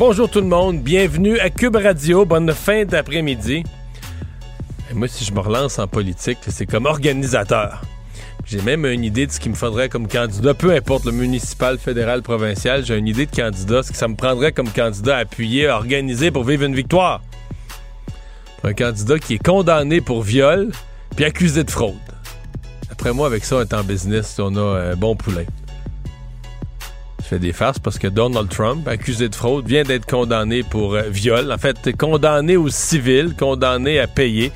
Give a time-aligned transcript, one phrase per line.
[0.00, 3.64] Bonjour tout le monde, bienvenue à Cube Radio, bonne fin d'après-midi.
[4.94, 7.82] Moi, si je me relance en politique, c'est comme organisateur.
[8.46, 11.76] J'ai même une idée de ce qu'il me faudrait comme candidat, peu importe le municipal,
[11.76, 15.68] fédéral, provincial, j'ai une idée de candidat, ce que ça me prendrait comme candidat appuyé,
[15.68, 17.20] organisé pour vivre une victoire.
[18.64, 20.70] Un candidat qui est condamné pour viol,
[21.14, 21.96] puis accusé de fraude.
[22.90, 25.46] Après moi, avec ça, on est en business, on a un bon poulet.
[27.30, 30.94] Je fais des farces parce que Donald Trump, accusé de fraude, vient d'être condamné pour
[30.94, 31.52] euh, viol.
[31.52, 34.50] En fait, condamné au civil, condamné à payer.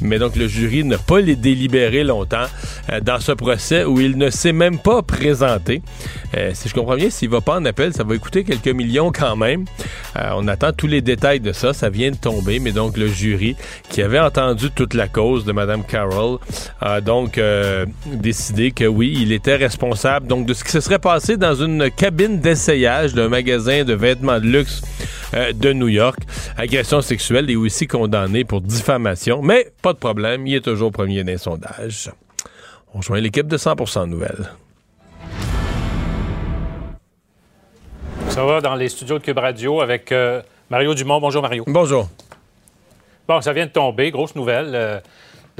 [0.00, 2.46] Mais donc, le jury n'a pas les délibéré longtemps
[2.92, 5.82] euh, dans ce procès où il ne s'est même pas présenté.
[6.36, 9.10] Euh, si je comprends bien, s'il va pas en appel, ça va coûter quelques millions
[9.10, 9.64] quand même.
[10.14, 11.72] On attend tous les détails de ça.
[11.72, 12.60] Ça vient de tomber.
[12.60, 13.56] Mais donc, le jury,
[13.88, 16.38] qui avait entendu toute la cause de Mme Carroll,
[16.80, 17.40] a donc
[18.06, 21.90] décidé que oui, il était responsable donc de ce qui se serait passé dans une
[21.90, 24.82] cabine d'essayage d'un magasin de vêtements de luxe
[25.34, 26.18] euh, de New York.
[26.56, 29.40] Agression sexuelle et aussi condamné pour diffamation.
[29.42, 32.10] Mais pas de problème, il est toujours premier d'un sondage.
[32.92, 34.50] On rejoint l'équipe de 100% Nouvelles.
[38.28, 41.20] Ça va dans les studios de Cube Radio avec euh, Mario Dumont.
[41.20, 41.64] Bonjour Mario.
[41.66, 42.08] Bonjour.
[43.26, 44.72] Bon, ça vient de tomber, grosse nouvelle.
[44.74, 45.00] Euh,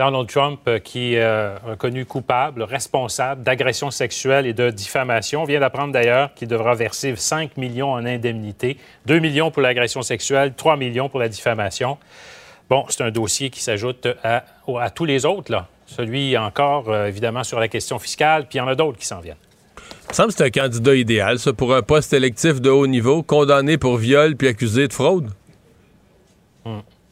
[0.01, 5.61] Donald Trump, euh, qui est euh, reconnu coupable, responsable d'agression sexuelle et de diffamation, vient
[5.61, 10.79] d'apprendre d'ailleurs qu'il devra verser 5 millions en indemnité, 2 millions pour l'agression sexuelle, 3
[10.79, 11.99] millions pour la diffamation.
[12.71, 14.45] Bon, c'est un dossier qui s'ajoute à,
[14.79, 15.69] à tous les autres, là.
[15.85, 19.07] Celui encore, euh, évidemment, sur la question fiscale, puis il y en a d'autres qui
[19.07, 19.37] s'en viennent.
[19.77, 22.87] Il me semble que c'est un candidat idéal, ça, pour un poste électif de haut
[22.87, 25.29] niveau, condamné pour viol puis accusé de fraude.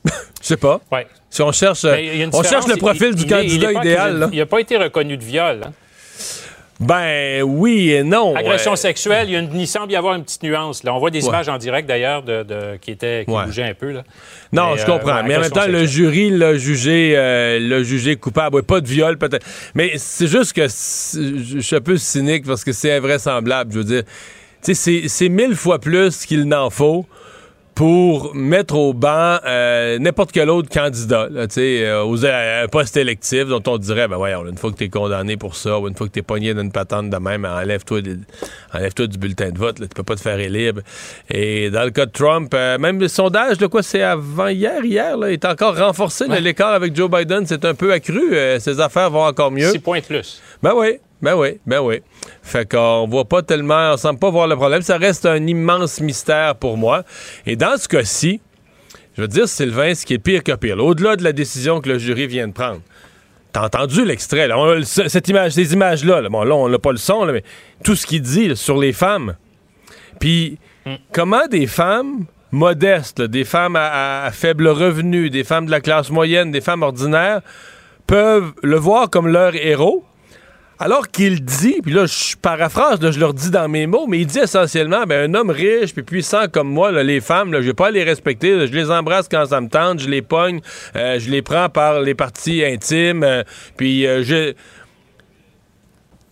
[0.05, 0.81] Je sais pas.
[0.93, 1.07] Ouais.
[1.31, 4.29] Si on cherche, on cherche le profil Il- du il candidat est idéal.
[4.33, 5.61] Il n'a pas été reconnu de viol.
[5.65, 5.73] hein.
[6.81, 8.37] Ben oui et non.
[8.37, 8.77] Agression Ouais.
[8.77, 10.85] sexuelle, il, y a une- il semble y avoir une petite nuance.
[10.85, 10.95] Là.
[10.95, 11.29] On voit des Ouais.
[11.29, 13.47] images en direct d'ailleurs de, de- qui, étaient, qui Ouais.
[13.47, 13.91] bougeaient un peu.
[13.91, 14.05] Là.
[14.53, 15.25] Non, Mais, je euh, comprends.
[15.25, 18.63] mais en même temps, le jury l'a jugé, euh, jugé coupable.
[18.63, 19.45] Pas de viol, peut-être.
[19.75, 23.73] Mais c'est juste que je suis un peu cynique parce que c'est invraisemblable.
[23.73, 24.03] Je veux dire,
[24.63, 27.07] c'est mille fois plus qu'il n'en faut
[27.79, 32.63] pour mettre au banc euh, n'importe quel autre candidat, là, tu sais, euh, aux- à
[32.65, 35.79] un poste électif dont on dirait, ben voyons, une fois que t'es condamné pour ça,
[35.79, 38.01] ou une fois que t'es pogné dans une patente de même, enlève-toi
[38.75, 40.73] enlève-toi du bulletin de vote, tu peux pas te faire élire.
[41.31, 44.85] Et dans le cas de Trump, euh, même le sondage, de quoi c'est avant hier,
[44.85, 46.25] hier, là, est encore renforcé.
[46.25, 46.41] Ouais.
[46.41, 48.35] L'écart avec Joe Biden, c'est un peu accru.
[48.35, 49.71] euh, ses affaires vont encore mieux.
[49.71, 50.43] 6 points de plus.
[50.65, 52.01] Ben oui, ben oui, ben oui.
[52.43, 54.83] Fait qu'on voit pas tellement, on semble pas voir le problème.
[54.83, 57.03] Ça reste un immense mystère pour moi.
[57.47, 58.41] Et dans ce cas-ci,
[59.17, 61.81] je veux dire, Sylvain, ce qui est pire que pire, là, au-delà de la décision
[61.81, 62.81] que le jury vient de prendre,
[63.53, 66.93] t'as entendu l'extrait, là, On cette image, ces images-là, là, bon, là, on n'a pas
[66.93, 67.43] le son, là, mais
[67.83, 69.35] tout ce qu'il dit là, sur les femmes.
[70.21, 70.59] Puis,
[71.13, 75.81] comment des femmes modestes, des femmes à, à- à faible revenu, des femmes de la
[75.81, 77.41] classe moyenne, des femmes ordinaires,
[78.07, 80.05] peuvent le voir comme leur héros,
[80.81, 84.27] alors qu'il dit, puis là, je paraphrase, je leur dis dans mes mots, mais il
[84.27, 87.75] dit essentiellement, ben, un homme riche puis puissant comme moi, les femmes, là, je vais
[87.75, 90.61] pas les respecter, je les embrasse quand ça me tente, je les pogne,
[90.95, 93.43] euh, je les prends par les parties intimes, euh,
[93.77, 94.55] puis euh, je...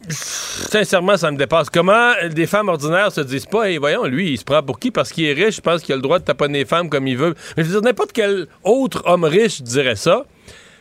[0.08, 1.68] Sincèrement, ça me dépasse.
[1.68, 4.92] Comment des femmes ordinaires se disent pas, hey, voyons, lui, il se prend pour qui?
[4.92, 7.08] Parce qu'il est riche, je pense qu'il a le droit de taponner les femmes comme
[7.08, 7.34] il veut.
[7.56, 10.24] Mais je veux dire, n'importe quel autre homme riche dirait ça.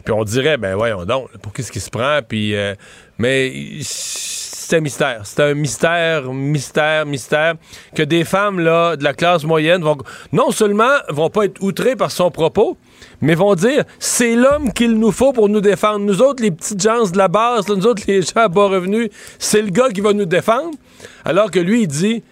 [0.05, 2.19] Puis on dirait, ben voyons donc, pour qu'est-ce qu'il se prend?
[2.27, 2.75] Puis, euh,
[3.17, 5.21] mais c'est un mystère.
[5.23, 7.55] C'est un mystère, mystère, mystère
[7.95, 9.97] que des femmes là, de la classe moyenne vont
[10.31, 12.77] non seulement vont pas être outrées par son propos,
[13.19, 15.99] mais vont dire c'est l'homme qu'il nous faut pour nous défendre.
[16.05, 18.67] Nous autres, les petites gens de la base, là, nous autres, les gens à bas
[18.67, 19.09] revenus,
[19.39, 20.77] c'est le gars qui va nous défendre.
[21.23, 22.23] Alors que lui, il dit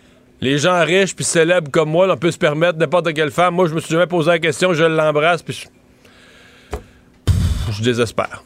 [0.42, 3.56] les gens riches puis célèbres comme moi, là, on peut se permettre n'importe quelle femme.
[3.56, 5.68] Moi, je me suis jamais posé la question, je l'embrasse, puis.
[7.72, 8.44] Je désespère.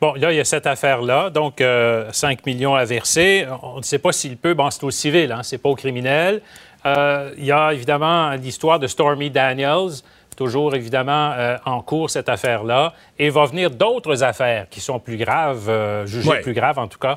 [0.00, 1.28] Bon, là, il y a cette affaire-là.
[1.28, 3.46] Donc, euh, 5 millions à verser.
[3.62, 4.54] On ne sait pas s'il peut.
[4.54, 6.40] Bon, c'est au civil, hein, c'est pas au criminel.
[6.86, 9.90] Euh, il y a évidemment l'histoire de Stormy Daniels,
[10.38, 12.94] toujours évidemment euh, en cours cette affaire-là.
[13.18, 16.40] Et il va venir d'autres affaires qui sont plus graves, euh, jugées Ouais.
[16.40, 17.16] plus graves en tout cas,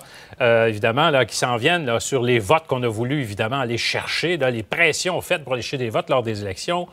[0.67, 4.35] évidemment, là, qui s'en viennent là, sur les votes qu'on a voulu évidemment aller chercher,
[4.35, 6.89] là, les pressions faites pour aller chercher des votes lors des élections.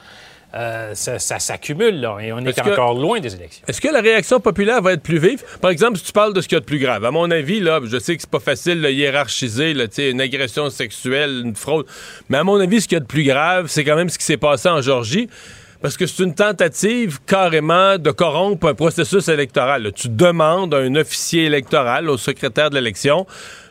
[0.54, 3.64] Euh, ça, s'accumule, là, et on est, encore loin des élections.
[3.68, 5.44] Est-ce que la réaction populaire va être plus vive?
[5.60, 7.30] Par exemple, si tu parles de ce qu'il y a de plus grave, à mon
[7.30, 11.54] avis, là, je sais que c'est pas facile de hiérarchiser, là, une agression sexuelle, une
[11.54, 11.86] fraude,
[12.28, 14.18] mais à mon avis, ce qu'il y a de plus grave, c'est quand même ce
[14.18, 15.28] qui s'est passé en Georgie
[15.80, 19.90] parce que c'est une tentative carrément de corrompre un processus électoral.
[19.94, 23.26] Tu demandes à un officier électoral, au secrétaire de l'élection,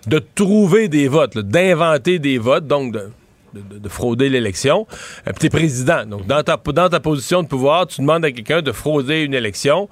[0.07, 3.09] de trouver des votes, d'inventer des votes, donc de,
[3.53, 4.87] de, frauder l'élection.
[5.27, 6.05] Euh, tu es président.
[6.05, 9.33] Donc, dans ta, dans ta position de pouvoir, tu demandes à quelqu'un de frauder une
[9.33, 9.89] élection.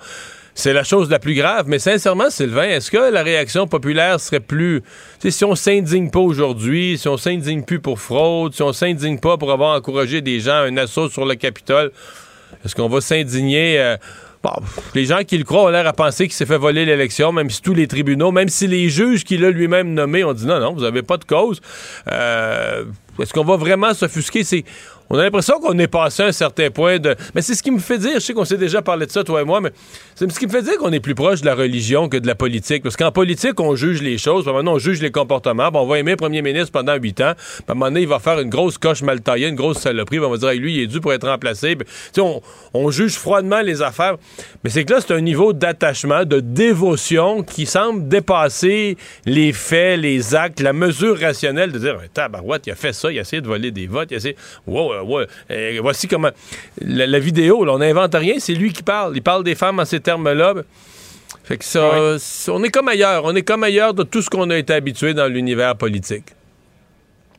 [0.54, 1.66] C'est la chose la plus grave.
[1.68, 4.82] Mais sincèrement, Sylvain, est-ce que la réaction populaire serait plus.
[5.28, 9.38] si on s'indigne pas aujourd'hui, si on s'indigne plus pour fraude, si on s'indigne pas
[9.38, 11.92] pour avoir encouragé des gens à un assaut sur le Capitole,
[12.66, 13.80] est-ce qu'on va s'indigner.
[13.80, 13.98] Euh,
[14.96, 17.50] les gens qui le croient ont l'air à penser qu'il s'est fait voler l'élection, même
[17.50, 20.60] si tous les tribunaux, même si les juges qu'il a lui-même nommés ont dit non,
[20.60, 21.62] non, vous n'avez pas de cause.
[22.12, 22.86] Euh,
[23.20, 24.44] est-ce qu'on va vraiment s'offusquer?
[24.44, 24.64] C'est
[25.10, 27.16] on a l'impression qu'on est passé à un certain point de.
[27.34, 29.24] Mais c'est ce qui me fait dire, je sais qu'on s'est déjà parlé de ça,
[29.24, 29.72] toi et moi, mais
[30.16, 32.28] c'est ce qui me fait dire qu'on est plus proche de la religion que de
[32.28, 32.84] la politique.
[32.84, 35.70] Parce qu'en politique, on juge les choses, puis maintenant, on juge les comportements.
[35.74, 38.08] on va aimer le premier ministre pendant huit ans, puis à un moment donné, il
[38.08, 40.82] va faire une grosse coche mal taillée, une grosse saloperie, on va dire, lui, il
[40.82, 41.78] est dû pour être remplacé.
[42.18, 42.42] on,
[42.74, 44.18] on juge froidement les affaires.
[44.64, 50.00] Mais c'est que là, c'est un niveau d'attachement, de dévotion qui semble dépasser les faits,
[50.00, 53.42] les actes, la mesure rationnelle de dire, tabarouette, il a fait ça, il a essayé
[53.42, 54.36] de voler des votes, il a essayé.
[54.66, 56.30] Wow, ouais, voici comment.
[56.82, 59.16] La, vidéo, on n'invente rien, c'est lui qui parle.
[59.16, 60.54] Il parle des femmes en ces termes-là.
[61.44, 62.18] Fait que ça,
[62.50, 63.24] on est comme ailleurs.
[63.26, 66.26] On est comme ailleurs de tout ce qu'on a été habitué dans l'univers politique.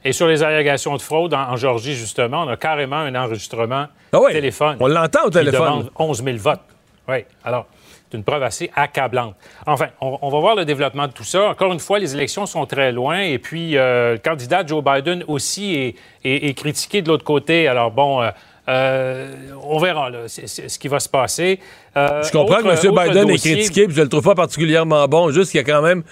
[0.05, 4.19] Et sur les allégations de fraude en, Georgie, justement, on a carrément un enregistrement ah
[4.31, 4.77] téléphone.
[4.81, 5.61] On l'entend au téléphone.
[5.61, 6.61] Qui demande 11 000 votes.
[7.09, 7.25] Oui.
[7.45, 7.67] Alors,
[8.11, 9.35] c'est une preuve assez accablante.
[9.67, 11.51] Enfin, on, va voir le développement de tout ça.
[11.51, 15.25] Encore une fois, les élections sont très loin et puis euh, le candidat Joe Biden
[15.29, 15.95] aussi
[16.25, 17.69] est, critiqué de l'autre côté.
[17.69, 18.31] Alors bon, euh,
[18.69, 21.61] euh, on verra là, ce qui va se passer.
[21.95, 22.95] je comprends que M.
[22.95, 25.83] Biden est critiqué, puis je le trouve pas particulièrement bon, juste qu'il y a quand
[25.83, 26.03] même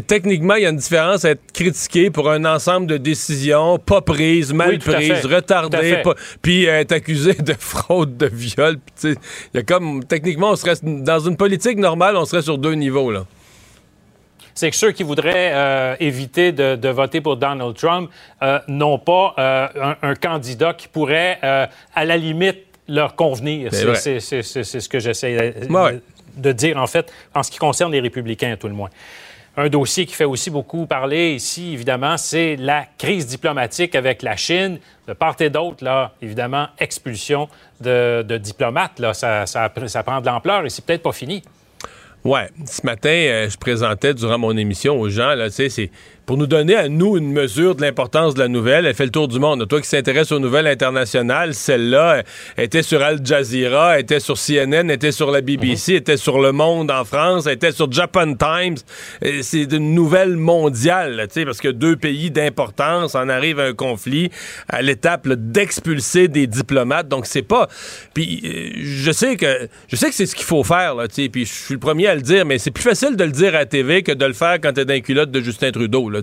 [0.00, 4.00] techniquement, il y a une différence à être critiqué pour un ensemble de décisions pas
[4.00, 6.02] prises, mal prises, retardées,
[6.42, 8.76] puis être accusé de fraude, de viol.
[9.02, 9.16] Il
[9.54, 13.10] y a comme, techniquement, on serait, dans une politique normale, on serait sur deux niveaux,
[13.10, 13.24] là
[14.54, 18.10] c'est que ceux qui voudraient euh, éviter de, voter pour Donald Trump
[18.42, 22.58] euh, n'ont pas euh, un, candidat qui pourrait, à la limite,
[22.88, 23.72] leur convenir.
[23.72, 25.54] C'est ce que j'essaie
[26.36, 28.90] de dire, en fait, en ce qui concerne les républicains, à tout le moins.
[29.56, 34.34] Un dossier qui fait aussi beaucoup parler ici, évidemment, c'est la crise diplomatique avec la
[34.34, 34.80] Chine.
[35.06, 37.48] De part et d'autre, là, évidemment, expulsion
[37.80, 41.42] de, diplomates, là, ça, ça, prend de l'ampleur et c'est peut-être pas fini.
[42.24, 45.90] Ouais, ce matin, euh, je présentais durant mon émission aux gens, là, tu
[46.26, 48.86] pour nous donner à nous une mesure de l'importance de la nouvelle.
[48.86, 49.66] Elle fait le tour du monde.
[49.68, 52.22] Toi qui s'intéresse aux nouvelles internationales, celle-là
[52.56, 55.98] était sur Al Jazeera, était sur CNN, était sur la BBC, mhm.
[55.98, 58.76] était sur Le Monde en France, était sur Japan Times.
[59.42, 63.74] C'est une nouvelle mondiale, tu sais, parce que deux pays d'importance en arrivent à un
[63.74, 64.30] conflit
[64.68, 67.08] à l'étape d'expulser des diplomates.
[67.08, 67.68] Donc c'est pas.
[68.14, 71.22] Puis euh, je sais que je sais que c'est ce qu'il faut faire, là, tu
[71.22, 71.28] sais.
[71.28, 73.54] Puis je suis le premier à le dire, mais c'est plus facile de le dire
[73.54, 76.13] à la TV que de le faire quand t'es dans culotte de Justin Trudeau.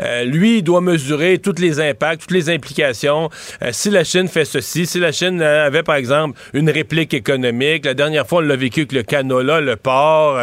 [0.00, 3.30] Euh, lui, il doit mesurer tous les impacts, toutes les implications.
[3.62, 7.14] Euh, si la Chine fait ceci, si la Chine euh, avait, par exemple, une réplique
[7.14, 10.38] économique, la dernière fois, on l'a vécu avec le canola, le port.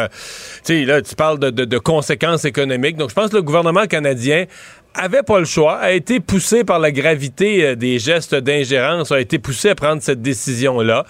[0.64, 2.96] tu là, tu parles de conséquences économiques.
[2.96, 4.46] Donc, je pense que le gouvernement canadien
[4.94, 9.20] avait pas le choix, a été poussé par la gravité euh, des gestes d'ingérence, a
[9.20, 11.06] été poussé à prendre cette décision-là.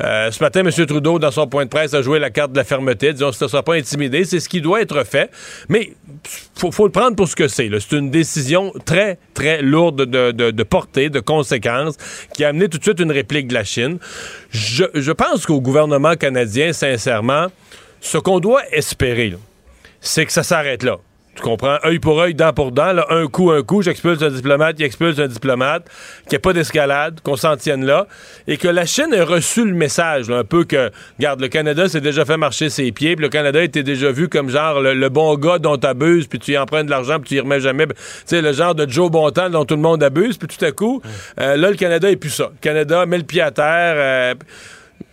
[0.00, 0.70] Euh, ce matin, M.
[0.86, 3.44] Trudeau, dans son point de presse, a joué la carte de la fermeté, disant que
[3.44, 5.30] ne sera pas intimidé, c'est ce qui doit être fait.
[5.68, 5.92] Mais
[6.54, 7.68] faut, faut le prendre pour ce que c'est.
[7.80, 11.96] C'est une décision très, très lourde de, de, portée, de conséquences,
[12.34, 13.98] qui a amené tout de suite une réplique de la Chine.
[14.50, 17.46] Je pense qu'au gouvernement canadien, sincèrement,
[18.00, 19.34] ce qu'on doit espérer,
[20.00, 20.98] c'est que ça s'arrête là.
[21.34, 21.78] Tu comprends?
[21.84, 22.92] Œil pour œil, dent pour dent.
[22.92, 25.84] Là, un coup, un coup, j'expulse un diplomate, il expulse un diplomate,
[26.22, 28.06] qu'il n'y ait pas d'escalade, qu'on s'en tienne là.
[28.46, 32.00] Et que la Chine ait reçu le message, un peu que, regarde, le Canada s'est
[32.00, 35.34] déjà fait marcher ses pieds, puis le Canada était déjà vu comme genre le, bon
[35.34, 37.86] gars dont tu abuses, puis tu y empruntes de l'argent, puis tu y remets jamais.
[37.86, 37.94] Tu
[38.26, 41.02] sais, le genre de Joe Bontemps dont tout le monde abuse, puis tout à coup,
[41.40, 42.50] euh, là, le Canada est plus ça.
[42.52, 43.94] Le Canada met le pied à terre.
[43.96, 44.34] Euh,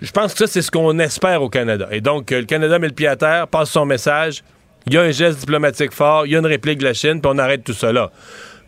[0.01, 1.88] je pense que ça, c'est ce qu'on espère au Canada.
[1.92, 4.44] Et donc, le Canada met le pied à terre, passe son message
[4.88, 7.22] il y a un geste diplomatique fort, il y a une réplique de la Chine,
[7.22, 8.12] puis on arrête tout cela.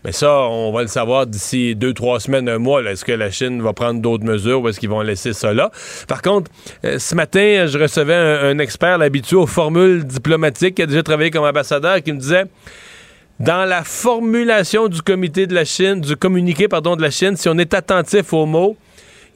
[0.03, 2.83] Mais ça, on va le savoir d'ici deux, trois semaines, un mois.
[2.83, 5.71] Est-ce que la Chine va prendre d'autres mesures ou est-ce qu'ils vont laisser là?
[6.09, 6.51] Par contre,
[6.83, 11.31] euh, ce matin, je recevais un, expert habitué aux formules diplomatiques qui a déjà travaillé
[11.31, 12.45] comme ambassadeur qui me disait
[13.39, 17.47] dans la formulation du comité de la Chine, du communiqué pardon, de la Chine, si
[17.47, 18.75] on est attentif aux mots,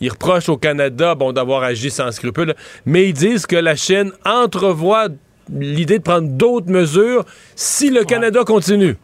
[0.02, 2.56] ils reprochent au Canada bon, d'avoir agi sans scrupule,
[2.86, 5.08] mais ils disent que la Chine entrevoit
[5.54, 7.26] l'idée de prendre d'autres mesures
[7.56, 8.98] si le Canada continue.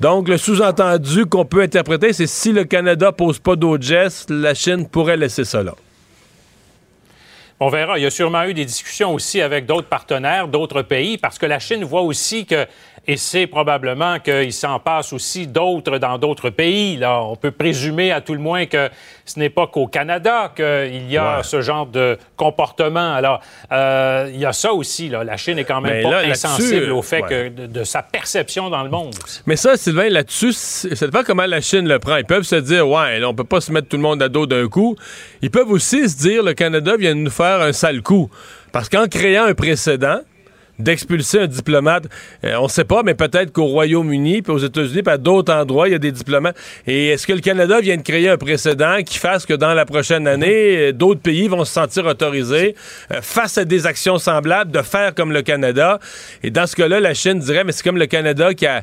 [0.00, 4.54] Donc, le sous-entendu qu'on peut interpréter, c'est si le Canada pose pas d'autres gestes, la
[4.54, 5.74] Chine pourrait laisser ça là.
[7.58, 7.98] On verra.
[7.98, 11.46] Il y a sûrement eu des discussions aussi avec d'autres partenaires, d'autres pays, parce que
[11.46, 12.66] la Chine voit aussi que
[13.08, 16.96] et c'est probablement qu'il s'en passe aussi d'autres dans d'autres pays.
[16.96, 18.88] Là, on peut présumer à tout le moins que
[19.24, 23.14] ce n'est pas qu'au Canada qu'il y a ce genre de comportement.
[23.14, 25.08] Alors, euh, il y a ça aussi.
[25.08, 25.22] Là.
[25.22, 28.90] La Chine est quand même pas insensible au fait que de, sa perception dans le
[28.90, 29.14] monde.
[29.46, 32.16] Mais ça, Sylvain, là-dessus, ça dépend comment la Chine le prend.
[32.16, 34.28] Ils peuvent se dire, ouais, là, on peut pas se mettre tout le monde à
[34.28, 34.96] dos d'un coup.
[35.42, 38.28] Ils peuvent aussi se dire, le Canada vient de nous faire un sale coup.
[38.72, 40.20] Parce qu'en créant un précédent,
[40.78, 42.04] d'expulser un diplomate.
[42.44, 45.52] Euh, on ne sait pas, mais peut-être qu'au Royaume-Uni, puis aux États-Unis, puis à d'autres
[45.52, 46.56] endroits, il y a des diplomates.
[46.86, 49.84] Et est-ce que le Canada vient de créer un précédent qui fasse que dans la
[49.84, 52.74] prochaine année, euh, d'autres pays vont se sentir autorisés,
[53.12, 55.98] euh, face à des actions semblables, de faire comme le Canada?
[56.42, 58.82] Et dans ce cas-là, la Chine dirait, mais c'est comme le Canada qui a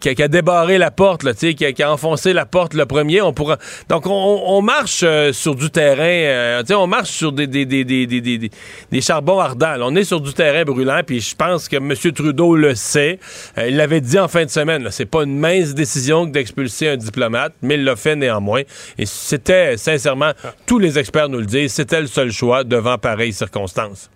[0.00, 3.22] qui a, débarré la porte, là, qui, a, qui a enfoncé la porte le premier.
[3.22, 3.58] On pourra...
[3.88, 9.00] Donc, on, marche euh, sur du terrain, euh, on marche sur des, des, des, des,
[9.00, 9.76] charbons ardents.
[9.80, 11.94] On est sur du terrain brûlant, puis je pense que M.
[12.12, 13.18] Trudeau le sait.
[13.58, 14.86] Euh, il l'avait dit en fin de semaine.
[14.90, 18.62] C'est pas une mince décision d'expulser un diplomate, mais il l'a fait néanmoins.
[18.98, 20.32] Et c'était, sincèrement,
[20.66, 24.10] tous les experts nous le disent, c'était le seul choix devant pareilles circonstances.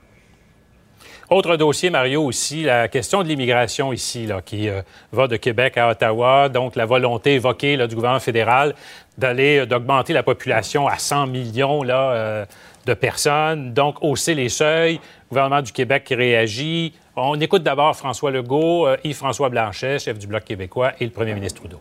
[1.30, 4.80] Autre dossier, Mario, aussi, la question de l'immigration ici, là, qui euh,
[5.12, 6.48] va de Québec à Ottawa.
[6.48, 8.74] Donc, la volonté évoquée là, du gouvernement fédéral
[9.18, 12.46] d'aller, euh, d'augmenter la population à 100 millions là, euh,
[12.86, 13.74] de personnes.
[13.74, 14.94] Donc, hausser les seuils.
[14.94, 16.94] Le gouvernement du Québec qui réagit.
[17.14, 21.60] On écoute d'abord François Legault, Yves-François Blanchet, chef du Bloc québécois, et le premier ministre
[21.60, 21.80] Trudeau.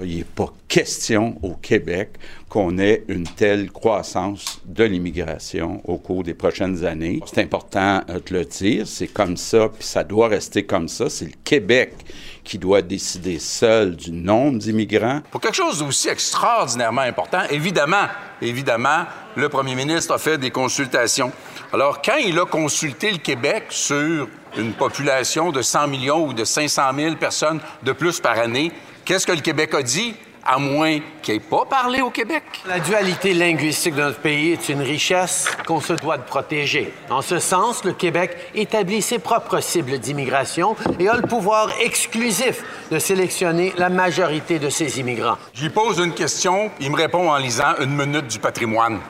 [0.00, 2.12] Il n'est pas question au Québec
[2.48, 7.20] qu'on ait une telle croissance de l'immigration au cours des prochaines années.
[7.26, 11.10] C'est important euh, de le dire, c'est comme ça, puis ça doit rester comme ça.
[11.10, 11.94] C'est le Québec
[12.42, 15.20] qui doit décider seul du nombre d'immigrants.
[15.30, 18.06] Pour quelque chose d'aussi extraordinairement important, évidemment,
[18.40, 19.04] évidemment,
[19.36, 21.32] le premier ministre a fait des consultations.
[21.72, 26.44] Alors, quand il a consulté le Québec sur une population de 100 millions ou de
[26.44, 28.72] 500 000 personnes de plus par année,
[29.04, 30.14] Qu'est-ce que le Québec a dit?
[30.44, 32.42] à moins qu'il n'ait pas parlé au Québec?
[32.66, 36.92] La dualité linguistique de notre pays est une richesse qu'on se doit de protéger.
[37.10, 42.62] En ce sens, le Québec établit ses propres cibles d'immigration et a le pouvoir exclusif
[42.90, 45.38] de sélectionner la majorité de ses immigrants.
[45.60, 49.00] Lui pose une question, il me répond en lisant une minute du patrimoine.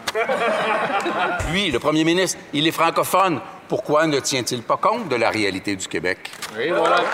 [1.50, 5.76] Lui, le premier ministre, il est francophone pourquoi ne tient-il pas compte de la réalité
[5.76, 6.19] du Québec?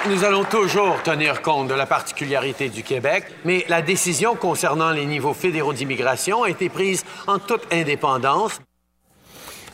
[0.09, 5.07] Nous allons toujours tenir compte de la particularité du Québec, mais la décision concernant les
[5.07, 8.61] niveaux fédéraux d'immigration a été prise en toute indépendance.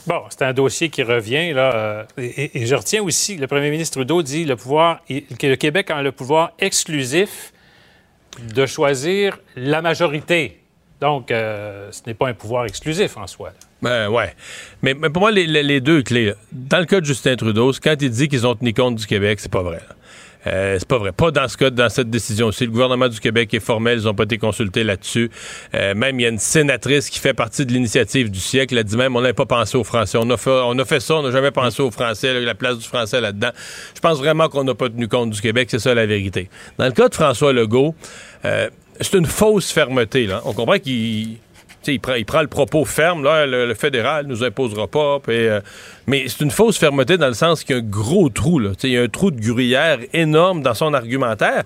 [0.07, 1.75] Bon, c'est un dossier qui revient, là.
[1.75, 5.91] Euh, et, je retiens aussi, le premier ministre Trudeau dit le pouvoir, que le Québec
[5.91, 7.55] a le pouvoir exclusif
[8.39, 10.61] de choisir la majorité.
[11.01, 13.53] Donc, euh, ce n'est pas un pouvoir exclusif en soi.
[13.85, 14.35] Ben ouais.
[14.83, 18.29] Mais, pour moi, les, deux clés, dans le cas de Justin Trudeau, quand il dit
[18.29, 19.81] qu'ils ont tenu compte du Québec, c'est pas vrai.
[20.47, 21.13] Euh, c'est pas vrai.
[21.13, 22.65] Pas dans ce cas, dans cette décision aussi.
[22.65, 25.31] Le gouvernement du Québec est formel, ils n'ont pas été consultés là-dessus.
[25.75, 28.73] Euh, même, il y a une sénatrice qui fait partie de l'initiative du siècle.
[28.73, 30.17] Elle a dit même, on n'avait pas pensé aux Français.
[30.19, 32.79] On a fait, on a fait ça, on n'a jamais pensé aux Français, la place
[32.79, 33.51] du Français là-dedans.
[33.95, 35.69] Je pense vraiment qu'on n'a pas tenu compte du Québec.
[35.71, 36.49] C'est ça la vérité.
[36.79, 37.95] Dans le cas de François Legault,
[38.47, 40.27] euh, c'est une fausse fermeté.
[40.27, 40.41] Là.
[40.47, 41.39] On comprend qu'il
[41.93, 45.21] il prend, le propos ferme, là, le, fédéral nous imposera pas.
[45.29, 45.61] Euh,
[46.07, 48.59] mais c'est une fausse fermeté dans le sens qu'il y a un gros trou.
[48.59, 51.65] Là, il y a un trou de gruyère énorme dans son argumentaire.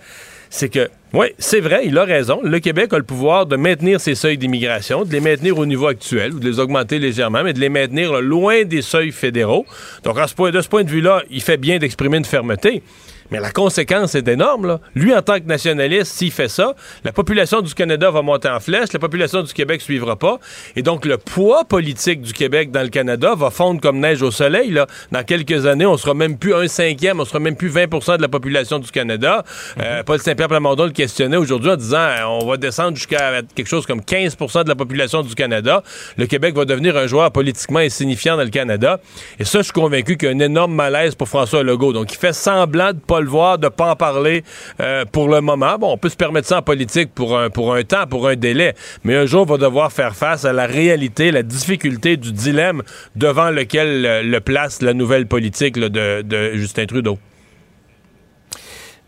[0.51, 2.41] C'est que, oui, c'est vrai, il a raison.
[2.43, 5.87] Le Québec a le pouvoir de maintenir ses seuils d'immigration, de les maintenir au niveau
[5.87, 9.67] actuel ou de les augmenter légèrement, mais de les maintenir loin des seuils fédéraux.
[10.05, 12.83] Donc, à ce point, de ce point de vue-là, il fait bien d'exprimer une fermeté.
[13.31, 14.67] Mais la conséquence est énorme.
[14.67, 14.81] Là.
[14.95, 18.61] Lui, en tant que nationaliste, s'il fait ça, la population du Canada va monter en
[18.61, 20.39] flèche, la population du Québec suivra pas.
[20.77, 24.31] Et donc, le poids politique du Québec dans le Canada va fondre comme neige au
[24.31, 24.71] soleil.
[24.71, 24.87] Là.
[25.13, 28.23] Dans quelques années, on sera même plus un cinquième, on sera même plus 20% de
[28.23, 29.45] la population du Canada.
[29.81, 33.69] Euh, Paul Saint-Pierre Plamondon le questionnait aujourd'hui en disant euh, on va descendre jusqu'à quelque
[33.69, 35.83] chose comme 15% de la population du Canada.
[36.17, 39.01] Le Québec va devenir un joueur politiquement insignifiant dans le Canada.
[39.39, 41.93] Et ça, je suis convaincu qu'il y a un énorme malaise pour François Legault.
[41.93, 44.45] Donc, il fait semblant de pas le voir, de pas en parler
[44.81, 45.79] euh, pour le moment.
[45.79, 48.37] Bon, on peut se permettre ça en politique pour un, pour un temps, pour un
[48.37, 52.33] délai, mais un jour, on va devoir faire face à la réalité, la difficulté du
[52.33, 52.83] dilemme
[53.17, 57.19] devant lequel euh, le place la nouvelle politique de, de Justin Trudeau.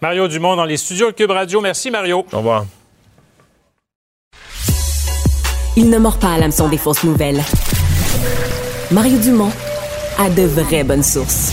[0.03, 1.61] Mario Dumont dans les studios de Cube Radio.
[1.61, 2.25] Merci, Mario.
[2.33, 2.65] Au revoir.
[5.77, 7.43] il ne mord pas à l'hameçon des fausses nouvelles.
[8.91, 9.51] Mario Dumont
[10.19, 11.53] a de vraies bonnes sources.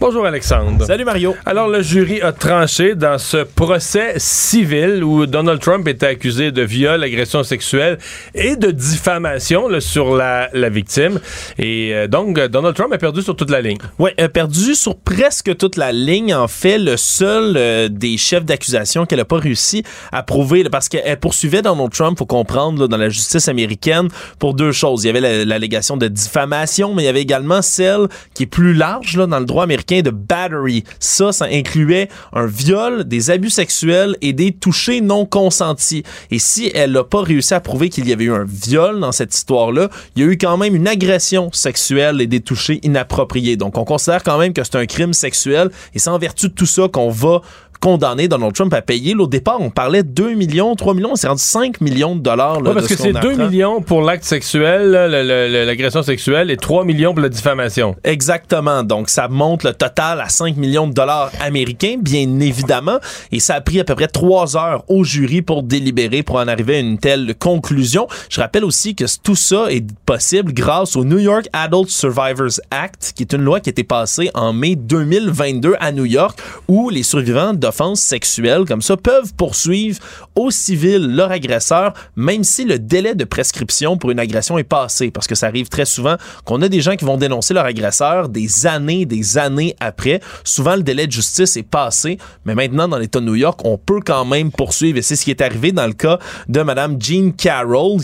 [0.00, 0.86] Bonjour Alexandre.
[0.86, 1.36] Salut Mario.
[1.44, 6.62] Alors le jury a tranché dans ce procès civil où Donald Trump était accusé de
[6.62, 7.98] viol, agression sexuelle
[8.34, 11.20] et de diffamation sur la, victime.
[11.58, 13.76] Et euh, donc Donald Trump a perdu sur toute la ligne.
[13.98, 16.34] Oui, a perdu sur presque toute la ligne.
[16.34, 20.88] En fait, le seul euh, des chefs d'accusation qu'elle n'a pas réussi à prouver, parce
[20.88, 25.04] qu'elle poursuivait Donald Trump, faut comprendre, dans la justice américaine, pour deux choses.
[25.04, 28.72] Il y avait l'allégation de diffamation, mais il y avait également celle qui est plus
[28.72, 30.84] large dans le droit américain de battery.
[30.98, 36.04] Ça, ça incluait un viol, des abus sexuels et des touchés non consentis.
[36.30, 39.12] Et si elle n'a pas réussi à prouver qu'il y avait eu un viol dans
[39.12, 43.56] cette histoire-là, il y a eu quand même une agression sexuelle et des touchés inappropriés.
[43.56, 46.54] Donc, on considère quand même que c'est un crime sexuel et c'est en vertu de
[46.54, 47.42] tout ça qu'on va
[47.80, 49.14] condamné Donald Trump à payer.
[49.14, 52.60] au départ, on parlait de 2 millions, 3 millions, c'est rendu 5 millions de dollars.
[52.60, 57.22] Là, parce que c'est 2 millions pour l'acte sexuel, l'agression sexuelle, et 3 millions pour
[57.22, 57.96] la diffamation.
[58.04, 58.82] Exactement.
[58.82, 62.98] Donc, ça monte le total à 5 millions de dollars américains, bien évidemment.
[63.32, 66.48] Et ça a pris à peu près 3 heures au jury pour délibérer, pour en
[66.48, 68.06] arriver à une telle conclusion.
[68.28, 73.12] Je rappelle aussi que tout ça est possible grâce au New York Adult Survivors Act,
[73.16, 76.90] qui est une loi qui a été passée en mai 2022 à New York, où
[76.90, 79.98] les survivants de offenses sexuelles comme ça peuvent poursuivre
[80.34, 85.10] au civil leur agresseur, même si le délai de prescription pour une agression est passé.
[85.10, 88.28] Parce que ça arrive très souvent qu'on a des gens qui vont dénoncer leur agresseur
[88.28, 90.20] des années, des années après.
[90.44, 93.78] Souvent, le délai de justice est passé, mais maintenant, dans l'État de New York, on
[93.78, 94.98] peut quand même poursuivre.
[94.98, 98.00] Et c'est ce qui est arrivé dans le cas de Mme Jean Carroll,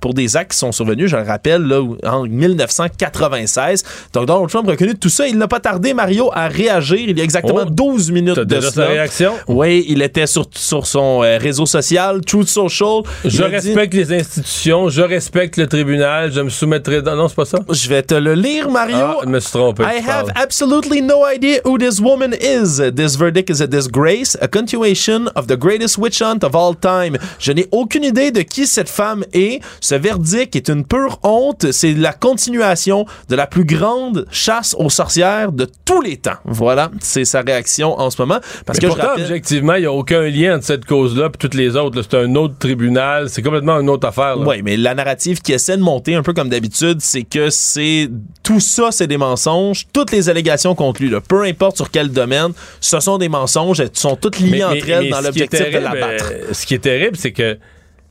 [0.00, 3.84] pour des actes qui sont survenus, je le rappelle, là, en 1996.
[4.12, 5.26] Donc, Donald Trump a reconnu tout ça.
[5.28, 7.00] Il n'a pas tardé, Mario, à réagir.
[7.08, 9.01] Il y a exactement 12 minutes de cela.
[9.48, 13.02] Oui, il était sur, sur son euh, réseau social, Truth Social.
[13.24, 17.02] Je respecte les institutions, je respecte le tribunal, je me soumettrai.
[17.02, 17.16] Dans...
[17.16, 17.58] Non, c'est pas ça?
[17.68, 18.96] Je vais te le lire, Mario.
[18.96, 19.82] Ah, je me suis trompé.
[19.84, 22.80] I have absolutely no idea who this woman is.
[22.94, 27.16] This verdict is a disgrace, a continuation of the greatest witch hunt of all time.
[27.38, 29.60] Je n'ai aucune idée de qui cette femme est.
[29.80, 31.70] Ce verdict est une pure honte.
[31.72, 36.38] C'est la continuation de la plus grande chasse aux sorcières de tous les temps.
[36.44, 38.40] Voilà, c'est sa réaction en ce moment.
[38.66, 41.76] Parce que pourtant, objectivement, il n'y a aucun lien entre cette cause-là et toutes les
[41.76, 42.02] autres.
[42.02, 43.28] C'est un autre tribunal.
[43.28, 44.38] C'est complètement une autre affaire.
[44.38, 48.08] Oui, mais la narrative qui essaie de monter, un peu comme d'habitude, c'est que c'est
[48.42, 49.86] tout ça, c'est des mensonges.
[49.92, 53.80] Toutes les allégations contre lui, peu importe sur quel domaine, ce sont des mensonges.
[53.80, 56.30] Elles sont toutes liées entre elles dans l'objectif de l'abattre.
[56.32, 57.58] Euh, ce qui est terrible, c'est que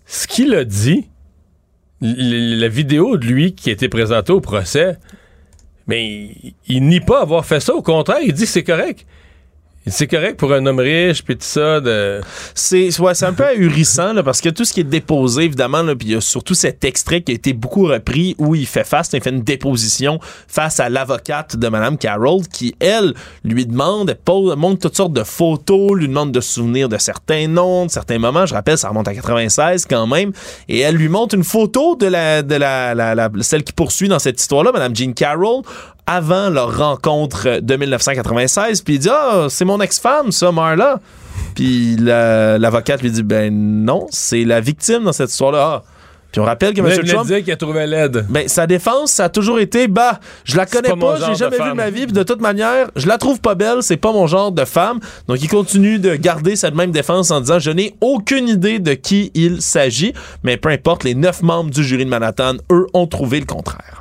[0.06, 1.08] ce qu'il a dit,
[2.02, 4.98] la vidéo de lui qui a été présentée au procès,
[5.88, 6.32] mais
[6.68, 7.76] il nie pas avoir fait ça.
[7.76, 9.06] Au contraire, il dit que c'est correct.
[9.88, 11.80] C'est correct pour un homme riche, puis tout ça.
[11.80, 12.22] De...
[12.54, 16.10] C'est ouais, un peu ahurissant, là, parce que tout ce qui est déposé, évidemment, puis
[16.10, 19.10] il y a surtout cet extrait qui a été beaucoup repris où il fait face,
[19.14, 24.56] il fait une déposition face à l'avocate de Mme Carroll qui, elle, lui demande, pose,
[24.56, 28.20] montre toutes sortes de photos, lui demande de se souvenir de certains noms, de certains
[28.20, 28.46] moments.
[28.46, 30.32] Je rappelle, ça remonte à 96 quand même.
[30.70, 34.20] Et elle lui montre une photo de la, de la, la, celle qui poursuit dans
[34.20, 35.64] cette histoire-là, Mme Jean Carroll,
[36.12, 38.82] avant leur rencontre de 1996.
[38.82, 41.00] Puis il dit Ah, c'est mon ex-femme, ça, Marla.
[41.56, 45.84] Puis l'avocate lui dit Ben non, c'est la victime dans cette histoire-là.
[45.84, 45.84] Ah.
[46.32, 47.06] Puis on rappelle que M.
[47.06, 47.28] Trump.
[47.28, 48.26] qu'il a trouvé l'aide.
[48.30, 51.74] Ben, sa défense, ça a toujours été, bah, je la connais pas, j'ai jamais vu
[51.74, 54.54] ma vie, puis de toute manière, je la trouve pas belle, c'est pas mon genre
[54.54, 55.00] de femme.
[55.28, 58.94] Donc, il continue de garder cette même défense en disant, je n'ai aucune idée de
[58.94, 63.08] qui il s'agit, mais peu importe, les neuf membres du jury de Manhattan, eux, ont
[63.08, 64.01] trouvé le contraire.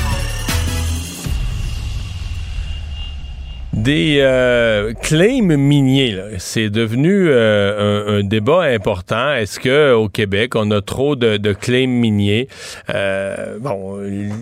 [3.73, 9.33] Des euh, claims miniers, c'est devenu euh, un, débat important.
[9.33, 12.49] Est-ce que au Québec, on a trop de, de claims miniers?
[12.89, 13.97] Euh, Bon,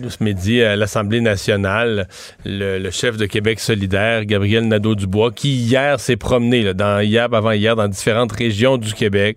[0.08, 2.08] ce midi à l'Assemblée nationale,
[2.44, 7.52] le, chef de Québec solidaire, Gabriel Nadeau-Dubois, qui hier s'est promené, là, dans hier, avant
[7.52, 9.36] hier, dans différentes régions du Québec,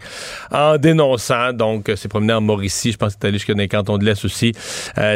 [0.52, 3.68] en dénonçant, donc, s'est promené en Mauricie, je pense que c'est allé jusqu'à dans les
[3.68, 4.54] cantons de l'Est aussi,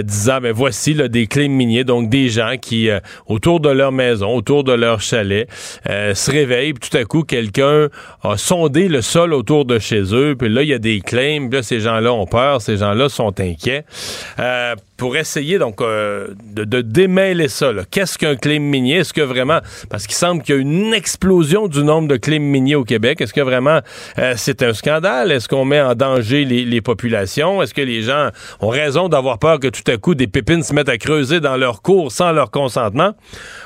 [0.04, 2.90] disant, ben voici là, des claims miniers, donc des gens qui,
[3.26, 5.48] autour de leur maison, autour de leur chalet,
[5.90, 7.90] euh, se réveillent, puis tout à coup, quelqu'un
[8.24, 11.50] a sondé le sol autour de chez eux, puis là, il y a des claims,
[11.50, 13.86] puis là, ces gens-là ont peur, ces gens-là sont inquiets.
[14.40, 17.72] Euh, pour essayer donc euh, de, démêler ça.
[17.90, 18.98] Qu'est-ce qu'un claim minier?
[18.98, 22.40] Est-ce que vraiment, parce qu'il semble qu'il y a une explosion du nombre de claims
[22.40, 23.80] miniers au Québec, est-ce que vraiment
[24.18, 25.32] euh, c'est un scandale?
[25.32, 27.62] Est-ce qu'on met en danger les, populations?
[27.62, 28.30] Est-ce que les gens
[28.60, 31.58] ont raison d'avoir peur que tout à coup des pépines se mettent à creuser dans
[31.58, 33.14] leur cours sans leur consentement?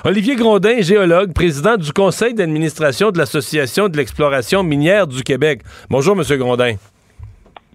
[0.03, 5.61] Olivier Grondin, géologue, président du conseil d'administration de l'Association de l'exploration minière du Québec.
[5.89, 6.75] Bonjour, Monsieur Grondin.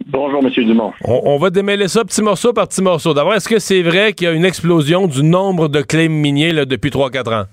[0.09, 0.51] Bonjour, M.
[0.65, 0.93] Dumont.
[1.05, 3.13] On, va démêler ça petit morceau par petit morceau.
[3.13, 6.65] D'abord, est-ce que c'est vrai qu'il y a une explosion du nombre de claims miniers
[6.65, 7.47] depuis 3-4 ans?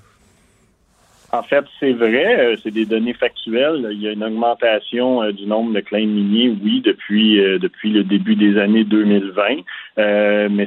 [1.32, 3.90] En fait, c'est vrai, euh, c'est des données factuelles.
[3.92, 7.92] Il y a une augmentation euh, du nombre de claims miniers, oui, depuis euh, depuis
[7.92, 9.64] le début des années 2020.
[9.98, 10.66] Mais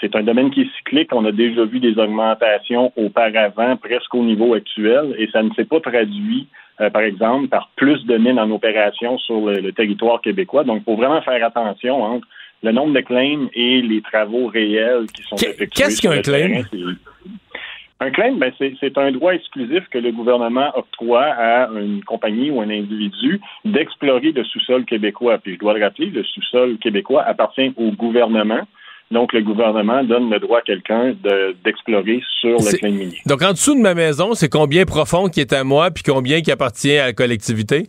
[0.00, 1.12] c'est un domaine qui est cyclique.
[1.12, 5.64] On a déjà vu des augmentations auparavant, presque au niveau actuel, et ça ne s'est
[5.64, 6.48] pas traduit
[6.80, 10.64] euh, par exemple, par plus de mines en opération sur le, territoire québécois.
[10.64, 12.26] Donc, il faut vraiment faire attention entre
[12.62, 15.68] le nombre de claims et les travaux réels qui sont effectués.
[15.68, 16.62] Qu'est-ce qu'un claim?
[17.98, 22.60] Un claim, ben, c'est un droit exclusif que le gouvernement octroie à une compagnie ou
[22.60, 25.38] un individu d'explorer le sous-sol québécois.
[25.38, 28.60] Puis je dois le rappeler, le sous-sol québécois appartient au gouvernement.
[29.10, 31.14] Donc, le gouvernement donne le droit à quelqu'un
[31.64, 33.18] d'explorer sur le claim minier.
[33.24, 36.42] Donc, en dessous de ma maison, c'est combien profond qui est à moi, puis combien
[36.42, 37.88] qui appartient à la collectivité?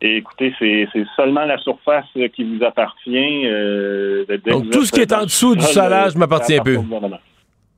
[0.00, 3.46] écoutez, c'est seulement la surface qui vous appartient.
[3.46, 6.78] Euh, donc, tout ce qui est en dessous du salage m'appartient peu.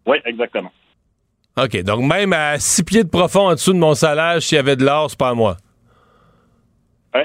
[0.07, 0.73] Oui, exactement.
[1.57, 1.83] OK.
[1.83, 4.77] Donc, même à six pieds de profond en dessous de mon salage, s'il y avait
[4.77, 5.57] de l'or, c'est pas à moi.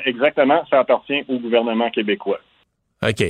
[0.05, 0.63] Exactement.
[0.69, 2.39] Ça appartient au gouvernement québécois.
[3.07, 3.23] OK.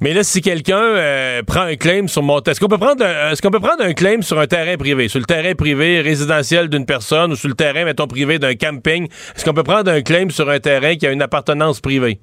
[0.00, 2.40] Mais là, si quelqu'un euh, prend un claim sur mon...
[2.40, 3.30] Est-ce qu'on peut prendre un...
[3.30, 6.68] est-ce qu'on peut prendre un claim sur un terrain privé, sur le terrain privé résidentiel
[6.68, 9.08] d'une personne ou sur le terrain, mettons, privé d'un camping?
[9.34, 12.20] Est-ce qu'on peut prendre un claim sur un terrain qui a une appartenance privée?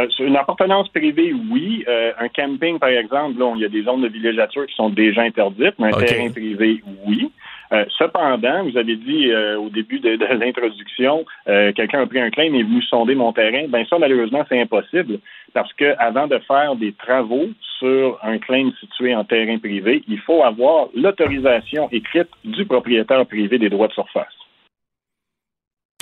[0.00, 1.84] Euh, sur une appartenance privée, oui.
[1.86, 4.90] Euh, un camping, par exemple, là, il y a des zones de villégiature qui sont
[4.90, 7.30] déjà interdites, mais un terrain privé, oui.
[7.72, 12.30] Euh, cependant, vous avez dit euh, au début de, l'introduction, euh, quelqu'un a pris un
[12.30, 13.66] claim et vous sonder mon terrain.
[13.68, 15.18] Ben ça, malheureusement, c'est impossible
[15.54, 20.18] parce que avant de faire des travaux sur un claim situé en terrain privé, il
[20.18, 24.34] faut avoir l'autorisation écrite du propriétaire privé des droits de surface.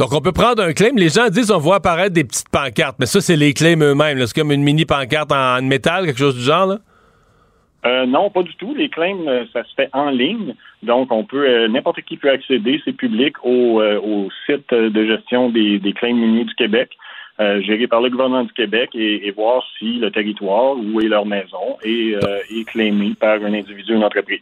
[0.02, 0.90] Donc, on peut prendre un claim.
[0.96, 4.18] Les gens disent on voit apparaître des petites pancartes, mais ça, c'est les claims eux-mêmes.
[4.26, 6.66] C'est comme une mini pancarte en métal, quelque chose du genre.
[6.66, 6.78] Là?
[7.86, 8.74] Euh, non, pas du tout.
[8.74, 10.56] Les claims, euh, ça se fait en ligne.
[10.82, 15.50] Donc, on peut, euh, n'importe qui peut accéder, c'est public, au, au, site de gestion
[15.50, 16.90] des, claims miniers du Québec,
[17.38, 21.78] géré par le gouvernement du Québec, et, voir si le territoire, où est leur maison,
[21.84, 22.16] est,
[22.50, 24.40] est claimé par un individu ou une entreprise.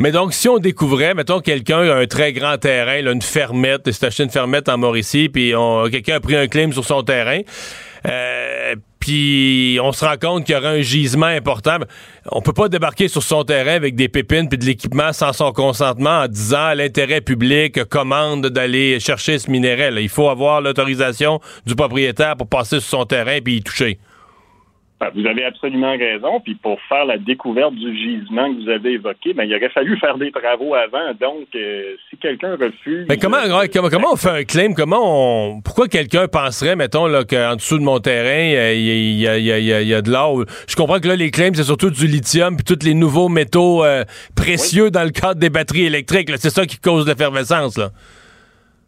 [0.00, 3.82] Mais donc, si on découvrait, mettons, quelqu'un a un très grand terrain, là, une fermette,
[3.84, 5.52] il s'est acheté une fermette en Mauricie, puis
[5.90, 7.40] quelqu'un a pris un claim sur son terrain,
[8.08, 11.76] euh, puis on se rend compte qu'il y aura un gisement important.
[12.32, 15.52] On peut pas débarquer sur son terrain avec des pépines puis de l'équipement sans son
[15.52, 19.90] consentement en disant l'intérêt public commande d'aller chercher ce minerai.
[20.02, 23.98] Il faut avoir l'autorisation du propriétaire pour passer sur son terrain puis y toucher.
[25.00, 26.40] Ben, vous avez absolument raison.
[26.40, 29.96] Puis pour faire la découverte du gisement que vous avez évoqué, ben, il aurait fallu
[29.98, 31.14] faire des travaux avant.
[31.18, 33.06] Donc, euh, si quelqu'un refuse.
[33.08, 33.38] Mais comment,
[33.72, 34.74] comment, on fait un claim?
[34.74, 35.00] Comment
[35.54, 35.62] on.
[35.62, 40.44] Pourquoi quelqu'un penserait, mettons, là, qu'en dessous de mon terrain, il y, a, de l'or?
[40.68, 43.82] Je comprends que là, les claims, c'est surtout du lithium puis tous les nouveaux métaux
[43.82, 44.04] euh,
[44.36, 46.30] précieux dans le cadre des batteries électriques.
[46.36, 47.88] C'est ça qui cause l'effervescence, là.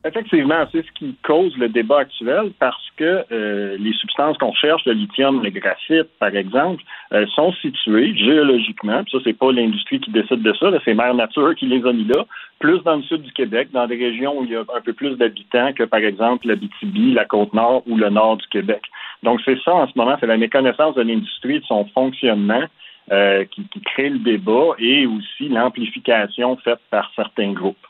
[0.05, 4.85] Effectivement, c'est ce qui cause le débat actuel parce que euh, les substances qu'on cherche,
[4.85, 9.05] le lithium, le graphite, par exemple, euh, sont situées géologiquement.
[9.05, 11.93] Puis ça, c'est pas l'industrie qui décide de ça, c'est Mère Nature qui les a
[11.93, 12.25] mis là,
[12.59, 14.93] plus dans le sud du Québec, dans des régions où il y a un peu
[14.93, 18.83] plus d'habitants que, par exemple, la BTB, la Côte-Nord ou le nord du Québec.
[19.23, 22.65] Donc, c'est ça en ce moment, c'est la méconnaissance de l'industrie, de son fonctionnement.
[23.11, 27.85] Euh, qui, qui crée le débat et aussi l'amplification faite par certains groupes.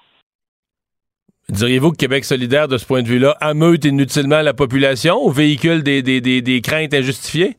[1.53, 5.83] Diriez-vous que Québec solidaire, de ce point de vue-là, ameute inutilement la population ou véhicule
[5.83, 7.57] des, des, des, craintes injustifiées?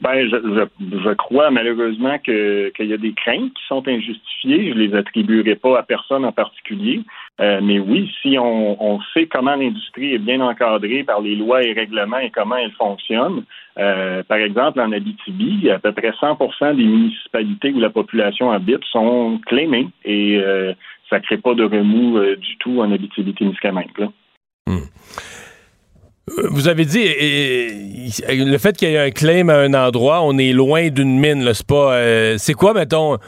[0.00, 4.72] Ben, je, je, crois malheureusement qu'il y a des craintes qui sont injustifiées.
[4.72, 7.02] Je les attribuerai pas à personne en particulier.
[7.40, 11.62] Euh, mais oui, si on, on sait comment l'industrie est bien encadrée par les lois
[11.62, 13.44] et règlements et comment elle fonctionne,
[13.78, 18.84] euh, par exemple, en Abitibi, à peu près 100% des municipalités où la population habite
[18.90, 20.74] sont clémées et euh,
[21.10, 24.08] ça ne crée pas de remous euh, du tout en Abitibi-Témiscamingue.
[24.66, 24.78] Hmm.
[24.78, 27.04] Euh, vous avez dit
[28.28, 31.50] le fait qu'il y ait un claim à un endroit, on est loin d'une mine.
[31.52, 31.94] C'est pas.
[31.94, 33.18] Euh, c'est quoi, mettons,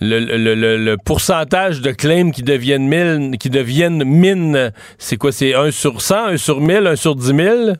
[0.00, 5.32] le, pourcentage de claims qui deviennent mine, qui deviennent mine, c'est quoi?
[5.32, 7.72] C'est 1 sur 100, 1 sur 1000, 1 sur 10 000?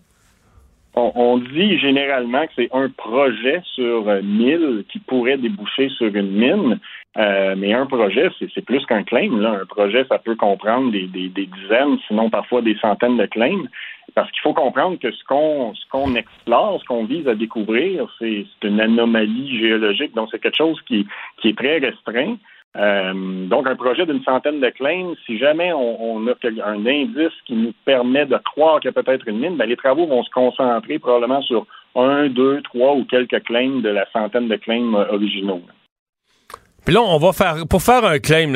[1.00, 6.80] On, dit généralement que c'est un projet sur mille qui pourrait déboucher sur une mine,
[7.16, 9.44] euh, mais un projet, c'est plus qu'un claim.
[9.44, 13.68] Un projet, ça peut comprendre des, dizaines, sinon parfois des centaines de claims.
[14.14, 18.80] Parce qu'il faut comprendre que ce qu'on explore, ce qu'on vise à découvrir, c'est une
[18.80, 20.14] anomalie géologique.
[20.14, 21.06] Donc, c'est quelque chose qui
[21.44, 22.36] est très restreint.
[22.76, 27.54] Euh, donc, un projet d'une centaine de claims, si jamais on, a un indice qui
[27.54, 30.30] nous permet de croire qu'il y a peut-être une mine, ben, les travaux vont se
[30.30, 35.62] concentrer probablement sur un, deux, trois ou quelques claims de la centaine de claims originaux.
[36.84, 38.52] Puis là, on va faire, pour faire un claim,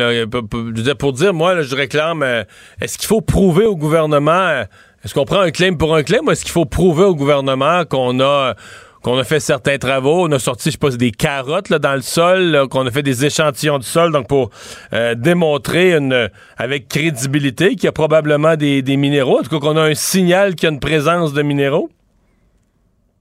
[0.99, 2.45] pour, dire, moi, je réclame, euh,
[2.81, 4.65] est-ce qu'il faut prouver au gouvernement, euh,
[5.05, 7.85] est-ce qu'on prend un claim pour un claim ou est-ce qu'il faut prouver au gouvernement
[7.85, 8.55] qu'on a
[9.03, 12.01] qu'on a fait certains travaux, on a sorti, je pas, des carottes là, dans le
[12.01, 14.51] sol, qu'on a fait des échantillons de sol, donc pour
[14.93, 19.77] euh, démontrer une, avec crédibilité qu'il y a probablement des, minéraux, en tout cas qu'on
[19.77, 21.91] a un signal qu'il y a une présence de minéraux?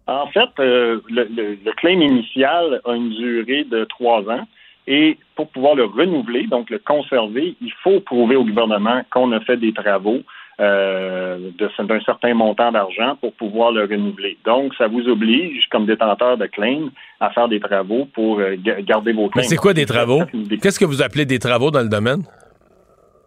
[0.07, 4.45] En fait, le, le, claim initial a une durée de trois ans.
[4.87, 9.39] Et pour pouvoir le renouveler, donc le conserver, il faut prouver au gouvernement qu'on a
[9.39, 10.21] fait des travaux
[10.59, 14.37] euh, d'un certain montant d'argent pour pouvoir le renouveler.
[14.45, 19.13] Donc, ça vous oblige, comme détenteur de claim, à faire des travaux pour euh, garder
[19.13, 19.43] vos claims.
[19.43, 20.21] c'est quoi des travaux?
[20.61, 22.23] Qu'est-ce que vous appelez des travaux dans le domaine?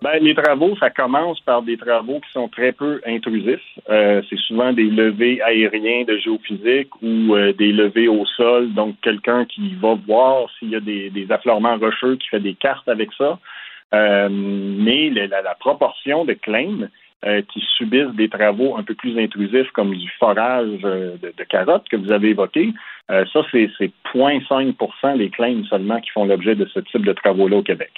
[0.05, 3.59] Ben, les travaux, ça commence par des travaux qui sont très peu intrusifs.
[3.89, 8.75] Euh, c'est souvent des levées aériens de géophysique ou euh, des levées au sol.
[8.75, 12.53] Donc, quelqu'un qui va voir s'il y a des, des, affleurements rocheux, qui fait des
[12.53, 13.39] cartes avec ça.
[13.95, 16.91] Euh, mais la, proportion de claims
[17.49, 21.97] qui subissent des travaux un peu plus intrusifs comme du forage de, de carottes que
[21.97, 22.73] vous avez évoqué,
[23.09, 23.71] ça, c'est
[24.15, 27.93] 0,5 des claims seulement qui font l'objet de ce type de travaux-là au Québec.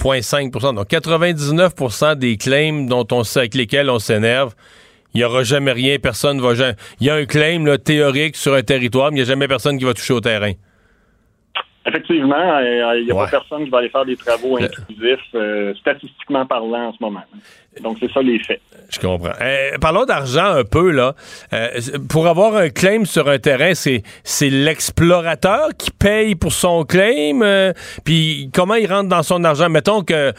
[0.00, 4.54] 0,5 Donc 99% des claims dont on sait, avec lesquels on s'énerve,
[5.14, 6.52] il n'y aura jamais rien, personne va.
[7.00, 9.78] Il y a un claim théorique sur un territoire, mais il n'y a jamais personne
[9.78, 10.52] qui va toucher au terrain.
[11.84, 15.74] Effectivement, euh, il n'y a pas personne qui va aller faire des travaux intrusifs, euh,
[15.74, 17.22] statistiquement parlant en ce moment.
[17.80, 18.60] Donc, c'est ça les faits.
[18.90, 19.32] Je comprends.
[19.40, 21.14] Euh, parlons d'argent un peu, là.
[21.52, 21.68] Euh,
[22.08, 27.40] pour avoir un claim sur un terrain, c'est, c'est l'explorateur qui paye pour son claim.
[27.42, 27.72] Euh,
[28.04, 29.70] puis comment il rentre dans son argent?
[29.70, 30.32] Mettons que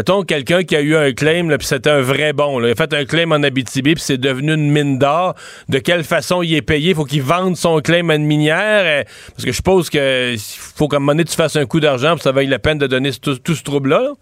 [0.00, 2.58] mettons quelqu'un qui a eu un claim, puis c'était un vrai bon.
[2.64, 5.34] Il a fait un claim en Abitibi, puis c'est devenu une mine d'or.
[5.68, 6.94] De quelle façon il est payé?
[6.94, 9.04] Faut qu'il vende son claim à une minière?
[9.28, 12.14] parce que je suppose qu'il faut qu'à un moment donné, tu fasses un coup d'argent,
[12.14, 14.00] puis ça vaille la peine de donner tout, ce trouble-là.
[14.00, 14.12] là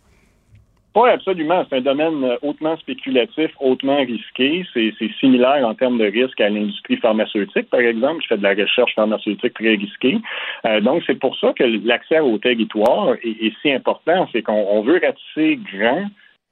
[0.98, 1.64] oui, absolument.
[1.68, 4.64] C'est un domaine euh, hautement spéculatif, hautement risqué.
[4.74, 8.20] C'est similaire en termes de risque à l'industrie pharmaceutique, par exemple.
[8.22, 10.18] Je fais de la recherche pharmaceutique très risquée.
[10.66, 14.28] Euh, donc, c'est pour ça que l'accès au territoire est, si important.
[14.32, 16.06] C'est qu'on veut ratisser grand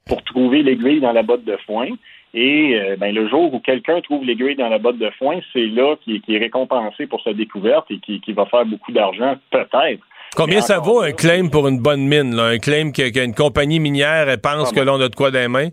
[0.07, 1.89] pour trouver l'aiguille dans la botte de foin.
[2.33, 5.65] Et euh, ben, le jour où quelqu'un trouve l'aiguille dans la botte de foin, c'est
[5.65, 10.03] là qui est, récompensé pour sa découverte et qui va faire beaucoup d'argent, peut-être.
[10.37, 12.39] Combien ça vaut un claim pour une bonne mine?
[12.39, 15.69] Un claim qu'une compagnie minière pense ah, que l'on a de quoi dans les mains?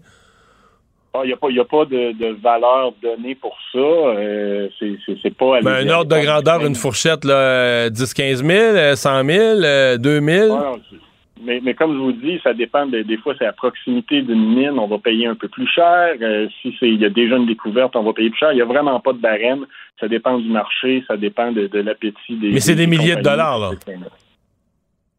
[1.16, 3.78] Il ah, n'y a pas, y a pas de, valeur donnée pour ça.
[3.78, 5.60] Euh, c'est pas...
[5.60, 10.58] Ben, un ordre de grandeur, une fourchette, 10-15 000, 100 000, 2 000?
[11.44, 12.86] mais, mais, comme je vous dis, ça dépend.
[12.86, 16.14] des fois, c'est à proximité d'une mine, on va payer un peu plus cher.
[16.22, 18.52] Euh, si il y a déjà une découverte, on va payer plus cher.
[18.52, 19.66] Il n'y a vraiment pas de barème.
[20.00, 22.50] Ça dépend du marché, ça dépend de, l'appétit des.
[22.50, 23.70] Mais c'est des, milliers de dollars, là.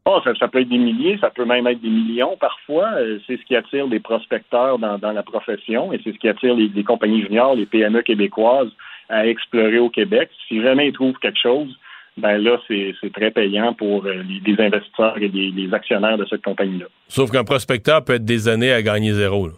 [0.08, 2.90] Oh, ça, peut être des milliers, ça peut même être des millions parfois.
[2.98, 6.54] Euh, c'est ce qui attire des prospecteurs dans, la profession et c'est ce qui attire
[6.54, 8.70] les, compagnies juniors, les PME québécoises
[9.10, 10.30] à explorer au Québec.
[10.48, 11.76] Si jamais ils trouvent quelque chose,
[12.18, 16.86] ben là, c'est très payant pour euh, les, investisseurs et les, actionnaires de cette compagnie-là.
[17.08, 19.50] Sauf qu'un prospecteur peut être des années à gagner zéro.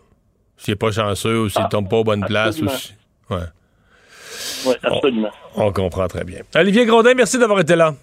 [0.55, 2.61] S'il n'est pas chanceux ou s'il ne ah, tombe pas aux bonnes places.
[2.61, 2.67] Ou
[3.33, 3.41] Ouais.
[4.65, 5.31] Oui, absolument.
[5.55, 6.39] On, comprend très bien.
[6.55, 7.93] Olivier Grondin, merci d'avoir été là.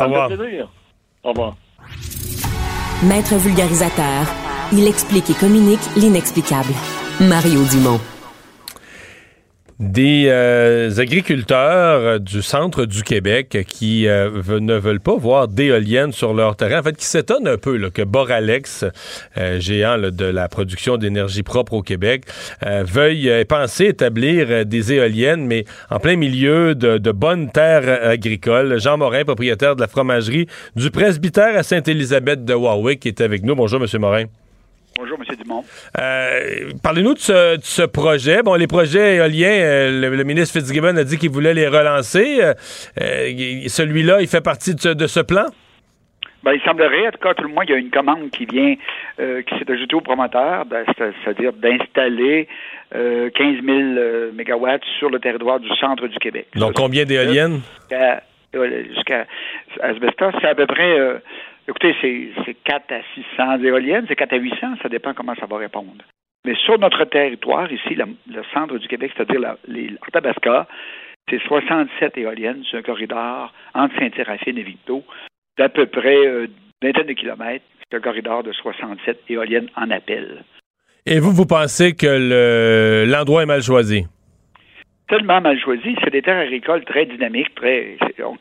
[0.00, 0.30] Au revoir.
[3.02, 4.26] Maître vulgarisateur,
[4.72, 6.72] il explique et communique l'inexplicable.
[7.20, 8.00] Mario Dumont
[9.78, 16.34] des euh, agriculteurs du centre du Québec qui euh, ne veulent pas voir d'éoliennes sur
[16.34, 16.80] leur terrain.
[16.80, 18.84] En fait, qui s'étonnent un peu que Boralex,
[19.36, 22.24] euh, géant de la production d'énergie propre au Québec,
[22.62, 28.80] veuille penser établir des éoliennes, mais en plein milieu de, de bonnes terres agricoles.
[28.80, 33.44] Jean Morin, propriétaire de la fromagerie du presbytère à Sainte-Élisabeth de Warwick, qui est avec
[33.44, 33.54] nous.
[33.54, 34.24] Bonjour, Monsieur Morin.
[34.98, 35.36] Bonjour, M.
[35.36, 35.64] Dumont.
[36.00, 38.42] Euh, parlez-nous de ce, projet.
[38.42, 42.40] Bon, les projets éoliens, euh, le, ministre Fitzgibbon a dit qu'il voulait les relancer.
[42.42, 42.54] Euh,
[43.68, 45.46] celui-là, il fait partie de ce, plan?
[46.42, 48.44] Ben, il semblerait, en tout cas, tout le moins, il y a une commande qui
[48.44, 48.74] vient,
[49.16, 50.64] qui s'est ajoutée au promoteur,
[51.24, 52.48] c'est-à-dire d'installer
[52.96, 56.48] euh, 15 000 euh, mégawatts sur le territoire du centre du Québec.
[56.56, 57.60] Donc, combien d'éoliennes?
[58.52, 59.26] Jusqu'à
[59.80, 61.20] Asbestos, c'est à peu près,
[61.68, 65.58] écoutez, c'est 4 à 600 éoliennes, c'est 4 à 800, ça dépend comment ça va
[65.58, 66.02] répondre.
[66.44, 70.66] Mais sur notre territoire, ici, le centre du Québec, c'est-à-dire les Arthabasca,
[71.28, 75.04] c'est 67 éoliennes sur un corridor entre Saint-Séraphine et Victo
[75.58, 76.46] d'à peu près une euh,
[76.82, 77.64] vingtaine de kilomètres.
[77.90, 80.44] C'est un corridor de 67 éoliennes en appel.
[81.04, 84.06] Et vous, vous pensez que l'endroit est mal choisi?
[85.08, 85.96] Tellement mal choisi.
[86.04, 87.96] C'est des terres agricoles très dynamiques, très.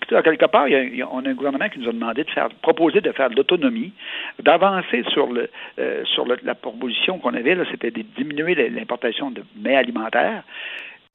[0.09, 0.67] quelque part,
[1.11, 3.93] on a un gouvernement qui nous a demandé de faire, proposer de faire de l'autonomie,
[4.39, 5.49] d'avancer sur le
[5.79, 6.03] euh,
[6.43, 7.57] la proposition qu'on avait.
[7.71, 10.43] C'était de diminuer l'importation de mets alimentaires.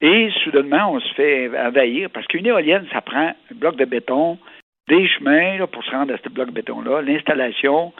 [0.01, 4.39] Et soudainement, on se fait envahir parce qu'une éolienne, ça prend un bloc de béton,
[4.87, 7.93] des chemins pour se rendre à ce bloc de béton-là, l'installation,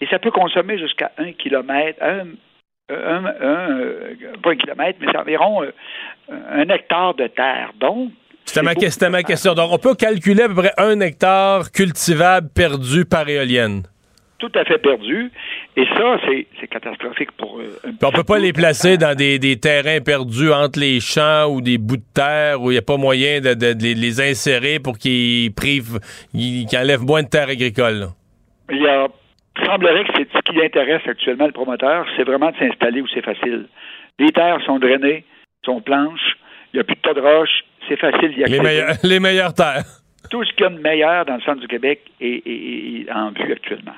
[0.00, 2.26] et ça peut consommer jusqu'à un kilomètre, un,
[2.90, 3.22] un,
[4.42, 5.70] pas un kilomètre, mais c'est environ euh,
[6.50, 7.72] un hectare de terre.
[7.78, 8.10] Donc,
[8.44, 8.72] c'était ma,
[9.10, 9.54] ma, question.
[9.54, 13.82] Donc, on peut calculer à peu près un hectare cultivable perdu par éolienne
[14.38, 15.30] tout à fait perdu.
[15.76, 16.16] Et ça,
[16.60, 17.78] c'est catastrophique pour eux.
[18.02, 21.96] On peut pas les placer dans des, terrains perdus entre les champs ou des bouts
[21.96, 26.00] de terre où il n'y a pas moyen de, les, insérer pour qu'ils privent,
[26.32, 28.08] qu'ils enlèvent moins de terres agricoles.
[28.70, 29.08] Il y a,
[29.64, 33.24] semblerait que c'est ce qui intéresse actuellement le promoteur, c'est vraiment de s'installer où c'est
[33.24, 33.66] facile.
[34.18, 35.24] Les terres sont drainées,
[35.64, 36.36] sont planches,
[36.72, 38.62] il n'y a plus de tas de roches, c'est facile d'y accéder.
[38.62, 39.84] Les, les meilleures terres.
[40.30, 43.52] Tout ce qu'il y a de meilleur dans le centre du Québec est en vue
[43.52, 43.94] actuellement.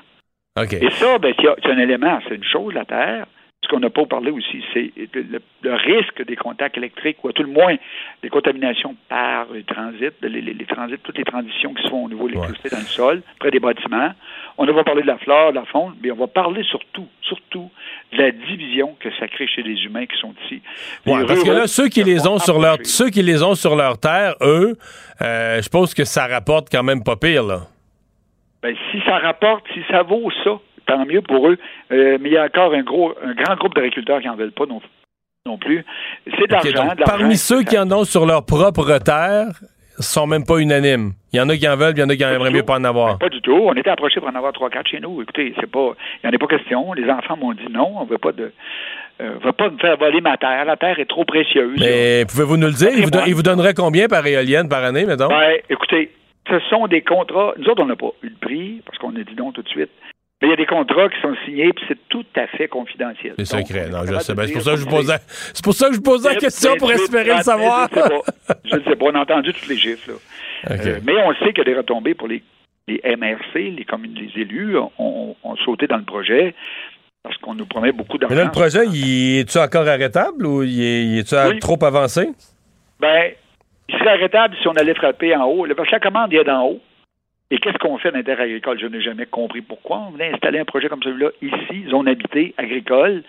[0.59, 3.25] Et ça, ben, c'est un élément, c'est une chose, la Terre.
[3.63, 7.43] Ce qu'on n'a pas parlé aussi, c'est le, risque des contacts électriques, ou à tout
[7.43, 7.75] le moins
[8.23, 12.09] des contaminations par les transits, les, les, transits, toutes les transitions qui se font au
[12.09, 14.13] niveau de l'électricité dans le sol, près des bâtiments.
[14.57, 17.69] On va parler de la flore, de la faune, mais on va parler surtout, surtout
[18.13, 20.61] de la division que ça crée chez les humains qui sont ici.
[21.05, 23.75] Ouais, parce que là, ceux qui les ont sur leur, ceux qui les ont sur
[23.75, 24.75] leur terre, eux,
[25.21, 27.61] euh, je pense que ça rapporte quand même pas pire, là.
[28.63, 30.59] Ben, si ça rapporte, si ça vaut ça,
[30.91, 31.57] tant mieux pour eux.
[31.91, 34.51] Euh, mais il y a encore un gros, un grand groupe d'agriculteurs qui n'en veulent
[34.51, 34.81] pas non,
[35.45, 35.85] non plus.
[36.25, 36.93] C'est de l'argent.
[37.05, 39.47] parmi ceux qui en ont sur leur propre terre,
[39.99, 41.13] sont même pas unanimes.
[41.33, 42.75] Il y en a qui en veulent, il y en a qui aimeraient mieux pas
[42.75, 43.13] en avoir.
[43.13, 43.53] Ben, pas du tout.
[43.53, 45.21] On était approchés pour en avoir trois, quatre chez nous.
[45.21, 46.93] Écoutez, c'est pas, il n'y en a pas question.
[46.93, 48.51] Les enfants m'ont dit non, on veut pas de,
[49.21, 50.65] euh, veut pas me faire voler ma terre.
[50.65, 51.79] La terre est trop précieuse.
[51.79, 52.89] Mais pouvez-vous nous le dire?
[53.27, 55.27] Il vous, donnerait combien par éolienne par année, mettons?
[55.27, 56.11] Ben, écoutez,
[56.49, 57.53] ce sont des contrats.
[57.57, 59.69] Nous autres, on n'a pas eu le prix parce qu'on a dit non tout de
[59.69, 59.91] suite.
[60.41, 63.35] Mais il y a des contrats qui sont signés, puis c'est tout à fait confidentiel.
[63.37, 64.33] C'est secret, non, je sais.
[64.33, 65.17] C'est pour ça que je posais,
[65.53, 67.87] c'est pour ça que je posais la question pour espérer le savoir.
[68.65, 69.05] Je ne sais pas.
[69.05, 70.11] On a entendu tous les chiffres.
[70.69, 72.43] Euh, mais on sait qu'il y a des retombées pour les,
[72.87, 76.53] MRC, les communes, les élus ont, sauté dans le projet
[77.23, 78.35] parce qu'on nous promet beaucoup d'argent.
[78.35, 82.29] Mais là, le projet, il est-tu encore arrêtable ou il est-tu trop avancé?
[82.99, 83.31] Ben,
[83.89, 85.65] il serait arrêtable si on allait frapper en haut.
[85.75, 86.79] Parce que la commande est d'en haut.
[87.51, 88.79] Et qu'est-ce qu'on fait terre agricole?
[88.79, 90.05] Je n'ai jamais compris pourquoi.
[90.07, 93.23] On venait installer un projet comme celui-là ici, zone habitée, agricole.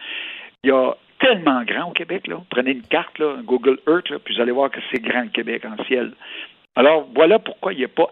[0.62, 2.28] Il y a tellement grand au Québec.
[2.28, 2.40] Là.
[2.48, 5.64] Prenez une carte, là, Google Earth, puis vous allez voir que c'est grand le Québec
[5.64, 6.12] en ciel.
[6.76, 8.10] Alors, voilà pourquoi il n'est pas,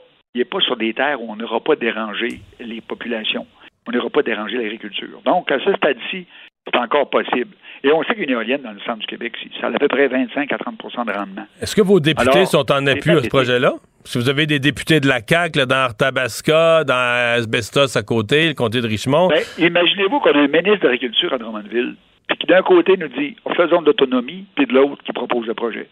[0.51, 3.47] pas sur des terres où on n'aura pas dérangé les populations.
[3.87, 5.23] On n'aura pas dérangé l'agriculture.
[5.25, 6.27] Donc, à ce stade-ci,
[6.67, 7.55] c'est encore possible.
[7.83, 10.07] Et on sait qu'une éolienne dans le centre du Québec, ça a à peu près
[10.09, 11.47] 25 à 30% de rendement.
[11.63, 13.75] Est-ce que vos députés sont en appui à ce projet-là?
[14.05, 18.55] Si vous avez des députés de la CAQ dans Arthabasca, dans Asbestos à côté, le
[18.55, 19.29] comté de Richmond.
[19.29, 21.97] Ben, imaginez-vous qu'on a un ministre de l'Agriculture à Drummondville,
[22.29, 25.55] puis qui d'un côté nous dit faisons de l'autonomie, puis de l'autre qui propose le
[25.55, 25.89] projet.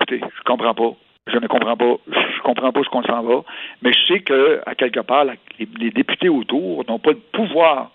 [0.00, 0.92] Écoutez, je comprends pas.
[1.32, 1.96] Je ne comprends pas.
[2.10, 3.42] Je comprends pas ce qu'on s'en va.
[3.82, 5.24] Mais je sais que, à quelque part,
[5.58, 7.90] les députés autour n'ont pas le pouvoir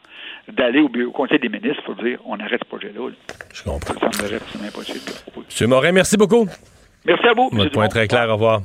[0.51, 3.09] d'aller au, Conseil des ministres pour dire on arrête ce projet-là.
[3.53, 3.93] Je comprends.
[3.93, 5.11] Ça semblerait absolument impossible.
[5.61, 5.67] M.
[5.69, 6.47] Morin, merci beaucoup.
[7.05, 7.49] Merci à vous.
[7.51, 8.29] Votre point très clair.
[8.29, 8.61] Au revoir.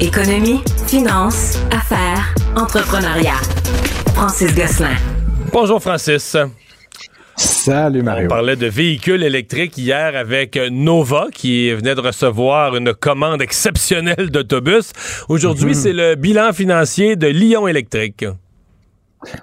[0.00, 3.40] Économie, finance, affaires, entrepreneuriat.
[4.14, 4.96] Francis Gosselin.
[5.52, 6.36] Bonjour, Francis.
[7.36, 8.26] Salut Mario.
[8.26, 14.30] On parlait de véhicules électriques hier avec Nova qui venait de recevoir une commande exceptionnelle
[14.30, 14.92] d'autobus.
[15.28, 15.74] Aujourd'hui, mhm.
[15.74, 18.24] c'est le bilan financier de Lyon Électrique.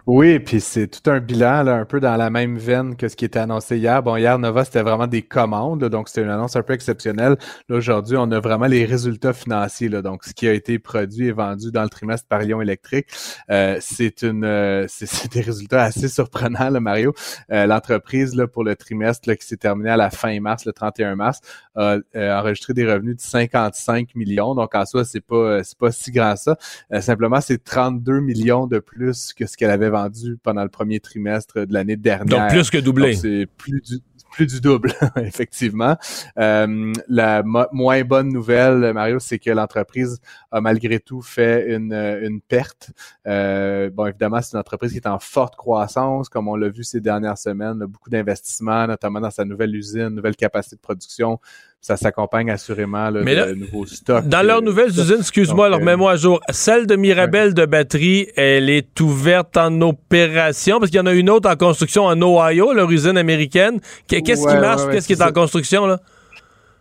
[0.08, 3.16] Oui, puis c'est tout un bilan, là, un peu dans la même veine que ce
[3.16, 4.04] qui était annoncé hier.
[4.04, 7.38] Bon, hier, Nova, c'était vraiment des commandes, donc c'était une annonce un peu exceptionnelle.
[7.70, 11.32] Là, aujourd'hui, on a vraiment les résultats financiers, donc ce qui a été produit et
[11.32, 13.08] vendu dans le trimestre par Lyon Électrique.
[13.50, 17.14] Euh, c'est une, euh, c'est des résultats assez surprenants, là, Mario.
[17.52, 21.40] Euh, l'entreprise, pour le trimestre qui s'est terminé à la fin mars, le 31 mars,
[21.76, 24.56] a enregistré des revenus de 55 millions.
[24.56, 26.58] Donc, en soi, c'est pas, c'est pas si grand ça.
[27.02, 31.66] simplement, c'est 32 millions de plus que ce qu'elle avait vendu pendant le premier trimestre
[31.66, 32.26] de l'année dernière.
[32.26, 33.16] Donc plus que doublé.
[33.16, 34.00] C'est plus du
[34.32, 35.98] plus du double, effectivement.
[36.40, 40.20] Euh, la moins bonne nouvelle, Mario, c'est que l'entreprise
[40.52, 42.92] a malgré tout fait une, une perte.
[43.28, 46.84] Euh, bon, évidemment, c'est une entreprise qui est en forte croissance, comme on l'a vu
[46.84, 51.40] ces dernières semaines, beaucoup d'investissements, notamment dans sa nouvelle usine, nouvelle capacité de production,
[51.82, 54.28] ça s'accompagne assurément là, de nouveaux stocks.
[54.28, 56.40] Dans leurs nouvelles usines, excuse-moi, alors euh, mets-moi à jour.
[56.52, 61.14] Celle de Mirabel de batterie, elle est ouverte en opération parce qu'il y en a
[61.14, 63.80] une autre en construction en Ohio, leur usine américaine.
[64.08, 64.92] Qu'est-ce qui marche?
[64.92, 66.00] Qu'est-ce qui est en construction là?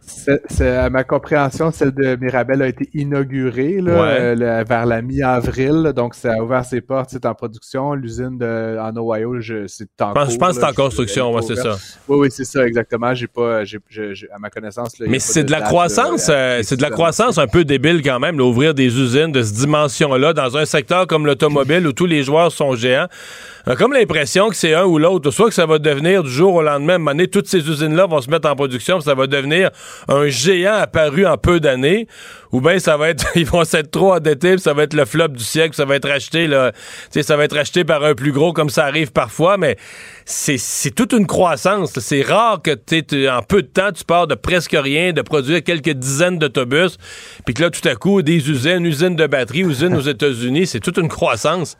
[0.06, 5.92] C'est, à ma compréhension, celle de Mirabel a été inaugurée là, euh, vers la mi-avril.
[5.94, 7.10] Donc, ça a ouvert ses portes.
[7.10, 7.94] C'est en production.
[7.94, 11.56] L'usine de, en Ohio, je, c'est en Je pense que c'est en construction, ouais, c'est
[11.56, 11.76] ça.
[12.08, 13.14] Oui, oui, c'est ça, exactement.
[13.14, 14.94] J'ai pas, à ma connaissance.
[15.00, 18.36] Mais c'est de, la croissance, euh, c'est de la croissance un peu débile quand même,
[18.36, 22.52] d'ouvrir des usines de cette dimension-là dans un secteur comme l'automobile où tous les joueurs
[22.52, 23.08] sont géants.
[23.66, 25.30] On a comme l'impression que c'est un ou l'autre.
[25.30, 28.30] Soit que ça va devenir du jour au lendemain, à toutes ces usines-là vont se
[28.30, 29.70] mettre en production, ça va devenir
[30.08, 32.06] un géant apparu en peu d'années,
[32.52, 35.28] ou bien ça va être, ils vont s'être trop endettés, ça va être le flop
[35.28, 36.72] du siècle, ça va être acheté, là,
[37.10, 39.76] ça va être par un plus gros, comme ça arrive parfois, mais
[40.24, 41.98] c'est toute une croissance.
[41.98, 42.72] C'est rare que
[43.28, 46.96] en peu de temps, tu pars de presque rien, de produire quelques dizaines d'autobus,
[47.44, 50.80] puis que là, tout à coup, des usines, usines de batterie, usines aux États-Unis, c'est
[50.80, 51.76] toute une croissance.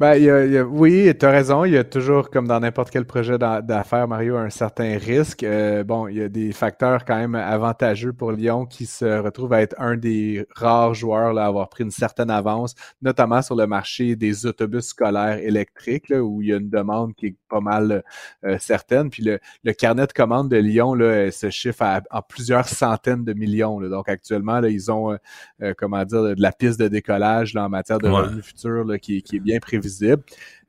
[0.00, 1.66] Ben, y a, y a, oui, tu as raison.
[1.66, 5.42] Il y a toujours, comme dans n'importe quel projet d'affaires, Mario, un certain risque.
[5.42, 9.52] Euh, bon, il y a des facteurs quand même avantageux pour Lyon qui se retrouve
[9.52, 13.56] à être un des rares joueurs là, à avoir pris une certaine avance, notamment sur
[13.56, 17.36] le marché des autobus scolaires électriques, là, où il y a une demande qui est
[17.50, 18.02] pas mal
[18.44, 19.10] euh, certaine.
[19.10, 23.24] Puis le, le, carnet de commandes de Lyon là, se chiffre à, en plusieurs centaines
[23.26, 23.78] de millions.
[23.78, 23.90] Là.
[23.90, 25.18] Donc actuellement, là, ils ont,
[25.62, 28.98] euh, comment dire, de la piste de décollage là, en matière de revenus futurs là,
[28.98, 30.18] qui, qui est bien prévisible dizer,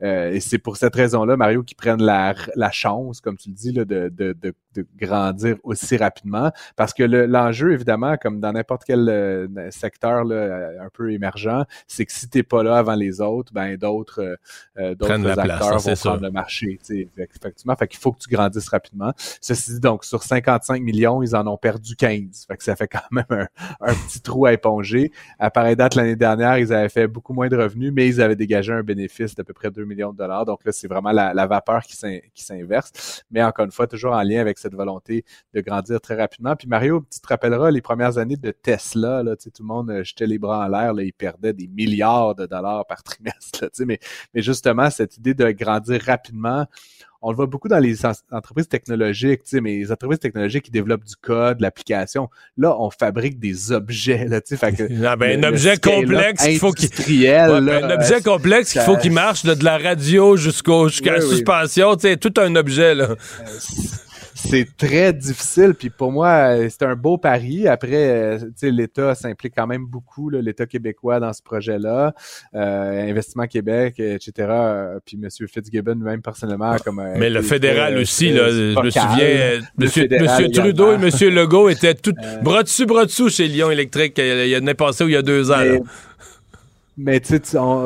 [0.04, 3.56] Euh, et c'est pour cette raison-là, Mario, qui prennent la, la chance, comme tu le
[3.56, 6.52] dis, là, de, de, de, de grandir aussi rapidement.
[6.76, 12.06] Parce que l'enjeu, évidemment, comme dans n'importe quel euh, secteur là, un peu émergent, c'est
[12.06, 14.38] que si t'es pas là avant les autres, ben d'autres
[14.78, 16.80] euh, d'autres acteurs vont prendre le marché.
[17.18, 19.14] Effectivement, fait qu'il faut que tu grandisses rapidement.
[19.40, 22.46] Ceci dit, donc, sur 55 millions, ils en ont perdu 15.
[22.48, 23.48] Fait que ça fait quand même un,
[23.82, 25.12] un petit trou à éponger.
[25.40, 28.36] À pareille date, l'année dernière, ils avaient fait beaucoup moins de revenus, mais ils avaient
[28.36, 30.14] dégagé un bénéfice d'à peu près 2 millions.
[30.14, 31.96] Donc là, c'est vraiment la, vapeur qui
[32.44, 33.24] s'inverse.
[33.32, 36.56] Mais encore une fois, toujours en lien avec cette volonté de grandir très rapidement.
[36.56, 40.04] Puis Mario, tu te rappelleras les premières années de Tesla, là, tout le monde euh,
[40.04, 43.70] jetait les bras en l'air, ils perdaient des milliards de dollars par trimestre.
[43.88, 44.00] Mais
[44.36, 46.66] justement, cette idée de grandir rapidement,
[47.22, 50.72] on le voit beaucoup dans les entreprises technologiques, tu sais, mais les entreprises technologiques qui
[50.72, 52.30] développent du code, l'application.
[52.58, 54.62] Là, on fabrique des objets, là, tu sais.
[55.06, 57.28] Ah ben, un objet complexe qu'il faut qu'il.
[57.28, 62.08] un objet complexe qu'il faut qu'il marche de, la radio jusqu'au jusqu'à la suspension, tu
[62.08, 63.16] sais, tout un objet, là.
[64.46, 65.74] Euh, c'est très difficile.
[65.74, 67.68] Puis pour moi, c'est un beau pari.
[67.68, 72.14] Après, l'État s'implique quand même beaucoup, l'État québécois dans ce projet-là.
[72.56, 74.48] Euh, Investissement Québec, etc.
[75.06, 75.30] Puis M.
[75.48, 80.52] Fitzgibbon même personnellement comme euh, Mais le fédéral aussi, là, je me souviens, M.
[80.52, 81.34] Trudeau et M.
[81.34, 84.16] Legault étaient tout euh, bras dessus, bras dessous chez Lyon Électrique.
[84.18, 85.60] Il y a, a passé où il y a deux ans.
[85.60, 85.82] Mais
[86.98, 87.42] tu sais,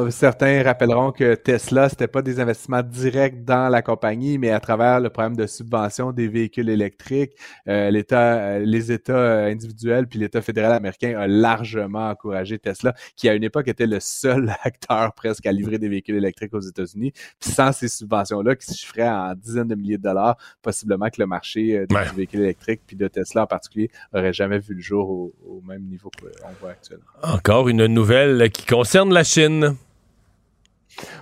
[0.10, 5.00] certains rappelleront que Tesla, c'était pas des investissements directs dans la compagnie, mais à travers
[5.00, 7.34] le problème de subvention des véhicules électriques,
[7.68, 12.96] euh, l'État, euh, les États euh, individuels puis l'État fédéral américain a largement encouragé Tesla,
[13.16, 16.62] qui à une époque était le seul acteur presque à livrer des véhicules électriques aux
[16.62, 17.12] États-Unis.
[17.40, 21.22] Puis sans ces subventions-là, qui se chiffraient en dizaines de milliers de dollars, possiblement que
[21.22, 25.10] le marché des véhicules électriques puis de Tesla en particulier aurait jamais vu le jour
[25.10, 27.06] au, au même niveau qu'on voit actuellement.
[27.22, 29.76] Encore une nouvelle qui concerne de la Chine?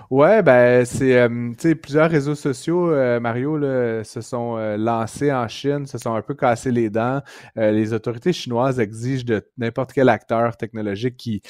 [0.08, 5.48] Ouais, ben c'est euh, plusieurs réseaux sociaux, euh, Mario, là, se sont euh, lancés en
[5.48, 7.20] Chine, se sont un peu cassés les dents.
[7.56, 11.42] les autorités chinoises exigent de n'importe quel acteur technologique qui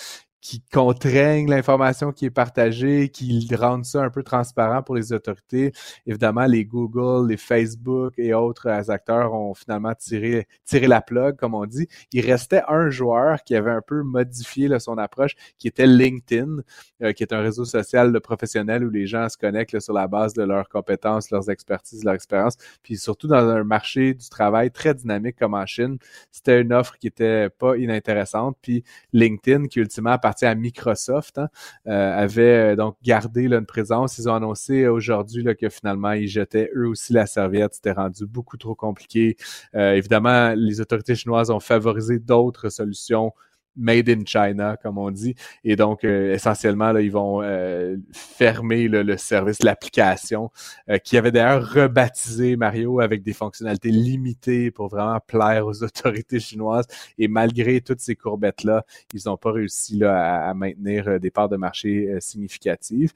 [0.45, 5.73] qui contraignent l'information qui est partagée, qui rendent ça un peu transparent pour les autorités.
[6.05, 11.55] Évidemment, les Google, les Facebook et autres acteurs ont finalement tiré, tiré la plug, comme
[11.55, 11.89] on dit.
[12.13, 16.59] Il restait un joueur qui avait un peu modifié son approche, qui était LinkedIn,
[17.03, 20.09] euh, qui est un réseau social de professionnels où les gens se connectent sur la
[20.09, 22.57] base de leurs compétences, leurs expertises, leur expérience.
[22.83, 25.97] Puis surtout dans un marché du travail très dynamique comme en Chine,
[26.31, 28.59] c'était une offre qui était pas inintéressante.
[28.61, 28.85] Puis
[29.15, 31.49] LinkedIn, qui ultimement à Microsoft, hein,
[31.87, 34.19] euh, avait euh, donc gardé une présence.
[34.19, 37.75] Ils ont annoncé aujourd'hui que finalement, ils jetaient eux aussi la serviette.
[37.75, 39.37] C'était rendu beaucoup trop compliqué.
[39.75, 43.33] Euh, évidemment, les autorités chinoises ont favorisé d'autres solutions
[43.77, 45.35] made in China, comme on dit.
[45.65, 50.51] Et donc, euh, essentiellement, là, ils vont euh, fermer le service, l'application,
[50.89, 56.41] euh, qui avait d'ailleurs rebaptisé Mario avec des fonctionnalités limitées pour vraiment plaire aux autorités
[56.41, 56.87] chinoises.
[57.19, 61.57] Et malgré toutes ces courbettes-là, ils n'ont pas réussi là, à, maintenir des parts de
[61.57, 63.13] marché significatives.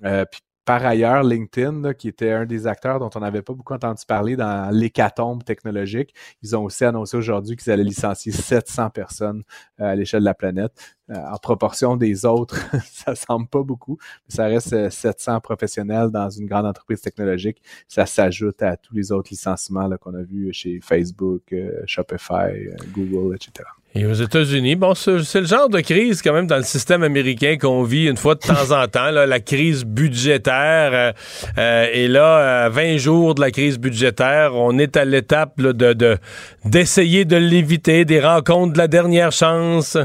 [0.00, 4.02] puis par ailleurs, LinkedIn, qui était un des acteurs dont on n'avait pas beaucoup entendu
[4.06, 9.42] parler dans l'hécatombe technologique, ils ont aussi annoncé aujourd'hui qu'ils allaient licencier 700 personnes
[9.80, 10.72] euh, à l'échelle de la planète.
[11.10, 13.98] Euh, en proportion des autres, ça semble pas beaucoup,
[14.28, 17.62] mais ça reste 700 euh, professionnels dans une grande entreprise technologique.
[17.88, 21.54] Ça s'ajoute à tous les autres licenciements qu'on a vus chez Facebook,
[21.86, 23.64] Shopify, Google, etc.
[23.94, 27.56] Et aux États-Unis, bon, c'est le genre de crise quand même dans le système américain
[27.60, 30.90] qu'on vit une fois de temps en temps, la crise budgétaire.
[30.92, 31.12] Euh,
[31.58, 36.18] euh, et là, à 20 jours de la crise budgétaire, on est à l'étape de
[36.64, 39.96] d'essayer de l'éviter, des rencontres de la dernière chance.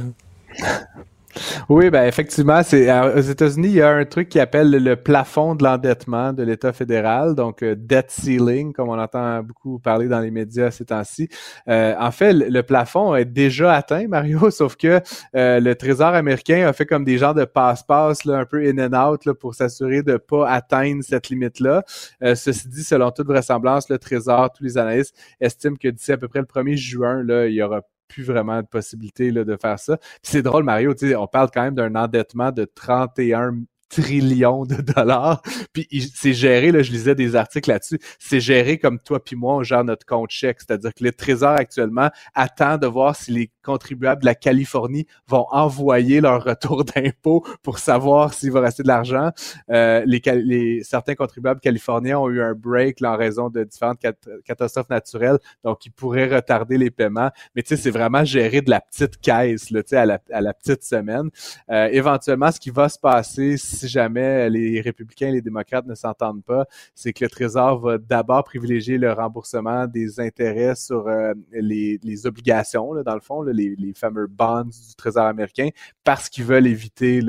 [1.70, 5.56] Oui, ben effectivement, c'est aux États-Unis, il y a un truc qui appelle le plafond
[5.56, 10.20] de l'endettement de l'État fédéral, donc euh, debt ceiling, comme on entend beaucoup parler dans
[10.20, 11.28] les médias ces temps-ci.
[11.68, 15.02] Euh, en fait, le, plafond est déjà atteint, Mario, sauf que
[15.36, 18.94] euh, le Trésor américain a fait comme des genres de passe-passe, un peu in and
[18.94, 21.84] out, là, pour s'assurer de pas atteindre cette limite-là.
[22.36, 26.28] ceci dit, selon toute vraisemblance, le Trésor, tous les analystes estiment que d'ici à peu
[26.28, 29.80] près le 1er juin, là, il y aura plus vraiment de possibilité là, de faire
[29.80, 29.97] ça.
[30.24, 33.64] c'est drôle, Mario, on parle quand même d'un endettement de 31
[34.02, 35.41] trillions de dollars.
[35.74, 39.56] Puis c'est géré, là, je lisais des articles là-dessus, c'est géré comme toi puis moi,
[39.56, 40.58] on gère notre compte chèque.
[40.60, 45.46] C'est-à-dire que le Trésor actuellement attend de voir si les contribuables de la Californie vont
[45.52, 49.32] envoyer leur retour d'impôt pour savoir s'il va rester de l'argent.
[49.70, 54.00] Euh, les, certains contribuables californiens ont eu un break en raison de différentes
[54.43, 57.32] catastrophes naturelles, donc ils pourraient retarder les paiements.
[57.56, 60.54] Mais tu sais, c'est vraiment géré de la petite caisse, là, à, la, à la
[60.54, 61.30] petite semaine.
[61.70, 63.58] Euh, éventuellement, ce qui va se passer
[63.88, 68.44] jamais les républicains et les démocrates ne s'entendent pas, c'est que le Trésor va d'abord
[68.44, 74.66] privilégier le remboursement des intérêts sur euh, les, obligations, dans le fond, les, fameux bonds
[74.66, 75.70] du Trésor américain,
[76.04, 77.20] parce qu'ils veulent éviter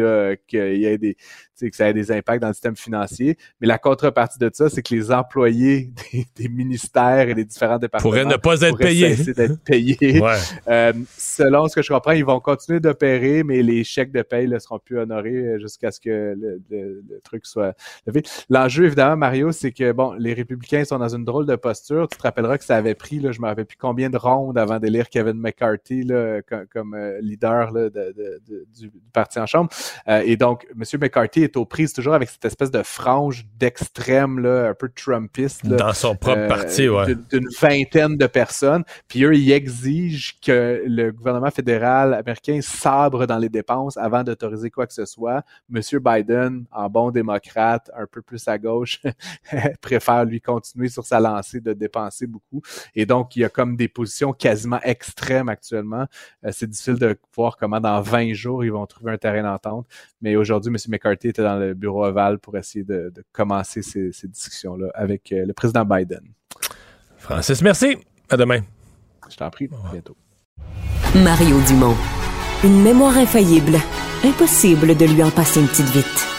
[0.46, 1.16] qu'il y ait des,
[1.60, 3.36] que ça ait des impacts dans le système financier.
[3.60, 5.90] Mais la contrepartie de ça, c'est que les employés
[6.36, 9.16] des, ministères et des différents départements pourraient ne pas être payés.
[9.16, 10.22] d'être payés.
[10.68, 14.48] Euh, selon ce que je comprends, ils vont continuer d'opérer, mais les chèques de paye
[14.48, 17.74] ne seront plus honorés jusqu'à ce que le, truc soit
[18.06, 18.22] levé.
[18.50, 22.08] L'enjeu, évidemment, Mario, c'est que bon, les républicains sont dans une drôle de posture.
[22.08, 24.58] Tu te rappelleras que ça avait pris, là, je me rappelle plus combien de rondes
[24.58, 26.40] avant d'élire Kevin McCarthy là,
[26.70, 28.14] comme, euh, leader là, de,
[28.78, 29.70] du, parti en chambre.
[30.08, 31.00] Euh, et donc, M.
[31.00, 35.66] McCarthy est aux prises toujours avec cette espèce de frange d'extrême, là, un peu Trumpiste.
[35.66, 37.14] Dans son propre euh, parti, ouais.
[37.30, 38.84] D'une vingtaine de personnes.
[39.08, 44.70] Puis eux, ils exigent que le gouvernement fédéral américain sabre dans les dépenses avant d'autoriser
[44.70, 45.42] quoi que ce soit.
[45.68, 49.00] Monsieur Biden, en bon démocrate, un peu plus à gauche,
[49.80, 52.62] préfère lui continuer sur sa lancée de dépenser beaucoup.
[52.94, 56.06] Et donc, il y a comme des positions quasiment extrêmes actuellement.
[56.44, 59.86] Euh, c'est difficile de voir comment dans 20 jours, ils vont trouver un terrain d'entente.
[60.20, 60.76] Mais aujourd'hui, M.
[60.88, 65.52] McCarthy était dans le bureau ovale pour essayer de, commencer ces, discussions-là avec euh, le
[65.52, 66.22] président Biden.
[67.18, 67.96] Francis, merci.
[68.28, 68.60] À demain.
[69.28, 69.68] Je t'en prie.
[69.88, 70.16] À bientôt.
[71.14, 71.96] Mario Dumont.
[72.64, 73.76] Une mémoire infaillible.
[74.24, 76.35] Impossible de lui en passer une petite vite.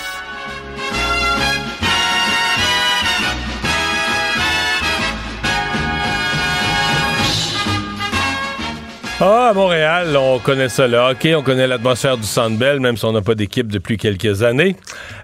[9.20, 11.09] Ah, à Montréal, on connaît ça là.
[11.09, 14.76] OK, on connaît l'atmosphère du Centre même si on n'a pas d'équipe depuis quelques années.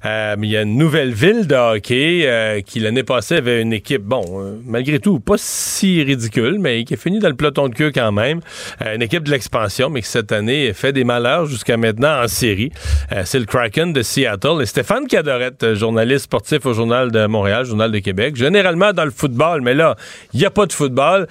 [0.03, 3.61] Euh, mais il y a une nouvelle ville de hockey euh, qui, l'année passée, avait
[3.61, 7.35] une équipe, bon, euh, malgré tout, pas si ridicule, mais qui a fini dans le
[7.35, 8.39] peloton de queue quand même.
[8.83, 12.71] une équipe de l'expansion, mais qui cette année fait des malheurs jusqu'à maintenant en série.
[13.25, 14.63] C'est le Kraken de Seattle.
[14.63, 19.11] Et Stéphane Cadorette, journaliste sportif au Journal de Montréal, Journal de Québec, généralement dans le
[19.11, 19.95] football, mais là,
[20.33, 21.27] il n'y a pas de football,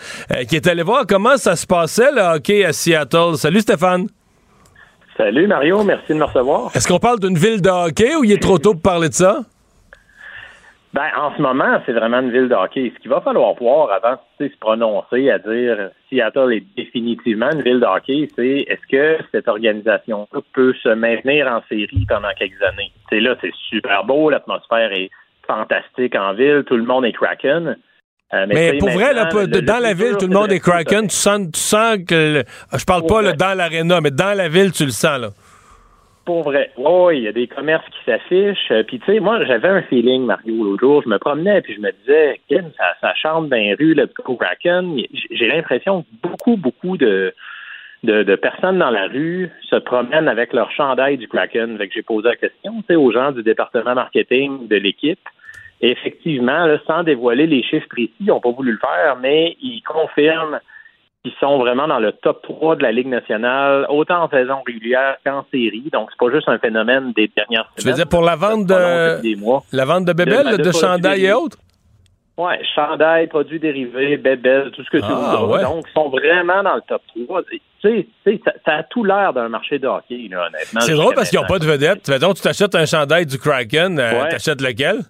[0.48, 3.36] qui est allé voir comment ça se passait, le hockey à Seattle.
[3.36, 4.06] Salut Stéphane.
[5.16, 6.70] Salut Mario, merci de me recevoir.
[6.74, 9.14] Est-ce qu'on parle d'une ville de hockey ou il est trop tôt pour parler de
[9.14, 9.40] ça?
[10.94, 12.92] Ben, en ce moment, c'est vraiment une ville de hockey.
[12.94, 17.62] Ce qu'il va falloir voir avant de se prononcer à dire Seattle est définitivement une
[17.62, 22.60] ville de hockey, c'est est-ce que cette organisation peut se maintenir en série pendant quelques
[22.62, 22.92] années?
[23.08, 25.10] C'est là, c'est super beau, l'atmosphère est
[25.46, 27.76] fantastique en ville, tout le monde est Kraken.
[28.34, 31.06] Euh, mais, pour vrai, là, dans la ville, tout le monde est Kraken.
[31.08, 32.42] Tu sens, tu sens que.
[32.72, 35.28] je parle pas là, dans l'aréna, mais dans la ville, tu le sens, là.
[36.24, 36.70] Pour vrai.
[36.76, 38.70] Oui, il y a des commerces qui s'affichent.
[38.70, 41.02] Euh, puis, tu sais, moi, j'avais un feeling, Mario, l'autre jour.
[41.02, 42.40] Je me promenais, puis je me disais,
[42.78, 45.00] ça, ça chante dans les rues, le Kraken.
[45.30, 47.34] J'ai l'impression que beaucoup, beaucoup de,
[48.04, 51.76] de, personnes dans la rue se promènent avec leur chandail du Kraken.
[51.76, 55.20] Fait que j'ai posé la question, tu sais, aux gens du département marketing de l'équipe.
[55.82, 59.82] Et effectivement, sans dévoiler les chiffres précis, ils n'ont pas voulu le faire, mais ils
[59.82, 60.60] confirment
[61.24, 65.16] qu'ils sont vraiment dans le top 3 de la Ligue nationale, autant en saison régulière
[65.24, 65.88] qu'en série.
[65.92, 67.78] Donc, c'est pas juste un phénomène des dernières semaines.
[67.78, 68.74] Tu veux dire pour la vente de
[69.72, 71.58] la vente de bébelles, de, de, chandail et autres?
[72.38, 75.62] Oui, chandail, produits dérivés, bébelles, tout ce que tu ah, veux.
[75.62, 77.42] Donc, ils sont vraiment dans le top 3.
[77.82, 80.80] Tu sais, ça, ça a tout l'air d'un marché de hockey, honnêtement.
[80.80, 82.10] C'est drôle parce qu'ils n'ont pas de vedette.
[82.20, 85.00] Donc, tu t'achètes un chandail du Kraken, euh, tu achètes lequel?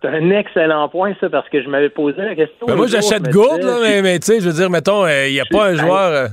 [0.00, 2.66] C'est un excellent point, ça, parce que je m'avais posé la question.
[2.66, 5.40] Ben moi, j'achète Gould, mais, mais tu sais, je veux dire, mettons, il euh, n'y
[5.40, 6.12] a pas un joueur.
[6.12, 6.28] Euh,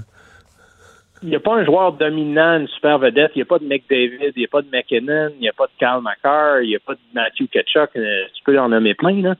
[1.24, 3.32] il n'y a pas un joueur dominant, une super vedette.
[3.36, 5.54] Il n'y a pas de McDavid, il n'y a pas de McKinnon, il n'y a
[5.54, 7.90] pas de Carl McCarr, il n'y a pas de Matthew Ketchuk.
[7.96, 9.36] Euh, tu peux en nommer plein, là.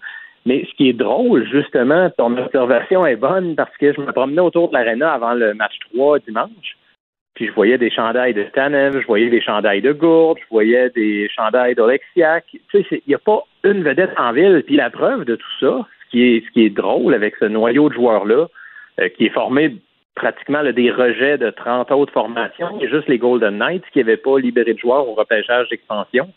[0.46, 4.42] Mais ce qui est drôle, justement, ton observation est bonne parce que je me promenais
[4.42, 6.78] autour de l'aréna avant le match 3 dimanche.
[7.38, 10.90] Puis je voyais des chandails de Tanev, je voyais des chandails de Gourde, je voyais
[10.90, 12.44] des chandails d'Olexiac.
[12.50, 14.64] Tu sais, il n'y a pas une vedette en ville.
[14.66, 17.46] Puis la preuve de tout ça, ce qui est, ce qui est drôle avec ce
[17.46, 18.48] noyau de joueurs-là,
[19.00, 19.76] euh, qui est formé
[20.16, 24.40] pratiquement des rejets de 30 autres formations, a juste les Golden Knights qui n'avaient pas
[24.40, 26.34] libéré de joueurs au repêchage d'expansion,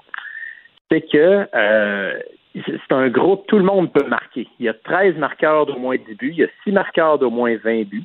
[0.93, 2.13] c'est que euh,
[2.53, 4.49] c'est un groupe, tout le monde peut marquer.
[4.59, 7.31] Il y a 13 marqueurs d'au moins 10 buts, il y a 6 marqueurs d'au
[7.31, 8.05] moins 20 buts.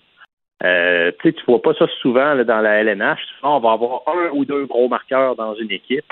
[0.63, 3.19] Euh, tu ne vois pas ça souvent dans la LNH.
[3.39, 6.05] Souvent, on va avoir un ou deux gros marqueurs dans une équipe.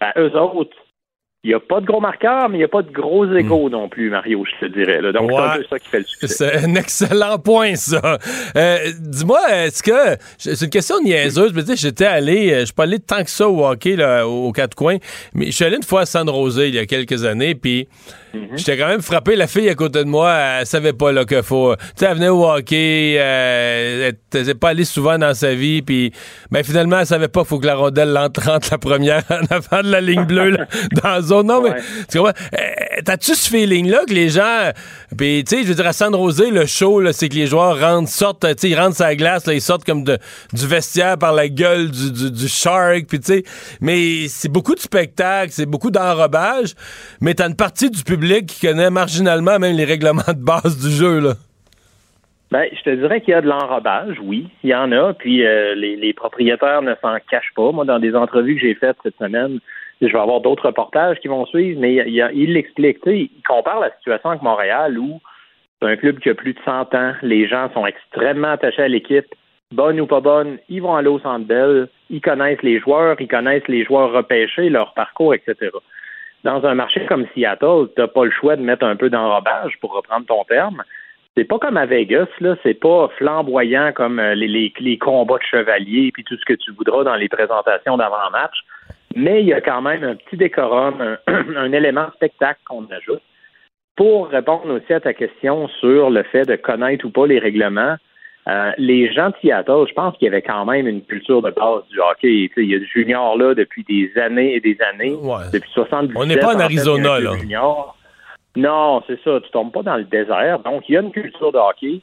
[0.00, 0.76] Ben, eux autres,
[1.42, 3.38] il n'y a pas de gros marqueurs, mais il n'y a pas de gros hmm.
[3.38, 5.00] égaux non plus, Mario, je te dirais.
[5.00, 6.28] Donc, c'est un peu ça qui fait le succès.
[6.28, 8.18] C'est un excellent point, ça.
[8.56, 10.18] Euh, dis-moi, est-ce que.
[10.36, 12.52] C'est une question niaiseuse, mais tu sais, j'étais allé.
[12.52, 14.98] Euh, je suis pas allé tant que ça au hockey, là, aux quatre coins,
[15.32, 17.88] mais je suis allé une fois à San Jose il y a quelques années, puis.
[18.32, 18.56] Mhm.
[18.56, 19.34] J'étais quand même frappé.
[19.34, 21.74] La fille à côté de moi, elle savait pas là qu'il faut.
[21.76, 25.82] Tu sais, elle venait au hockey, euh, elle n'était pas allée souvent dans sa vie,
[25.82, 26.12] puis
[26.50, 29.82] ben finalement, elle savait pas qu'il faut que la rondelle l'entre la première en avant
[29.82, 30.66] de la ligne bleue là,
[31.02, 31.46] dans la zone.
[31.46, 31.74] Non, mais
[32.08, 32.58] tu vois, euh,
[33.04, 34.70] t'as-tu ce feeling-là que les gens.
[35.16, 37.80] Puis, tu sais, je veux dire, à San Rosé, le show, c'est que les joueurs
[37.80, 40.18] rentrent, sortent, tu sais, ils rentrent sa glace, là, ils sortent comme de,
[40.52, 43.44] du vestiaire par la gueule du, du, du shark, puis tu sais.
[43.80, 46.74] Mais c'est beaucoup de spectacles, c'est beaucoup d'enrobage,
[47.20, 50.90] mais t'as une partie du public qui connaît marginalement même les règlements de base du
[50.90, 51.20] jeu?
[52.50, 55.46] Ben, je te dirais qu'il y a de l'enrobage, oui, il y en a, puis
[55.46, 57.70] euh, les, propriétaires ne s'en cachent pas.
[57.70, 59.60] Moi, dans des entrevues que j'ai faites cette semaine,
[60.00, 62.98] je vais avoir d'autres reportages qui vont suivre, mais il, l'explique.
[63.06, 65.20] Il compare la situation avec Montréal où
[65.80, 68.88] c'est un club qui a plus de 100 ans, les gens sont extrêmement attachés à
[68.88, 69.32] l'équipe,
[69.72, 73.28] bonne ou pas bonne, ils vont aller au Centre Bell, ils connaissent les joueurs, ils
[73.28, 75.70] connaissent les joueurs repêchés, leur parcours, etc
[76.44, 79.78] dans un marché comme Seattle, tu n'as pas le choix de mettre un peu d'enrobage,
[79.80, 80.82] pour reprendre ton terme.
[81.36, 85.42] C'est pas comme à Vegas, là, c'est pas flamboyant comme euh, les, les, combats de
[85.42, 88.56] chevaliers puis tout ce que tu voudras dans les présentations d'avant-match.
[89.14, 93.22] Mais il y a quand même un petit décorum, un, élément spectacle qu'on ajoute.
[93.96, 97.96] Pour répondre aussi à ta question sur le fait de connaître ou pas les règlements,
[98.50, 101.50] euh, les gens de Seattle, je pense qu'il y avait quand même une culture de
[101.50, 102.50] base du hockey.
[102.56, 105.14] il y a du junior là depuis des années et des années.
[105.52, 107.32] Depuis 70 On n'est pas en Arizona, là.
[108.56, 109.40] Non, c'est ça.
[109.40, 110.58] Tu tombes pas dans le désert.
[110.60, 112.00] Donc, il y a une culture de hockey.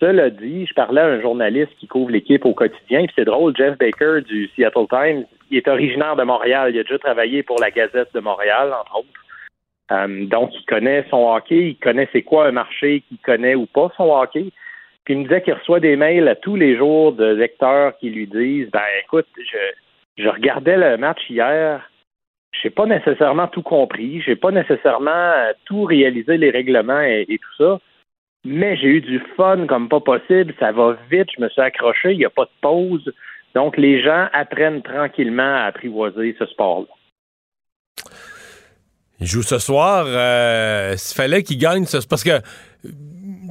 [0.00, 3.54] Cela dit, je parlais à un journaliste qui couvre l'équipe au quotidien, puis c'est drôle,
[3.56, 6.70] Jeff Baker du Seattle Times, il est originaire de Montréal.
[6.72, 9.08] Il a déjà travaillé pour la Gazette de Montréal, entre autres.
[9.92, 13.66] Euh, donc, il connaît son hockey, il connaît c'est quoi un marché, qu'il connaît ou
[13.66, 14.52] pas son hockey.
[15.10, 18.28] Il me disait qu'il reçoit des mails à tous les jours de lecteurs qui lui
[18.28, 19.26] disent Ben écoute,
[20.16, 21.90] je, regardais le match hier,
[22.62, 25.32] j'ai pas nécessairement tout compris, j'ai pas nécessairement
[25.64, 27.80] tout réalisé les règlements et, tout ça,
[28.44, 32.12] mais j'ai eu du fun comme pas possible, ça va vite, je me suis accroché,
[32.12, 33.12] il n'y a pas de pause.
[33.56, 36.86] Donc les gens apprennent tranquillement à apprivoiser ce sport-là.
[39.18, 40.04] Il joue ce soir.
[40.06, 42.40] Euh, fallait qu'il gagne, parce que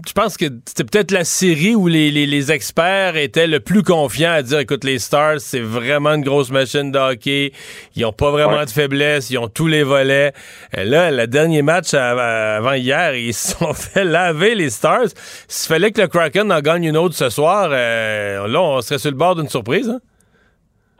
[0.07, 4.31] je pense que c'était peut-être la série où les, les, experts étaient le plus confiants
[4.31, 7.51] à dire écoute, les Stars, c'est vraiment une grosse machine de hockey.
[7.95, 9.29] Ils ont pas vraiment de faiblesse.
[9.29, 10.33] Ils ont tous les volets.
[10.75, 15.09] Et là, le dernier match avant hier, ils se sont fait laver les Stars.
[15.47, 18.99] S'il fallait que le Kraken en gagne une autre ce soir, euh, là, on serait
[18.99, 19.89] sur le bord d'une surprise.
[19.89, 19.99] Hein?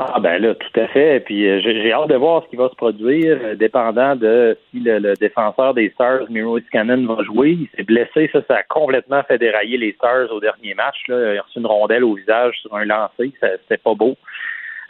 [0.02, 1.20] Ah ben là, tout à fait.
[1.20, 4.80] Puis euh, j'ai hâte de voir ce qui va se produire, euh, dépendant de si
[4.80, 7.58] le, défenseur des Stars, Miro Cannon, va jouer.
[7.60, 10.96] Il s'est blessé, ça, ça a complètement fait dérailler les Stars au dernier match.
[11.10, 14.16] Il a reçu une rondelle au visage sur un lancer, c'était pas beau.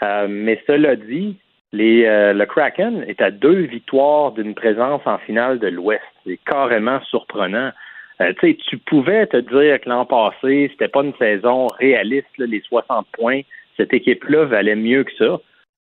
[0.03, 1.37] Euh, mais cela dit,
[1.73, 6.03] les, le Kraken est à deux victoires d'une présence en finale de l'Ouest.
[6.23, 7.71] C'est carrément surprenant.
[8.19, 13.07] sais, tu pouvais te dire que l'an passé, c'était pas une saison réaliste, les 60
[13.11, 13.41] points
[13.79, 15.39] cette équipe-là valait mieux que ça.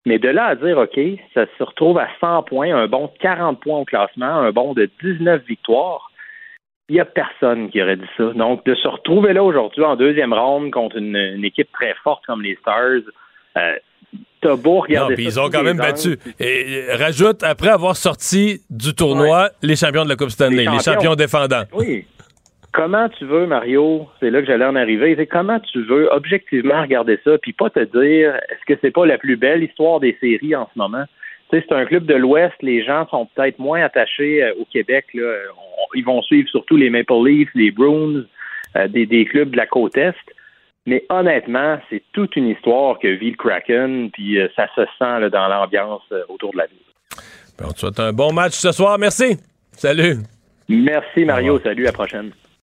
[0.07, 0.99] Mais de là à dire, OK,
[1.34, 4.72] ça se retrouve à 100 points, un bon de 40 points au classement, un bon
[4.72, 6.11] de 19 victoires,
[6.88, 8.32] il n'y a personne qui aurait dit ça.
[8.34, 12.43] Donc, de se retrouver là aujourd'hui en deuxième ronde contre une, équipe très forte comme
[12.43, 13.03] les Stars,
[13.57, 13.72] euh,
[14.40, 16.18] t'as beau regarder non, puis ils ont quand même battu.
[16.40, 21.14] Et, rajoute, après avoir sorti du tournoi, les champions de la Coupe Stanley, les champions
[21.14, 21.62] défendants.
[21.72, 22.07] Oui,
[22.73, 26.83] comment tu veux, Mario, c'est là que j'allais en arriver, c'est comment tu veux objectivement
[26.83, 30.16] regarder ça, puis pas te dire est-ce que c'est pas la plus belle histoire des
[30.20, 31.05] séries en ce moment?
[31.51, 34.64] Tu sais, c'est un club de l'Ouest, les gens sont peut-être moins attachés euh, au
[34.64, 35.07] Québec.
[35.14, 35.35] Là.
[35.95, 38.25] ils vont suivre surtout les Maple Leafs, les Bruins,
[38.77, 40.14] euh, des, clubs de la côte Est.
[40.87, 45.31] Mais honnêtement, c'est toute une histoire que vit le Kraken, puis euh, ça se sent
[45.31, 46.79] dans l'ambiance autour de la ville.
[47.59, 48.99] Bon, tu souhaite un bon match ce soir.
[48.99, 49.37] Merci.
[49.73, 50.16] Salut.
[50.68, 51.61] Merci, Mario.
[51.61, 52.33] Salut, à la prochaine.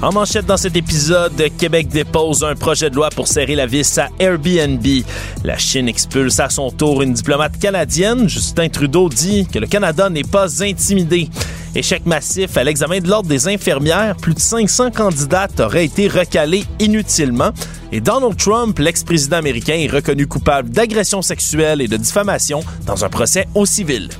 [0.00, 3.98] En manchette dans cet épisode, Québec dépose un projet de loi pour serrer la vis
[3.98, 4.86] à Airbnb.
[5.42, 8.28] La Chine expulse à son tour une diplomate canadienne.
[8.28, 11.28] Justin Trudeau dit que le Canada n'est pas intimidé.
[11.74, 14.14] Échec massif à l'examen de l'ordre des infirmières.
[14.16, 17.50] Plus de 500 candidats auraient été recalés inutilement.
[17.90, 23.08] Et Donald Trump, l'ex-président américain, est reconnu coupable d'agression sexuelle et de diffamation dans un
[23.08, 24.10] procès au civil.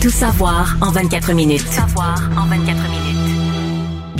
[0.00, 1.66] Tout savoir en 24 minutes.
[1.66, 2.99] Tout savoir en 24 minutes.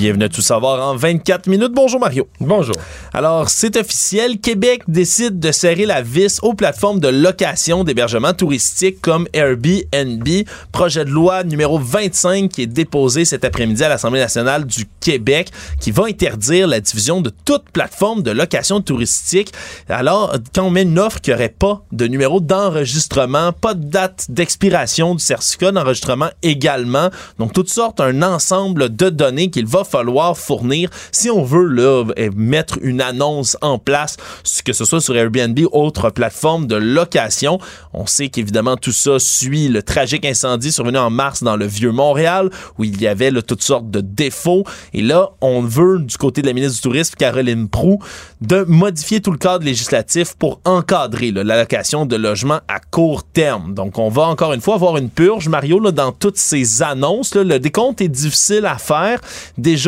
[0.01, 1.73] Bienvenue à Tout savoir en 24 minutes.
[1.75, 2.27] Bonjour Mario.
[2.41, 2.75] Bonjour.
[3.13, 9.03] Alors, c'est officiel, Québec décide de serrer la vis aux plateformes de location d'hébergement touristique
[9.03, 10.27] comme Airbnb.
[10.73, 15.51] Projet de loi numéro 25 qui est déposé cet après-midi à l'Assemblée nationale du Québec
[15.81, 19.53] qui va interdire la diffusion de toute plateforme de location touristique.
[19.91, 24.29] Alors, quand on met une offre qui n'aurait pas de numéro d'enregistrement, pas de date
[24.31, 30.36] d'expiration du certificat d'enregistrement également, donc toutes sortes, un ensemble de données qu'il va falloir
[30.38, 34.16] fournir si on veut là, eh, mettre une annonce en place,
[34.64, 37.59] que ce soit sur Airbnb ou autre plateforme de location.
[37.93, 41.93] On sait qu'évidemment tout ça suit le tragique incendie survenu en mars dans le vieux
[41.93, 44.64] Montréal où il y avait toutes sortes de défauts.
[44.93, 47.99] Et là, on veut du côté de la ministre du Tourisme, Caroline Prou,
[48.41, 53.74] de modifier tout le cadre législatif pour encadrer la location de logements à court terme.
[53.74, 57.34] Donc, on va encore une fois avoir une purge, Mario, là, dans toutes ces annonces.
[57.34, 59.20] le décompte est difficile à faire.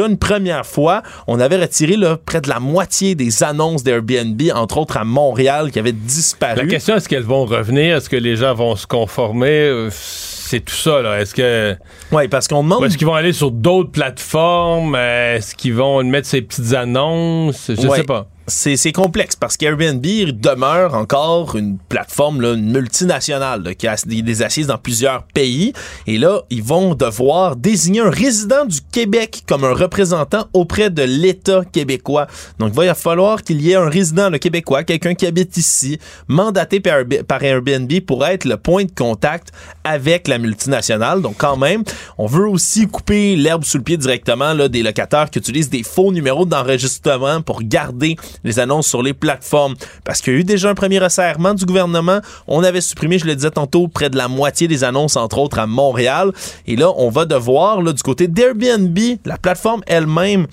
[0.00, 4.78] Une première fois, on avait retiré là, près de la moitié des annonces d'Airbnb, entre
[4.78, 6.56] autres à Montréal, qui avaient disparu.
[6.56, 7.96] La question, est-ce qu'elles vont revenir?
[7.96, 9.48] Est-ce que les gens vont se conformer?
[9.48, 11.20] Euh, c'est tout ça, là.
[11.20, 11.76] Est-ce que.
[12.10, 12.84] Oui, parce qu'on demande.
[12.84, 14.96] Est-ce qu'ils vont aller sur d'autres plateformes?
[14.96, 17.70] Est-ce qu'ils vont mettre ces petites annonces?
[17.70, 23.96] Je sais pas c'est complexe parce qu'Airbnb demeure encore une plateforme là, multinationale qui a
[24.04, 25.72] des assises dans plusieurs pays.
[26.06, 31.02] Et là, ils vont devoir désigner un résident du Québec comme un représentant auprès de
[31.02, 32.26] l'État québécois.
[32.58, 36.80] Donc, il va falloir qu'il y ait un résident québécois, quelqu'un qui habite ici, mandaté
[36.80, 39.52] par Airbnb pour être le point de contact
[39.84, 41.22] avec la multinationale.
[41.22, 41.84] Donc, quand même,
[42.18, 45.82] on veut aussi couper l'herbe sous le pied directement là, des locataires qui utilisent des
[45.82, 49.74] faux numéros d'enregistrement pour garder les annonces sur les plateformes.
[50.04, 52.20] Parce qu'il y a eu déjà un premier resserrement du gouvernement.
[52.46, 55.58] On avait supprimé, je le disais tantôt, près de la moitié des annonces, entre autres
[55.58, 56.32] à Montréal.
[56.66, 60.46] Et là, on va devoir, là, du côté d'Airbnb, la plateforme elle-même,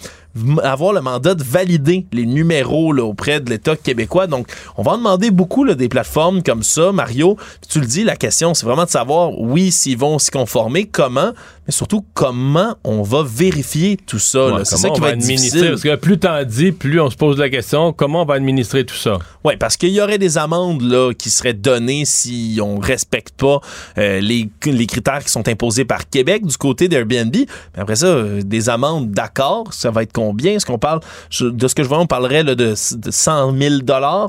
[0.63, 4.27] avoir le mandat de valider les numéros auprès de l'État québécois.
[4.27, 6.91] Donc, on va en demander beaucoup là, des plateformes comme ça.
[6.91, 10.85] Mario, tu le dis, la question, c'est vraiment de savoir, oui, s'ils vont s'y conformer,
[10.85, 11.31] comment,
[11.69, 14.47] mais surtout comment on va vérifier tout ça.
[14.47, 15.69] Ouais, C'est ça qui va être administrer, difficile.
[15.69, 18.83] Parce que plus t'en dis, plus on se pose la question comment on va administrer
[18.87, 19.19] tout ça?
[19.43, 23.61] Oui, parce qu'il y aurait des amendes là, qui seraient données si on respecte pas
[23.99, 27.35] euh, les, les critères qui sont imposés par Québec du côté d'Airbnb.
[27.35, 27.45] Mais
[27.83, 30.53] après ça, euh, des amendes, d'accord, ça va être combien?
[30.53, 33.55] Est-ce qu'on parle, je- de ce que je vois, on parlerait là, de, de 100
[33.55, 33.75] 000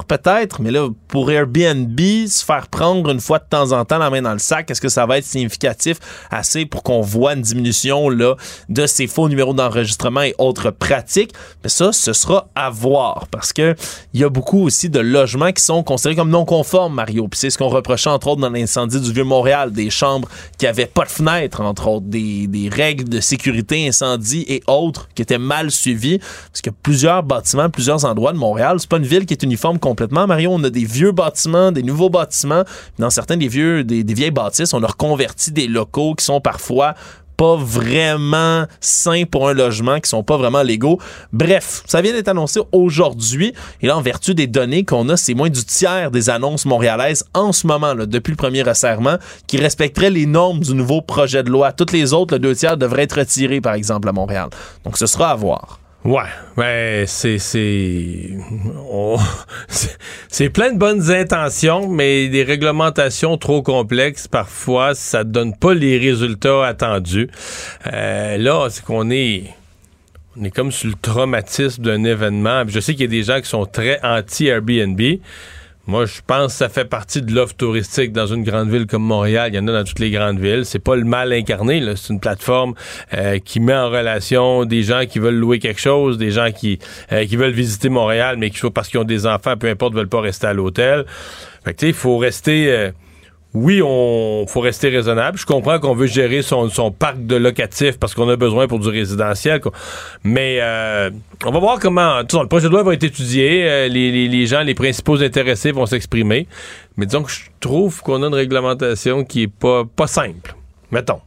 [0.06, 4.10] peut-être, mais là, pour Airbnb, se faire prendre une fois de temps en temps la
[4.10, 5.96] main dans le sac, est-ce que ça va être significatif
[6.30, 8.36] assez pour qu'on voit une diminution là,
[8.68, 11.32] de ces faux numéros d'enregistrement et autres pratiques?
[11.62, 13.74] Mais ça, ce sera à voir parce que
[14.14, 17.28] il y a beaucoup aussi de logements qui sont considérés comme non conformes, Mario.
[17.28, 20.28] Puis c'est ce qu'on reprochait entre autres dans l'incendie du Vieux-Montréal, des chambres
[20.58, 25.08] qui avaient pas de fenêtres, entre autres, des, des règles de sécurité incendie et autres
[25.14, 26.18] qui étaient mal suivies.
[26.18, 29.78] Parce que plusieurs bâtiments, plusieurs endroits de Montréal, c'est pas une ville qui est uniforme
[29.78, 30.50] complètement, Mario.
[30.52, 32.64] On a des vieux bâtiments, des nouveaux bâtiments.
[32.98, 36.40] Dans certains des vieux, des, des vieilles bâtisses, on a reconverti des locaux qui sont
[36.40, 36.94] parfois
[37.40, 40.98] pas vraiment sains pour un logement, qui sont pas vraiment légaux.
[41.32, 43.54] Bref, ça vient d'être annoncé aujourd'hui.
[43.80, 47.24] Et là, en vertu des données qu'on a, c'est moins du tiers des annonces montréalaises
[47.32, 49.16] en ce moment, depuis le premier resserrement,
[49.46, 51.72] qui respecteraient les normes du nouveau projet de loi.
[51.72, 54.50] Toutes les autres, le deux tiers, devraient être retirés, par exemple, à Montréal.
[54.84, 55.80] Donc, ce sera à voir.
[56.02, 56.22] Ouais,
[56.56, 58.30] ben c'est c'est
[60.28, 65.98] c'est- plein de bonnes intentions, mais des réglementations trop complexes parfois ça donne pas les
[65.98, 67.28] résultats attendus.
[67.92, 69.44] Euh, là, c'est qu'on est
[70.40, 72.62] on est comme sur le traumatisme d'un événement.
[72.66, 74.98] Je sais qu'il y a des gens qui sont très anti Airbnb.
[75.90, 79.02] Moi, je pense que ça fait partie de l'offre touristique dans une grande ville comme
[79.02, 79.50] Montréal.
[79.52, 80.64] Il y en a dans toutes les grandes villes.
[80.64, 81.82] C'est pas le mal incarné.
[81.96, 82.74] C'est une plateforme
[83.12, 86.78] euh, qui met en relation des gens qui veulent louer quelque chose, des gens qui,
[87.10, 90.20] euh, veulent visiter Montréal, mais qui, parce qu'ils ont des enfants, peu importe, veulent pas
[90.20, 91.06] rester à l'hôtel.
[91.64, 92.70] Fait que, tu sais, il faut rester...
[92.70, 92.92] euh,
[93.52, 95.36] oui, on faut rester raisonnable.
[95.38, 98.78] Je comprends qu'on veut gérer son, son parc de locatifs parce qu'on a besoin pour
[98.78, 99.60] du résidentiel.
[100.22, 101.10] Mais euh,
[101.44, 102.20] on va voir comment.
[102.28, 103.68] sais, le projet de loi va être étudié.
[103.68, 106.46] euh, les, les- les gens, les principaux intéressés vont s'exprimer.
[106.96, 110.54] Mais disons que je trouve qu'on a une réglementation qui est pas, pas simple.
[110.92, 111.20] Mettons.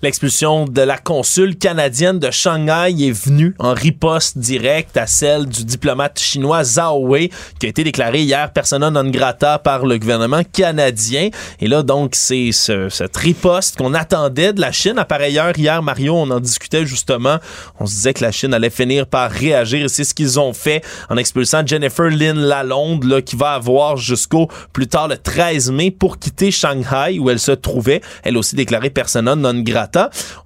[0.00, 5.64] L'expulsion de la consul canadienne de Shanghai est venue en riposte directe à celle du
[5.64, 10.42] diplomate chinois Zhao Wei, qui a été déclaré hier persona non grata par le gouvernement
[10.52, 11.30] canadien.
[11.58, 14.98] Et là, donc, c'est ce- cette riposte qu'on attendait de la Chine.
[14.98, 17.38] À pareille heure, hier, Mario, on en discutait justement.
[17.80, 19.84] On se disait que la Chine allait finir par réagir.
[19.86, 20.80] Et c'est ce qu'ils ont fait
[21.10, 25.90] en expulsant Jennifer Lynn Lalonde, là, qui va avoir jusqu'au plus tard le 13 mai
[25.90, 28.00] pour quitter Shanghai, où elle se trouvait.
[28.22, 29.87] Elle aussi déclarée persona non grata.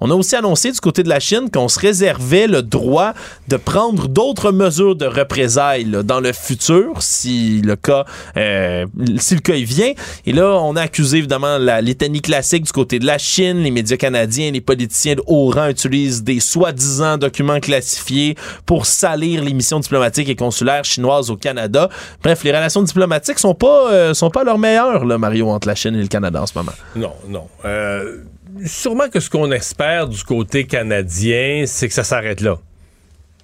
[0.01, 3.15] On a aussi annoncé du côté de la Chine qu'on se réservait le droit
[3.49, 8.05] de prendre d'autres mesures de représailles dans le futur, si le cas,
[8.37, 8.87] euh,
[9.19, 9.93] si le cas y vient.
[10.27, 13.59] Et là, on a accusé évidemment la litanie classique du côté de la Chine.
[13.59, 18.37] Les médias canadiens, les politiciens de haut rang utilisent des soi-disant documents classifiés
[18.67, 21.89] pour salir les missions diplomatiques et consulaires chinoises au Canada.
[22.23, 25.69] Bref, les relations diplomatiques sont pas euh, sont pas à leur meilleur, là, Mario, entre
[25.69, 26.73] la Chine et le Canada en ce moment.
[26.97, 27.47] Non, non.
[27.65, 28.19] Euh,
[28.65, 32.59] sûrement que ce qu'on espère du côté canadien, c'est que ça s'arrête là.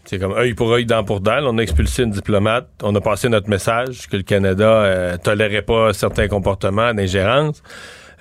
[0.05, 1.41] C'est comme œil pour œil, dent pour dent.
[1.43, 2.67] On a expulsé une diplomate.
[2.83, 7.63] On a passé notre message que le Canada euh, tolérait pas certains comportements d'ingérence.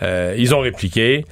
[0.02, 1.24] Euh, ils ont répliqué.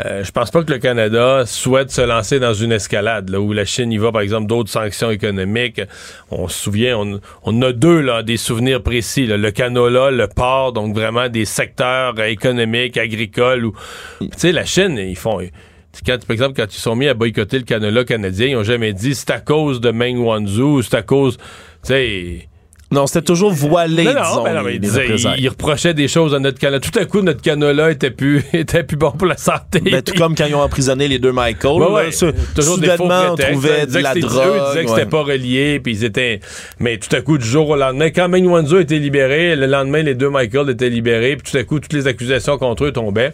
[0.00, 3.52] Euh, je pense pas que le Canada souhaite se lancer dans une escalade là, où
[3.52, 5.82] la Chine y va, par exemple, d'autres sanctions économiques.
[6.30, 9.26] On se souvient, on, on a deux là, des souvenirs précis.
[9.26, 9.36] là.
[9.36, 13.66] le canola, le port, donc vraiment des secteurs économiques, agricoles.
[13.66, 13.74] Où,
[14.20, 15.40] tu sais, la Chine, ils font...
[16.06, 18.94] Quand, par exemple, quand ils sont mis à boycotter le canola canadien, ils ont jamais
[18.94, 21.36] dit c'est à cause de Meng Wanzhou, c'est à cause...
[21.36, 22.48] Tu sais...
[22.92, 25.34] Non, c'était toujours voilé, Non, non, disons, ben non, mais les- il, les disait- représailles.
[25.38, 26.78] il- il reprochait des choses à notre canola.
[26.80, 29.80] Tout à coup, notre canola était plus, était plus bon pour la santé.
[29.80, 31.72] Ben, tout comme quand ils ont emprisonné les deux Michael.
[31.72, 33.52] Ouais, là, ouais, ce- toujours des faux soudainement, on prétextes.
[33.52, 34.46] trouvait Ils de disaient la que c'était- drogue.
[34.46, 34.96] eux disaient que ouais.
[34.98, 36.40] c'était pas relié, puis ils étaient...
[36.78, 40.02] Mais tout à coup, du jour au lendemain, quand Meng Wanzhou était libéré, le lendemain,
[40.02, 43.32] les deux Michael étaient libérés, puis tout à coup, toutes les accusations contre eux tombaient.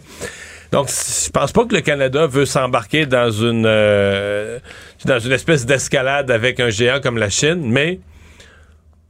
[0.71, 4.59] Donc, je pense pas que le Canada veut s'embarquer dans une euh,
[5.05, 7.99] dans une espèce d'escalade avec un géant comme la Chine, mais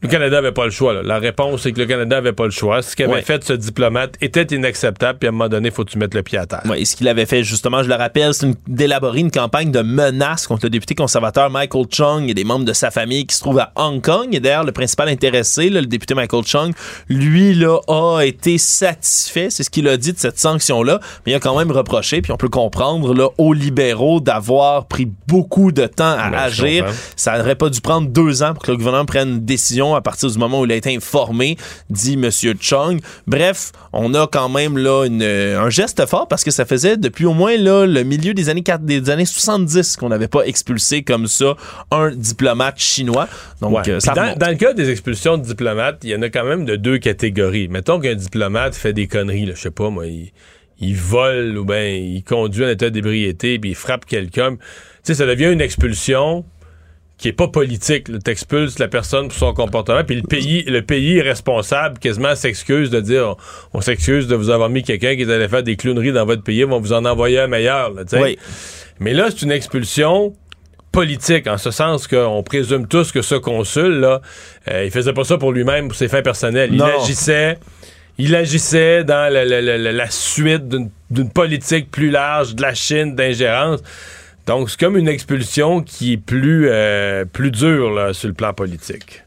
[0.01, 0.93] le Canada avait pas le choix.
[0.93, 1.01] là.
[1.03, 2.81] La réponse, c'est que le Canada avait pas le choix.
[2.81, 3.21] Ce qu'avait Ouais.
[3.21, 6.23] fait ce diplomate était inacceptable, puis à un moment donné, faut que tu mettes le
[6.23, 6.61] pied à terre.
[6.69, 9.81] Ouais, et ce qu'il avait fait, justement, je le rappelle, c'est d'élaborer une campagne de
[9.81, 13.41] menaces contre le député conservateur Michael Chung et des membres de sa famille qui se
[13.41, 14.27] trouvent à Hong Kong.
[14.33, 16.71] Et d'ailleurs, le principal intéressé, là, le député Michael Chung,
[17.09, 21.35] lui, là, a été satisfait, c'est ce qu'il a dit de cette sanction-là, mais il
[21.35, 25.85] a quand même reproché, puis on peut comprendre, là, aux libéraux d'avoir pris beaucoup de
[25.87, 26.85] temps à Ben, agir.
[27.15, 30.01] Ça n'aurait pas dû prendre deux ans pour que le gouvernement prenne une décision à
[30.01, 31.57] partir du moment où il a été informé,
[31.89, 32.29] dit M.
[32.59, 32.99] Chung.
[33.27, 36.97] Bref, on a quand même là une, euh, un geste fort parce que ça faisait
[36.97, 41.03] depuis au moins là, le milieu des années, des années 70 qu'on n'avait pas expulsé
[41.03, 41.55] comme ça
[41.91, 43.27] un diplomate chinois.
[43.61, 43.89] Donc, Ouais.
[43.89, 46.29] euh, ça Puis dans, dans le cas des expulsions de diplomates, il y en a
[46.29, 47.67] quand même de deux catégories.
[47.67, 50.31] Mettons qu'un diplomate fait des conneries, je sais pas moi, il,
[50.79, 54.55] il vole ou bien il conduit en état d'ébriété puis il frappe quelqu'un.
[54.55, 54.59] Tu
[55.03, 56.45] sais, ça devient une expulsion
[57.19, 58.05] qui est pas politique.
[58.23, 62.89] Tu expulses la personne pour son comportement, puis le pays, le pays responsable, quasiment s'excuse
[62.89, 63.35] de dire
[63.73, 66.25] on, on s'excuse de vous avoir mis quelqu'un qui est allé faire des clowneries dans
[66.25, 67.91] votre pays, on va vous en envoyer un meilleur.
[67.93, 68.03] Là.
[68.21, 68.39] Oui.
[68.99, 70.33] Mais là, c'est une expulsion
[70.91, 74.21] politique, en ce sens qu'on présume tous que ce consul, là,
[74.71, 76.71] euh, il faisait pas ça pour lui-même, pour ses fins personnelles.
[76.73, 77.59] Il agissait,
[78.17, 80.63] il agissait dans la, la- la- la- la suite
[81.11, 83.81] d'une politique plus large de la Chine d'ingérence.
[84.49, 89.23] Donc, c'est comme une expulsion qui est plus, euh, plus dure sur le plan politique.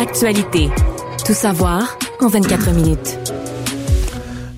[0.00, 0.68] Actualité.
[1.24, 3.37] Tout savoir en 24 minutes.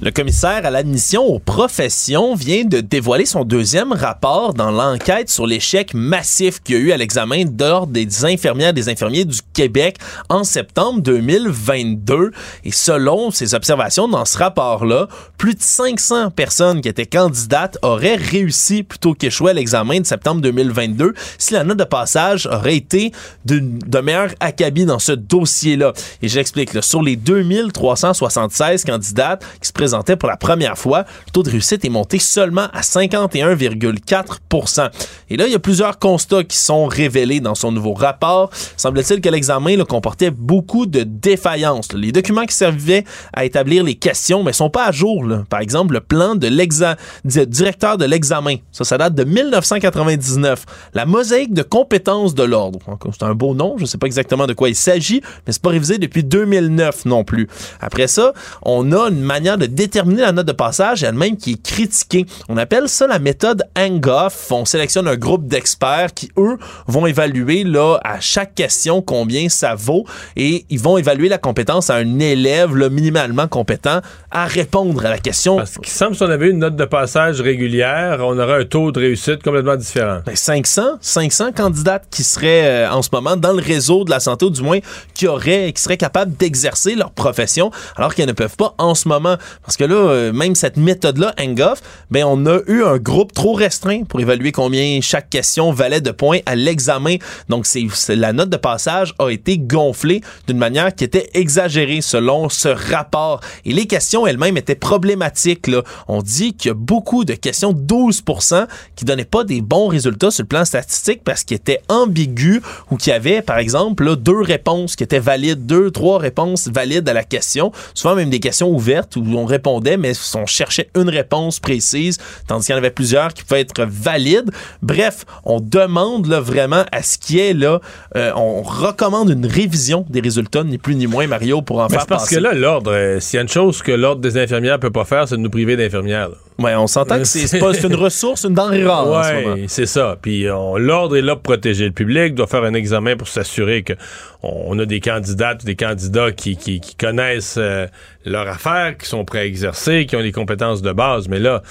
[0.02, 5.46] Le commissaire à l'admission aux professions vient de dévoiler son deuxième rapport dans l'enquête sur
[5.46, 9.40] l'échec massif qu'il y a eu à l'examen d'ordre des infirmières et des infirmiers du
[9.52, 9.98] Québec
[10.30, 12.30] en septembre 2022.
[12.64, 18.16] Et selon ses observations dans ce rapport-là, plus de 500 personnes qui étaient candidates auraient
[18.16, 23.12] réussi plutôt qu'échoué à l'examen de septembre 2022 si la note de passage aurait été
[23.44, 25.92] de meilleur acabit dans ce dossier-là.
[26.22, 31.42] Et j'explique, sur les 2376 candidates qui se présentaient pour la première fois, le taux
[31.42, 34.90] de réussite est monté seulement à 51,4%
[35.30, 38.50] Et là, il y a plusieurs constats qui sont révélés dans son nouveau rapport.
[38.76, 41.92] Semble-t-il que l'examen comportait beaucoup de défaillances.
[41.92, 45.24] Les documents qui servaient à établir les questions ne sont pas à jour.
[45.48, 50.64] Par exemple, le plan de l'exa- du directeur de l'examen, ça, ça date de 1999.
[50.94, 52.78] La mosaïque de compétences de l'ordre,
[53.12, 55.62] c'est un beau nom, je ne sais pas exactement de quoi il s'agit, mais c'est
[55.62, 57.48] pas révisé depuis 2009 non plus.
[57.80, 58.32] Après ça,
[58.62, 62.26] on a une manière de déterminer la note de passage elle-même qui est critiquée.
[62.50, 64.52] On appelle ça la méthode Hangoff.
[64.52, 69.74] On sélectionne un groupe d'experts qui, eux, vont évaluer là, à chaque question combien ça
[69.74, 70.04] vaut
[70.36, 75.08] et ils vont évaluer la compétence à un élève là, minimalement compétent à répondre à
[75.08, 75.56] la question.
[75.56, 78.92] Parce qu'il semble si on avait une note de passage régulière, on aurait un taux
[78.92, 80.20] de réussite complètement différent.
[80.26, 84.20] Ben, 500, 500 candidates qui seraient euh, en ce moment dans le réseau de la
[84.20, 84.80] santé, ou du moins
[85.14, 89.08] qui auraient, qui seraient capables d'exercer leur profession, alors qu'elles ne peuvent pas en ce
[89.08, 89.36] moment.
[89.70, 93.52] Parce que là, euh, même cette méthode-là, Hangoff, ben on a eu un groupe trop
[93.52, 97.18] restreint pour évaluer combien chaque question valait de points à l'examen.
[97.48, 102.48] Donc c'est la note de passage a été gonflée d'une manière qui était exagérée selon
[102.48, 103.42] ce rapport.
[103.64, 105.68] Et les questions elles-mêmes étaient problématiques.
[105.68, 105.84] Là.
[106.08, 108.66] On dit qu'il y a beaucoup de questions, 12%
[108.96, 112.60] qui donnaient pas des bons résultats sur le plan statistique parce qu'ils étaient ambigus
[112.90, 116.66] ou qu'il y avait, par exemple, là, deux réponses qui étaient valides, deux, trois réponses
[116.66, 117.70] valides à la question.
[117.94, 122.66] Souvent même des questions ouvertes où on répondait, mais on cherchait une réponse précise, tandis
[122.66, 124.50] qu'il y en avait plusieurs qui pouvaient être valides.
[124.82, 127.80] Bref, on demande là, vraiment à ce qui est là,
[128.16, 131.96] euh, on recommande une révision des résultats, ni plus ni moins, Mario, pour en Mais
[131.96, 132.36] faire parce passer.
[132.36, 135.04] que là, l'ordre, euh, s'il y a une chose que l'ordre des infirmières peut pas
[135.04, 136.30] faire, c'est de nous priver d'infirmières.
[136.64, 139.30] On s'entend que c'est c'est une ressource, une denrée rare ce.
[139.32, 140.16] Ouais, c'est ça.
[140.20, 143.82] Puis on- l'ordre est là pour protéger le public, doit faire un examen pour s'assurer
[143.82, 143.94] que
[144.42, 147.86] on, on a des candidates, des candidats qui, qui, qui connaissent euh,
[148.24, 151.28] leur affaire, qui sont prêts à exercer, qui ont les compétences de base.
[151.28, 151.62] Mais là,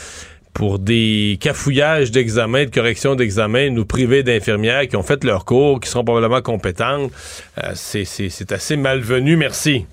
[0.54, 5.80] pour des cafouillages d'examen, de correction d'examen, nous priver d'infirmières qui ont fait leur cours,
[5.80, 7.12] qui seront probablement compétentes,
[7.64, 9.36] euh, c'est assez malvenu.
[9.36, 9.86] Merci.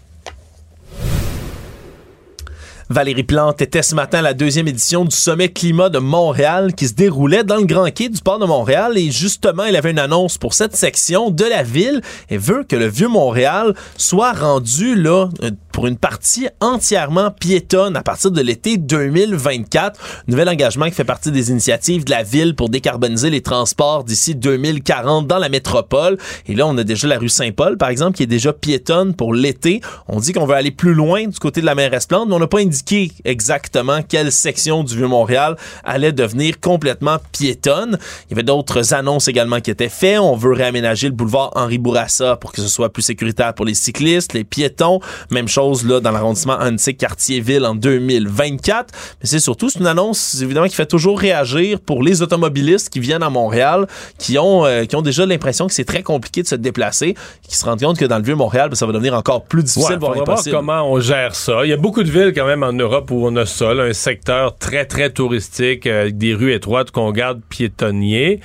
[2.88, 6.86] Valérie Plante était ce matin à la deuxième édition du sommet climat de Montréal qui
[6.86, 8.96] se déroulait dans le Grand Quai du port de Montréal.
[8.96, 12.76] Et justement, elle avait une annonce pour cette section de la ville et veut que
[12.76, 18.40] le vieux Montréal soit rendu là euh, pour une partie entièrement piétonne à partir de
[18.40, 20.24] l'été 2024.
[20.26, 24.34] Nouvel engagement qui fait partie des initiatives de la ville pour décarboniser les transports d'ici
[24.34, 26.16] 2040 dans la métropole.
[26.46, 29.34] Et là, on a déjà la rue Saint-Paul, par exemple, qui est déjà piétonne pour
[29.34, 29.82] l'été.
[30.08, 32.38] On dit qu'on veut aller plus loin du côté de la mairesse Plante, mais on
[32.38, 37.98] n'a pas indiqué exactement quelle section du Vieux-Montréal allait devenir complètement piétonne.
[38.24, 40.20] Il y avait d'autres annonces également qui étaient faites.
[40.20, 43.74] On veut réaménager le boulevard Henri Bourassa pour que ce soit plus sécuritaire pour les
[43.74, 45.00] cyclistes, les piétons.
[45.30, 48.94] Même chose là dans l'arrondissement Antique Quartier-Ville en 2024.
[49.20, 53.00] Mais c'est surtout c'est une annonce évidemment qui fait toujours réagir pour les automobilistes qui
[53.00, 53.86] viennent à Montréal,
[54.18, 57.14] qui ont euh, qui ont déjà l'impression que c'est très compliqué de se déplacer,
[57.48, 59.62] qui se rendent compte que dans le vieux Montréal, ben, ça va devenir encore plus
[59.62, 61.64] difficile, Ouais, voire voir comment on gère ça.
[61.64, 63.84] Il y a beaucoup de villes quand même en Europe où on a ça, là,
[63.84, 68.40] un secteur très très touristique euh, avec des rues étroites qu'on garde piétonniers.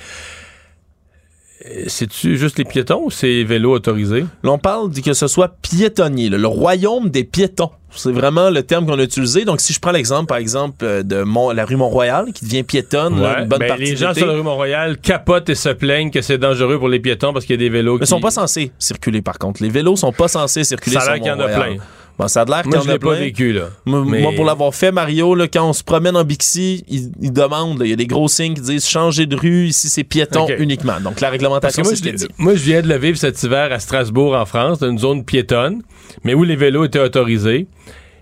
[1.86, 4.24] C'est-tu juste les piétons ou c'est vélo autorisé?
[4.42, 7.70] Là, on parle de que ce soit piétonnier, là, le royaume des piétons.
[7.94, 9.44] C'est vraiment le terme qu'on a utilisé.
[9.44, 12.62] Donc, si je prends l'exemple, par exemple, euh, de Mont- la rue Mont-Royal, qui devient
[12.62, 15.68] piétonne, là, une bonne ben, partie les gens sur la rue Mont-Royal capotent et se
[15.68, 18.10] plaignent que c'est dangereux pour les piétons parce qu'il y a des vélos Mais qui...
[18.10, 19.62] sont pas censés circuler, par contre.
[19.62, 21.74] Les vélos sont pas censés circuler Ça a sur l'air qu'il y en a Mont-Royal.
[21.76, 21.84] plein.
[22.18, 23.70] Bon, ça a l'air Moi, je l'ai pas vécu, là.
[23.86, 27.10] Moi, Mais- moi, pour l'avoir fait, Mario, là, quand on se promène en Bixi, ils,
[27.20, 30.04] ils demandent, il y a des gros signes qui disent changer de rue, ici c'est
[30.04, 31.00] piéton uniquement.
[31.00, 32.28] Donc la réglementation, moi c'est je, dit.
[32.38, 35.24] moi, je viens de le vivre cet hiver à Strasbourg, en France, dans une zone
[35.24, 35.82] piétonne,
[36.24, 37.66] mais où les vélos étaient autorisés.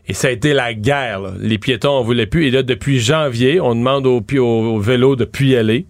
[0.07, 1.20] Et ça a été la guerre.
[1.20, 1.32] là.
[1.38, 2.47] Les piétons, on voulait plus.
[2.47, 5.86] Et là, depuis janvier, on demande aux, pi- aux, aux vélos de plus y aller.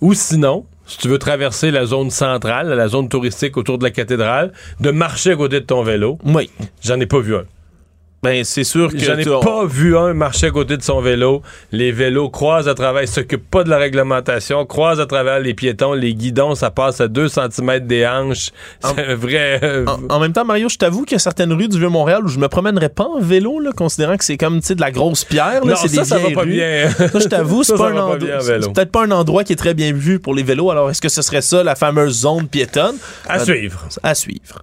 [0.00, 3.90] Ou sinon, si tu veux traverser la zone centrale, la zone touristique autour de la
[3.90, 6.18] cathédrale, de marcher à côté de ton vélo.
[6.24, 6.50] Oui.
[6.82, 7.44] J'en ai pas vu un.
[8.20, 11.00] Ben, c'est sûr que J'en ai tu- pas vu un marcher à côté de son
[11.00, 11.40] vélo.
[11.70, 15.54] Les vélos croisent à travers, ils s'occupent pas de la réglementation, croisent à travers les
[15.54, 18.50] piétons, les guidons, ça passe à 2 cm des hanches.
[18.82, 19.60] C'est vrai.
[19.62, 22.22] euh, En, en même temps, Mario, je t'avoue qu'il y a certaines rues du Vieux-Montréal
[22.24, 24.90] où je me promènerais pas en vélo, là, considérant que c'est comme tu de la
[24.90, 25.64] grosse pierre.
[25.64, 26.50] Là, Non, ça, des ça va pas rues.
[26.50, 26.90] bien.
[26.90, 30.18] Ça, je t'avoue, c'est pas pas peut-être pas un endroit qui est très bien vu
[30.18, 30.72] pour les vélos.
[30.72, 32.96] Alors, est-ce que ce serait ça, la fameuse zone piétonne?
[33.28, 33.86] À Euh, suivre.
[34.02, 34.62] À suivre.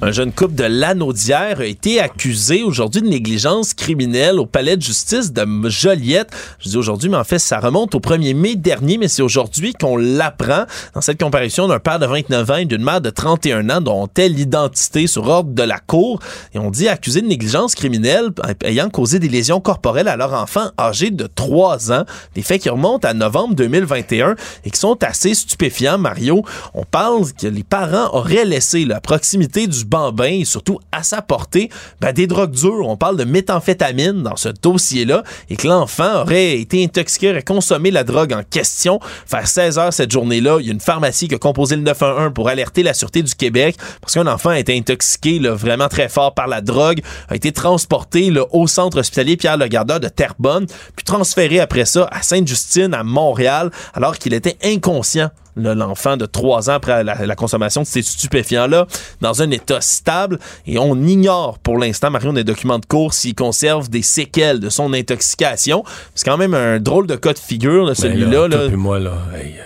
[0.00, 4.82] Un jeune couple de Lanaudière a été accusé aujourd'hui de négligence criminelle au palais de
[4.82, 6.30] justice de Joliette.
[6.60, 9.72] Je dis aujourd'hui, mais en fait, ça remonte au 1er mai dernier, mais c'est aujourd'hui
[9.72, 13.70] qu'on l'apprend dans cette comparution d'un père de 29 ans et d'une mère de 31
[13.70, 16.20] ans dont on tait l'identité sur ordre de la cour.
[16.54, 18.28] Et on dit accusé de négligence criminelle
[18.62, 22.04] ayant causé des lésions corporelles à leur enfant âgé de 3 ans.
[22.36, 26.44] Des faits qui remontent à novembre 2021 et qui sont assez stupéfiants, Mario.
[26.74, 31.22] On parle que les parents auraient laissé à proximité du bambin et surtout à sa
[31.22, 31.70] portée
[32.00, 32.86] ben, des drogues dures.
[32.88, 37.90] On parle de méthamphétamine dans ce dossier-là et que l'enfant aurait été intoxiqué, aurait consommé
[37.90, 39.00] la drogue en question.
[39.30, 42.32] Vers 16 heures cette journée-là, il y a une pharmacie qui a composé le 911
[42.34, 46.08] pour alerter la Sûreté du Québec parce qu'un enfant a été intoxiqué là, vraiment très
[46.08, 50.66] fort par la drogue, a été transporté là, au centre hospitalier Pierre-Le-Gardeur de Terrebonne,
[50.96, 56.70] puis transféré après ça à Sainte-Justine, à Montréal, alors qu'il était inconscient l'enfant de 3
[56.70, 58.86] ans après la, la consommation de ces stupéfiants-là
[59.20, 63.34] dans un état stable et on ignore pour l'instant, Marion, des documents de cours s'il
[63.34, 65.84] conserve des séquelles de son intoxication.
[66.14, 68.48] C'est quand même un drôle de cas de figure, là, celui-là.
[68.48, 69.12] Ben là, moi, là.
[69.34, 69.62] hey, euh,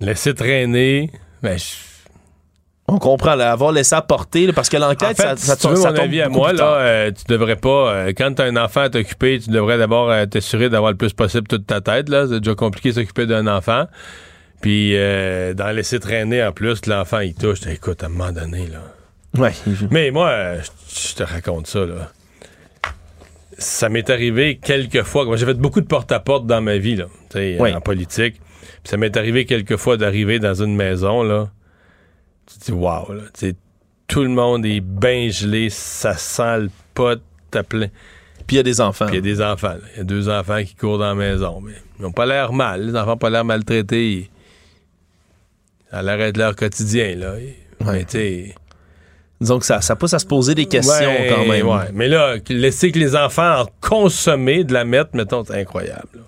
[0.00, 1.10] Laisser traîner.
[1.42, 1.93] Ben, je-
[2.86, 5.62] On comprend, là, avoir laissé apporter, là, parce que l'enquête, En fait, ça, ça, si
[5.62, 8.34] tu veux ça mon tombe avis à moi, là, euh, tu devrais pas, euh, quand
[8.34, 11.66] t'as un enfant à t'occuper, tu devrais d'abord euh, t'assurer d'avoir le plus possible toute
[11.66, 12.26] ta tête, là.
[12.28, 13.86] C'est déjà compliqué de s'occuper d'un enfant.
[14.60, 14.94] Puis,
[15.54, 17.66] d'en laisser traîner en plus, l'enfant, il touche.
[17.66, 18.80] Écoute, à un moment donné, là.
[19.38, 19.52] Ouais.
[19.90, 20.56] Mais moi,
[20.88, 22.10] je te raconte ça, là.
[23.56, 25.24] Ça m'est arrivé quelques fois.
[25.24, 28.40] Moi, j'ai fait beaucoup de porte-à-porte dans ma vie, là, tu en politique.
[28.82, 31.48] Puis ça m'est arrivé quelques fois d'arriver dans une maison, là.
[32.46, 33.22] Tu te dis, waouh, là.
[34.06, 37.18] Tout le monde est bien gelé, ça sent le pot
[37.54, 37.88] à plein.
[38.46, 39.06] Puis il y a des enfants.
[39.06, 39.74] Puis il y a des enfants.
[39.94, 41.60] Il y a deux enfants qui courent dans la maison.
[41.62, 42.86] Mais ils n'ont pas l'air mal.
[42.86, 44.30] Les enfants n'ont pas l'air maltraités.
[45.90, 47.34] Ça a l'air d'être leur quotidien, là.
[47.86, 48.54] Mais tu sais.
[49.40, 51.66] Disons que ça, ça pousse à se poser des questions Ouais, quand même.
[51.66, 51.90] ouais.
[51.92, 56.08] Mais là, laisser que les enfants en consommer, de la mettre, mettons, c'est incroyable.
[56.14, 56.20] là.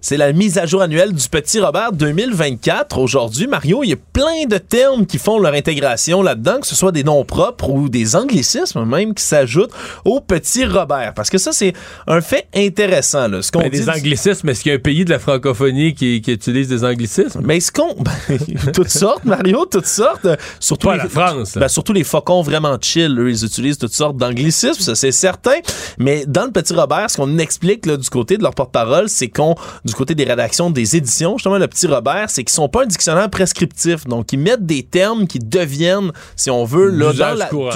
[0.00, 2.98] C'est la mise à jour annuelle du Petit Robert 2024.
[2.98, 6.76] Aujourd'hui, Mario, il y a plein de termes qui font leur intégration là-dedans, que ce
[6.76, 9.72] soit des noms propres ou des anglicismes même qui s'ajoutent
[10.04, 11.12] au Petit Robert.
[11.14, 11.72] Parce que ça, c'est
[12.06, 13.28] un fait intéressant.
[13.28, 13.42] Là.
[13.42, 15.94] Ce qu'on Ben, dit des anglicismes, est-ce qu'il y a un pays de la francophonie
[15.94, 17.40] qui, qui utilise des anglicismes?
[17.42, 17.94] Mais ce qu'on.
[17.94, 18.38] ben,
[18.72, 20.26] toutes sortes, Mario, toutes sortes.
[20.60, 23.94] Surtout Pas les, la France, ben, surtout les faucons vraiment chill, eux, ils utilisent toutes
[23.94, 25.56] sortes d'anglicismes, ça c'est certain.
[25.98, 29.28] Mais dans le Petit Robert, ce qu'on explique là, du côté de leur porte-parole, c'est
[29.28, 32.82] qu'on, du côté des rédactions des éditions, justement, le Petit Robert, c'est qu'ils sont pas
[32.82, 34.04] un dictionnaire prescriptif.
[34.06, 37.70] Donc, ils mettent des termes qui deviennent, si on veut, là, D'usage courant.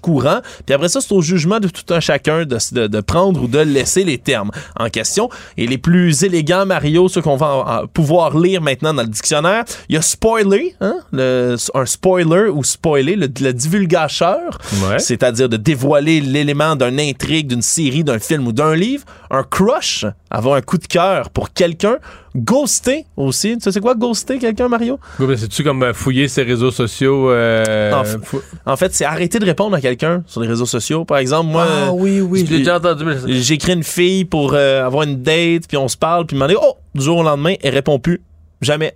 [0.00, 0.40] courant.
[0.66, 3.48] Puis après ça, c'est au jugement de tout un chacun de, de- de prendre ou
[3.48, 5.28] de laisser les termes en question.
[5.56, 9.08] Et les plus élégants, Mario, ceux qu'on va en- en pouvoir lire maintenant dans le
[9.08, 14.58] dictionnaire, il y a spoiler, hein, le- un spoiler ou spoiler, le, le divulgateur,
[14.88, 14.98] Ouais.
[14.98, 19.04] c'est-à-dire de dévoiler l'élément d'une intrigue, d'une série, d'un film ou d'un livre.
[19.30, 21.96] Un crush, avoir un coup de cœur pour quelqu'un.
[22.36, 23.54] Ghoster aussi.
[23.56, 24.98] Tu sais c'est quoi ghoster quelqu'un, Mario?
[25.36, 27.30] C'est-tu comme euh, fouiller ses réseaux sociaux?
[27.30, 30.66] euh, En f- fou- En fait, c'est arrêter de répondre à quelqu'un sur les réseaux
[30.66, 31.04] sociaux.
[31.04, 33.04] Par exemple, moi, Ah, oui, oui, j'ai- j'ai déjà entendu.
[33.04, 36.46] mais- J'écris une fille pour euh, avoir une date, puis on se parle, puis me
[36.48, 38.20] dit oh, du jour au lendemain, elle répond plus.
[38.60, 38.94] Jamais.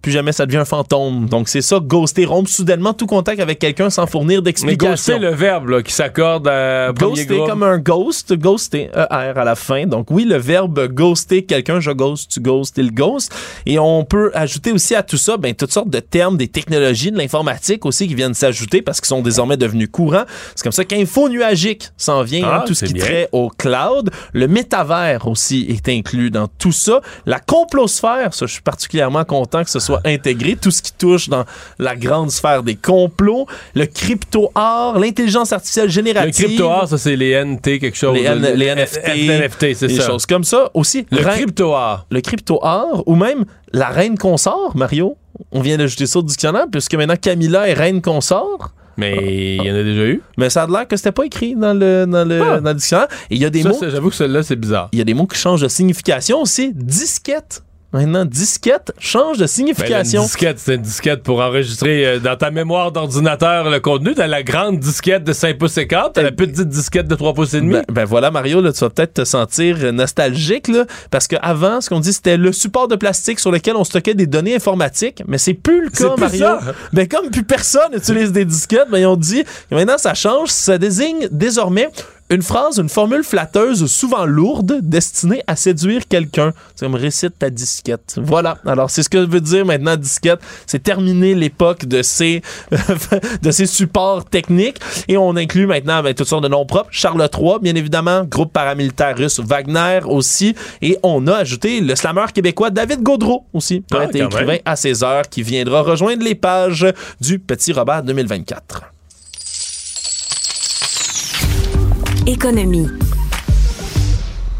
[0.00, 1.28] Plus jamais ça devient un fantôme.
[1.28, 4.90] Donc c'est ça, ghoster, rompre soudainement tout contact avec quelqu'un sans fournir Mais d'explication.
[5.14, 9.54] ghoster, le verbe là, qui s'accorde à Ghoster comme un ghost, ghoster, ER à la
[9.54, 9.86] fin.
[9.86, 13.32] Donc oui, le verbe ghoster quelqu'un, je ghost, tu ghost, il ghost.
[13.66, 17.10] Et on peut ajouter aussi à tout ça, ben, toutes sortes de termes, des technologies,
[17.10, 20.24] de l'informatique aussi qui viennent s'ajouter parce qu'ils sont désormais devenus courants.
[20.54, 23.04] C'est comme ça qu'Info Nuagique s'en vient, Ah, hein, tout ce qui bien.
[23.04, 24.10] trait au cloud.
[24.32, 27.00] Le métavers aussi est inclus dans tout ça.
[27.26, 30.56] La complosphère, ça, je suis particulièrement content que ce soit intégré.
[30.56, 31.44] Tout ce qui touche dans
[31.78, 33.46] la grande sphère des complots.
[33.74, 36.46] Le crypto-art, l'intelligence artificielle Le générative.
[36.46, 38.14] crypto-art, ça, c'est les NT, quelque chose.
[38.16, 38.54] Les, N- là.
[38.54, 40.06] les NFT, NFT, c'est des ça.
[40.06, 40.70] choses comme ça.
[40.74, 42.06] Aussi, Le crypto-art.
[42.10, 45.16] le crypto-art ou même la reine consort, Mario.
[45.52, 48.72] On vient d'ajouter ça au dictionnaire puisque maintenant Camilla est reine consort.
[48.96, 50.20] Mais il y en a déjà eu.
[50.36, 52.60] Mais ça a l'air que c'était pas écrit dans le, dans le, Ah.
[52.60, 53.06] dans le dictionnaire.
[53.30, 53.78] Et il y a des Ça, mots.
[53.80, 54.88] J'avoue que celui-là, c'est bizarre.
[54.90, 56.72] Il y a des mots qui changent de signification aussi.
[56.74, 57.62] Disquette.
[57.90, 60.20] Maintenant, disquette change de Ben, signification.
[60.20, 64.14] une disquette, c'est une disquette pour enregistrer euh, dans ta mémoire d'ordinateur le contenu.
[64.14, 67.32] T'as la grande disquette de 5 pouces et quart, t'as la petite disquette de 3
[67.32, 67.72] pouces et demi.
[67.72, 71.80] Ben, ben voilà, Mario, là, tu vas peut-être te sentir euh, nostalgique, là, parce qu'avant,
[71.80, 75.22] ce qu'on dit, c'était le support de plastique sur lequel on stockait des données informatiques,
[75.26, 76.40] mais c'est plus le cas, plus Mario.
[76.40, 76.60] ça.
[76.92, 80.50] Ben, comme plus personne utilise des disquettes, ben, ils ont dit, que maintenant, ça change,
[80.50, 81.88] ça désigne désormais
[82.30, 86.52] une phrase, une formule flatteuse souvent lourde destinée à séduire quelqu'un.
[86.74, 88.16] C'est comme récite ta disquette.
[88.22, 88.58] Voilà.
[88.66, 90.40] Alors, c'est ce que veut dire maintenant disquette.
[90.66, 92.42] C'est terminé l'époque de ces,
[93.42, 94.78] de ces supports techniques
[95.08, 96.88] et on inclut maintenant ben, toutes sortes de noms propres.
[96.90, 100.54] Charles III, bien évidemment, groupe paramilitaire russe Wagner aussi.
[100.82, 104.52] Et on a ajouté le slammer québécois David Gaudreau aussi, poète Ah, et quand écrivain
[104.52, 104.62] même.
[104.64, 106.86] à ses heures, qui viendra rejoindre les pages
[107.20, 108.92] du Petit Robert 2024.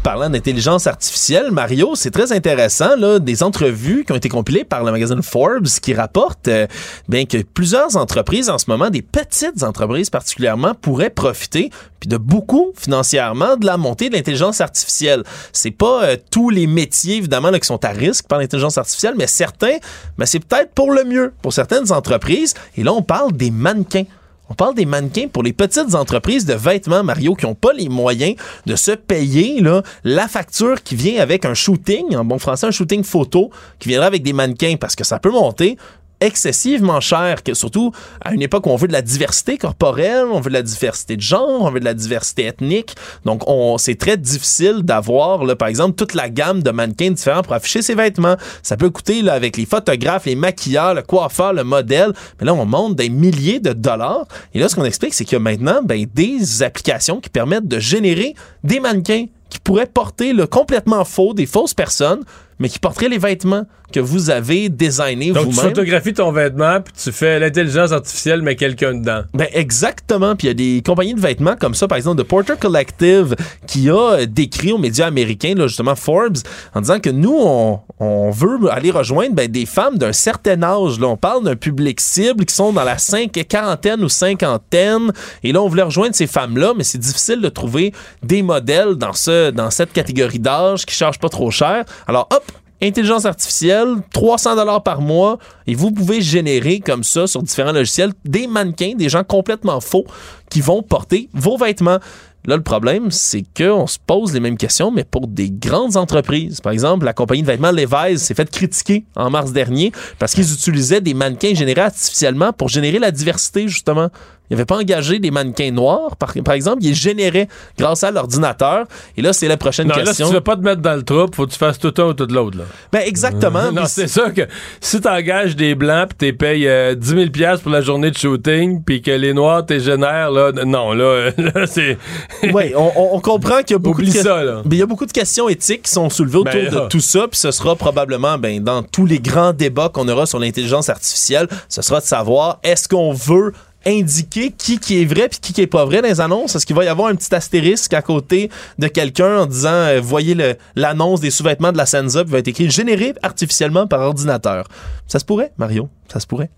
[0.03, 4.83] Parlant d'intelligence artificielle, Mario, c'est très intéressant, là, des entrevues qui ont été compilées par
[4.83, 6.67] le magazine Forbes qui rapportent euh,
[7.07, 11.69] bien que plusieurs entreprises en ce moment, des petites entreprises particulièrement, pourraient profiter
[12.01, 15.23] puis de beaucoup financièrement de la montée de l'intelligence artificielle.
[15.53, 19.13] C'est pas euh, tous les métiers évidemment là, qui sont à risque par l'intelligence artificielle,
[19.17, 19.77] mais certains,
[20.17, 22.55] mais c'est peut-être pour le mieux pour certaines entreprises.
[22.75, 24.03] Et là, on parle des mannequins.
[24.49, 27.87] On parle des mannequins pour les petites entreprises de vêtements, Mario, qui n'ont pas les
[27.87, 28.35] moyens
[28.65, 32.71] de se payer là, la facture qui vient avec un shooting, en bon français, un
[32.71, 35.77] shooting photo, qui viendra avec des mannequins, parce que ça peut monter
[36.21, 37.91] excessivement cher, que surtout
[38.21, 41.15] à une époque où on veut de la diversité corporelle, on veut de la diversité
[41.15, 42.95] de genre, on veut de la diversité ethnique.
[43.25, 47.41] Donc, on, c'est très difficile d'avoir, là, par exemple, toute la gamme de mannequins différents
[47.41, 48.35] pour afficher ses vêtements.
[48.63, 52.13] Ça peut coûter, là, avec les photographes, les maquilleurs, le coiffeur, le modèle.
[52.39, 54.25] Mais là, on monte des milliers de dollars.
[54.53, 57.67] Et là, ce qu'on explique, c'est qu'il y a maintenant, ben, des applications qui permettent
[57.67, 62.23] de générer des mannequins qui pourraient porter le complètement faux, des fausses personnes,
[62.59, 65.69] mais qui porteraient les vêtements que vous avez designés Donc, tu vous-même.
[65.69, 69.23] photographies ton vêtement, puis tu fais l'intelligence artificielle, mais quelqu'un dedans.
[69.33, 70.35] Ben exactement.
[70.35, 73.35] Puis il y a des compagnies de vêtements comme ça, par exemple, de Porter Collective,
[73.65, 76.37] qui a décrit aux médias américains, là, justement Forbes,
[76.75, 80.99] en disant que nous, on, on veut aller rejoindre ben, des femmes d'un certain âge.
[80.99, 85.11] Là, on parle d'un public cible qui sont dans la cinq, quarantaine ou cinquantaine.
[85.43, 89.13] Et là, on voulait rejoindre ces femmes-là, mais c'est difficile de trouver des modèles dans,
[89.13, 91.85] ce, dans cette catégorie d'âge qui chargent pas trop cher.
[92.07, 92.43] Alors, hop,
[92.81, 95.37] intelligence artificielle, 300 dollars par mois,
[95.67, 100.05] et vous pouvez générer comme ça sur différents logiciels des mannequins, des gens complètement faux
[100.49, 101.99] qui vont porter vos vêtements.
[102.45, 106.61] Là, le problème, c'est qu'on se pose les mêmes questions, mais pour des grandes entreprises.
[106.61, 110.51] Par exemple, la compagnie de vêtements Levi's s'est fait critiquer en mars dernier parce qu'ils
[110.53, 114.09] utilisaient des mannequins générés artificiellement pour générer la diversité, justement.
[114.49, 117.47] Ils n'avaient pas engagé des mannequins noirs, par, par exemple, ils les généraient
[117.77, 118.85] grâce à l'ordinateur.
[119.17, 120.27] Et là, c'est la prochaine Non, là, si question.
[120.29, 122.13] tu veux pas te mettre dans le troupe, faut que tu fasses tout un ou
[122.13, 122.57] tout l'autre.
[122.91, 123.71] Ben, exactement.
[123.73, 124.41] non, c'est ça que
[124.81, 128.17] si t'engages des blancs puis t'es payes euh, 10 000 piastres pour la journée de
[128.17, 131.97] shooting puis que les noirs t'es génères, là, non, là, euh, là c'est...
[132.53, 134.61] Oui, on, comprend qu'il y a beaucoup Oublie de que- ça, là.
[134.65, 136.87] Mais il y a beaucoup de questions éthiques qui sont soulevées autour Ben, de là.
[136.89, 140.39] tout ça, puis ce sera probablement ben, dans tous les grands débats qu'on aura sur
[140.39, 143.53] l'intelligence artificielle, ce sera de savoir est-ce qu'on veut
[143.85, 146.55] indiquer qui qui est vrai puis qui qui est pas vrai dans les annonces.
[146.55, 149.99] Est-ce qu'il va y avoir un petit astérisque à côté de quelqu'un en disant euh,
[150.01, 150.35] voyez
[150.75, 154.67] l'annonce des sous-vêtements de la Senza va être écrit généré artificiellement par ordinateur?
[155.07, 155.89] Ça se pourrait Mario.
[156.11, 156.49] Ça se pourrait.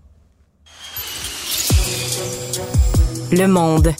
[3.30, 3.94] Le monde.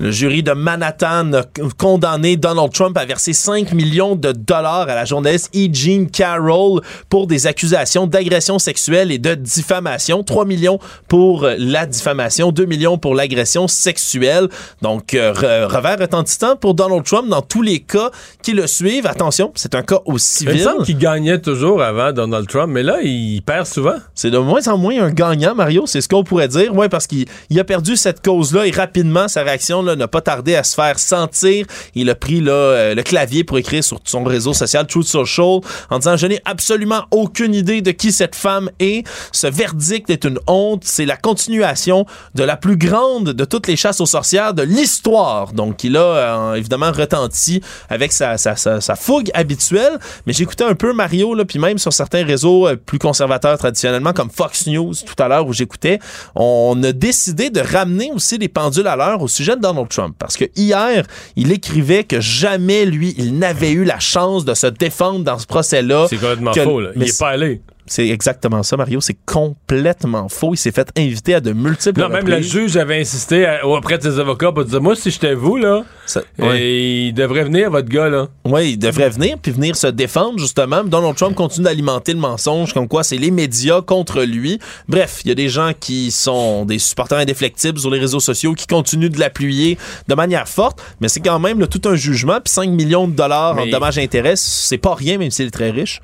[0.00, 1.42] Le jury de Manhattan a
[1.76, 5.68] condamné Donald Trump à verser 5 millions de dollars à la journaliste E.
[5.72, 10.22] Jean Carroll pour des accusations d'agression sexuelle et de diffamation.
[10.22, 14.48] 3 millions pour la diffamation, 2 millions pour l'agression sexuelle.
[14.82, 18.10] Donc, euh, re- revers retentissant pour Donald Trump dans tous les cas
[18.42, 19.06] qui le suivent.
[19.06, 20.60] Attention, c'est un cas au Il civil.
[20.60, 23.96] semble qu'il gagnait toujours avant Donald Trump, mais là, il perd souvent.
[24.14, 26.70] C'est de moins en moins un gagnant, Mario, c'est ce qu'on pourrait dire.
[26.72, 30.54] Oui, parce qu'il il a perdu cette cause-là et rapidement, sa réaction n'a pas tardé
[30.54, 31.66] à se faire sentir.
[31.94, 35.60] Il a pris là, euh, le clavier pour écrire sur son réseau social Truth Social
[35.90, 39.06] en disant «Je n'ai absolument aucune idée de qui cette femme est.
[39.32, 40.82] Ce verdict est une honte.
[40.84, 45.52] C'est la continuation de la plus grande de toutes les chasses aux sorcières de l'histoire.»
[45.54, 49.98] Donc, il a euh, évidemment retenti avec sa, sa, sa, sa fougue habituelle.
[50.26, 54.12] Mais j'écoutais un peu Mario, là, puis même sur certains réseaux euh, plus conservateurs traditionnellement,
[54.12, 55.98] comme Fox News tout à l'heure où j'écoutais,
[56.34, 60.14] on a décidé de ramener aussi les pendules à l'heure au sujet de Donald Trump.
[60.18, 61.04] Parce que hier,
[61.36, 65.46] il écrivait que jamais, lui, il n'avait eu la chance de se défendre dans ce
[65.46, 66.06] procès-là.
[66.10, 66.80] C'est complètement Que- faux.
[66.80, 66.90] Là.
[66.94, 67.60] Il mais est pas allé.
[67.88, 69.00] C'est exactement ça, Mario.
[69.00, 70.54] C'est complètement faux.
[70.54, 73.98] Il s'est fait inviter à de multiples Non, même le juge avait insisté à- auprès
[73.98, 76.72] de ses avocats pour dire Moi, si j'étais vous, là, Ça- et ouais.
[77.08, 78.28] il devrait venir, votre gars, là.
[78.44, 80.84] Oui, il devrait venir puis venir se défendre justement.
[80.84, 84.58] Donald Trump continue d'alimenter le mensonge comme quoi c'est les médias contre lui.
[84.88, 88.54] Bref, il y a des gens qui sont des supporters indéflectibles sur les réseaux sociaux
[88.54, 89.78] qui continuent de l'appuyer
[90.08, 93.12] de manière forte, mais c'est quand même là, tout un jugement puis 5 millions de
[93.14, 96.00] dollars en dommages et intérêts, c'est pas rien même s'il est très riche.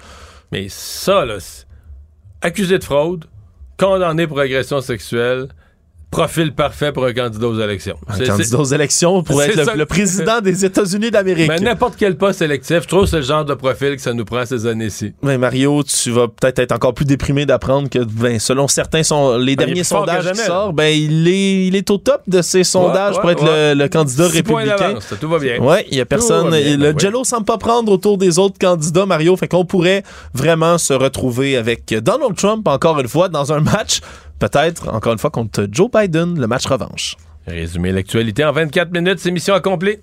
[0.52, 1.36] Mais ça, là,
[2.44, 3.24] accusé de fraude,
[3.78, 5.48] condamné pour agression sexuelle,
[6.14, 7.96] profil parfait pour un candidat aux élections.
[8.08, 11.48] Un candidat aux élections pour être le, président des États-Unis d'Amérique.
[11.48, 14.12] Mais n'importe quel poste électif, je trouve que c'est le genre de profil que ça
[14.12, 15.12] nous prend ces années-ci.
[15.22, 19.36] Mais Mario, tu vas peut-être être encore plus déprimé d'apprendre que, ben, selon certains sont
[19.36, 22.64] les Ben, derniers sondages qui sortent, ben, il est, il est au top de ces
[22.64, 23.74] sondages ouais, pour être ouais.
[23.74, 24.94] le, le candidat Six républicain.
[25.20, 25.58] tout va bien.
[25.60, 26.50] Ouais, il y a personne.
[26.50, 26.98] Bien, le ben.
[26.98, 29.36] Jello semble pas prendre autour des autres candidats, Mario.
[29.36, 34.00] Fait qu'on pourrait vraiment se retrouver avec Donald Trump encore une fois dans un match,
[34.38, 37.16] peut-être encore une fois contre Joe Biden, le match revanche.
[37.46, 39.98] Résumer l'actualité en 24 minutes, c'est mission accomplie.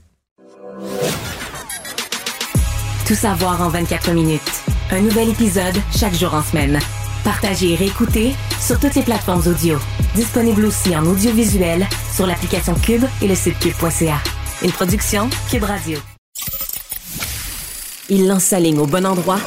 [3.07, 4.41] Tout savoir en 24 minutes.
[4.91, 6.79] Un nouvel épisode chaque jour en semaine.
[7.23, 9.77] Partagez et réécoutez sur toutes les plateformes audio.
[10.15, 14.17] Disponible aussi en audiovisuel sur l'application Cube et le site cube.ca.
[14.63, 15.97] Une production Cube Radio.
[18.09, 19.39] Il lance sa ligne au bon endroit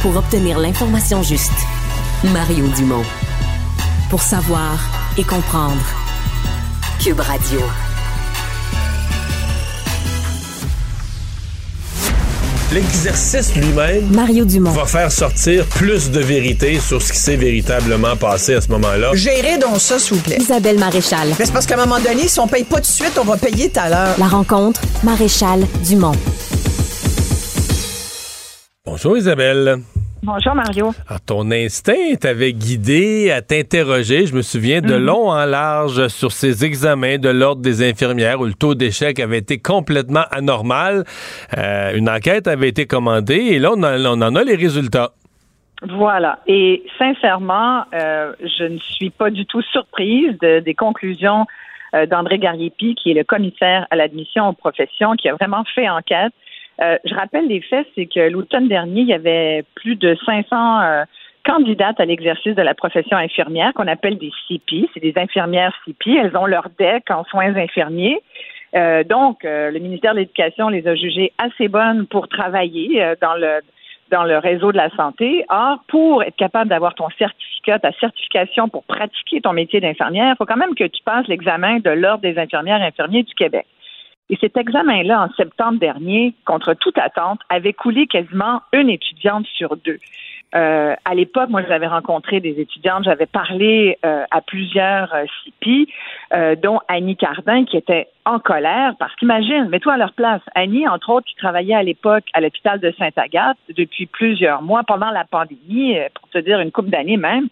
[0.00, 1.52] pour obtenir l'information juste.
[2.32, 3.02] Mario Dumont.
[4.08, 4.78] Pour savoir
[5.18, 5.82] et comprendre.
[7.02, 7.60] Cube Radio.
[12.72, 14.70] L'exercice lui-même Mario Dumont.
[14.70, 19.10] va faire sortir plus de vérité sur ce qui s'est véritablement passé à ce moment-là.
[19.14, 20.38] Gérez donc ça, s'il vous plaît.
[20.40, 21.28] Isabelle Maréchal.
[21.38, 23.24] Mais c'est parce qu'à un moment donné, si on paye pas tout de suite, on
[23.24, 24.14] va payer tout à l'heure.
[24.18, 26.16] La rencontre, Maréchal Dumont.
[28.86, 29.80] Bonjour Isabelle.
[30.24, 30.92] Bonjour Mario.
[31.06, 35.04] Alors, ton instinct t'avait guidé à t'interroger, je me souviens, de Mhm.
[35.04, 39.36] long en large sur ces examens de l'Ordre des infirmières où le taux d'échec avait
[39.38, 41.04] été complètement anormal.
[41.58, 45.10] Euh, une enquête avait été commandée et là, on en, on en a les résultats.
[45.90, 46.38] Voilà.
[46.46, 51.44] Et sincèrement, euh, je ne suis pas du tout surprise de- des conclusions
[51.94, 55.88] euh, d'André Gariepi, qui est le commissaire à l'admission aux professions, qui a vraiment fait
[55.88, 56.32] enquête.
[56.80, 60.80] Euh, je rappelle les faits, c'est que l'automne dernier, il y avait plus de 500
[60.80, 61.04] euh,
[61.44, 64.88] candidates à l'exercice de la profession infirmière qu'on appelle des CP.
[64.92, 66.16] C'est des infirmières CP.
[66.16, 68.20] Elles ont leur DEC en soins infirmiers.
[68.74, 73.34] Euh, donc, euh, le ministère de l'Éducation les a jugées assez bonnes pour travailler dans
[73.34, 73.60] le
[74.10, 75.44] dans le réseau de la santé.
[75.48, 80.36] Or, pour être capable d'avoir ton certificat, ta certification pour pratiquer ton métier d'infirmière, il
[80.36, 83.66] faut quand même que tu passes l'examen de l'Ordre des infirmières et infirmiers du Québec.
[84.30, 89.76] Et cet examen-là, en septembre dernier, contre toute attente, avait coulé quasiment une étudiante sur
[89.76, 89.98] deux.
[90.54, 95.24] Euh, à l'époque, moi, j'avais rencontré des étudiantes, j'avais parlé euh, à plusieurs euh,
[96.32, 100.40] euh, dont Annie Cardin, qui était en colère, parce qu'imagine, mets-toi à leur place.
[100.54, 105.10] Annie, entre autres, qui travaillait à l'époque à l'hôpital de Sainte-Agathe depuis plusieurs mois, pendant
[105.10, 107.48] la pandémie, euh, pour te dire une couple d'années même,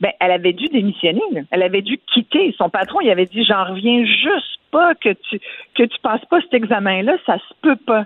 [0.00, 1.22] ben, elle avait dû démissionner.
[1.32, 1.40] là.
[1.50, 2.54] Elle avait dû quitter.
[2.56, 5.40] Son patron, il avait dit, j'en reviens juste pas que tu
[5.74, 8.04] que tu passes pas cet examen-là, ça se peut pas.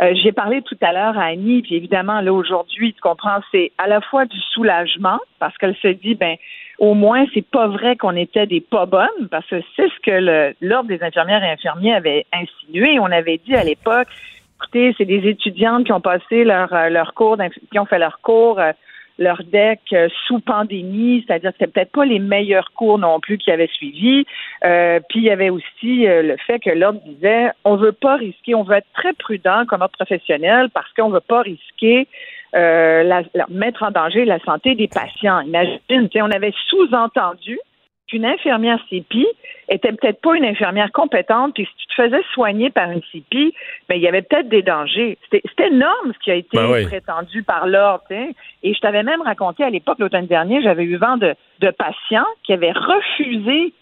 [0.00, 3.70] Euh, J'ai parlé tout à l'heure à Annie, puis évidemment, là, aujourd'hui, tu comprends, c'est
[3.78, 6.36] à la fois du soulagement, parce qu'elle se dit, ben,
[6.78, 10.54] au moins, c'est pas vrai qu'on était des pas bonnes, parce que c'est ce que
[10.62, 12.98] l'Ordre des infirmières et infirmiers avait insinué.
[12.98, 14.08] On avait dit à l'époque,
[14.56, 17.36] écoutez, c'est des étudiantes qui ont passé leur, euh, leur cours,
[17.70, 18.72] qui ont fait leur cours euh,
[19.20, 23.38] leur deck euh, sous pandémie, c'est-à-dire que c'était peut-être pas les meilleurs cours non plus
[23.38, 24.24] qui avaient suivi.
[24.64, 28.16] Euh, puis il y avait aussi euh, le fait que l'ordre disait on veut pas
[28.16, 32.08] risquer, on veut être très prudent comme ordre professionnel parce qu'on veut pas risquer
[32.52, 35.40] la, mettre en danger la santé des patients.
[35.40, 37.60] Imagine, on avait sous-entendu
[38.10, 39.26] qu'une infirmière CPI
[39.68, 43.54] était peut-être pas une infirmière compétente, puis si tu te faisais soigner par une CPI,
[43.88, 45.16] ben, il y avait peut-être des dangers.
[45.30, 48.04] C'était énorme ce qui a été ben prétendu par l'ordre.
[48.10, 52.26] Et je t'avais même raconté à l'époque, l'automne dernier, j'avais eu vent de, de patients
[52.44, 53.72] qui avaient refusé,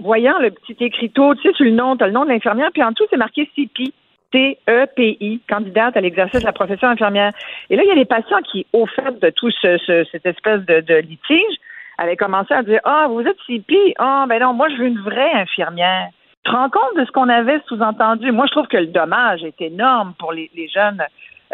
[0.00, 2.70] voyant le petit écriteau, tu sais, sur le nom, tu as le nom de l'infirmière,
[2.72, 3.92] puis en dessous, c'est marqué CPI.
[4.32, 7.30] T-E-P-I, candidate à l'exercice de la profession infirmière.
[7.70, 10.62] Et là, il y a des patients qui, au fait de tout ce, cette espèce
[10.62, 11.56] de, de litige,
[11.98, 13.94] avait commencé à dire Ah, vous êtes CP.
[13.98, 16.08] Ah, ben non, moi, je veux une vraie infirmière.
[16.44, 18.30] Tu te rends compte de ce qu'on avait sous-entendu?
[18.32, 21.02] Moi, je trouve que le dommage est énorme pour les, jeunes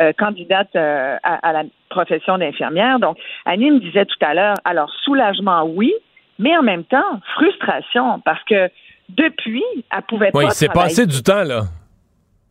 [0.01, 2.99] euh, candidates euh, à, la profession d'infirmière.
[2.99, 5.93] Donc, Annie me disait tout à l'heure, alors, soulagement, oui,
[6.39, 8.69] mais en même temps, frustration, parce que
[9.11, 9.65] depuis,
[9.95, 10.39] elle pouvait pas.
[10.39, 11.63] Oui, il s'est passé du temps, là.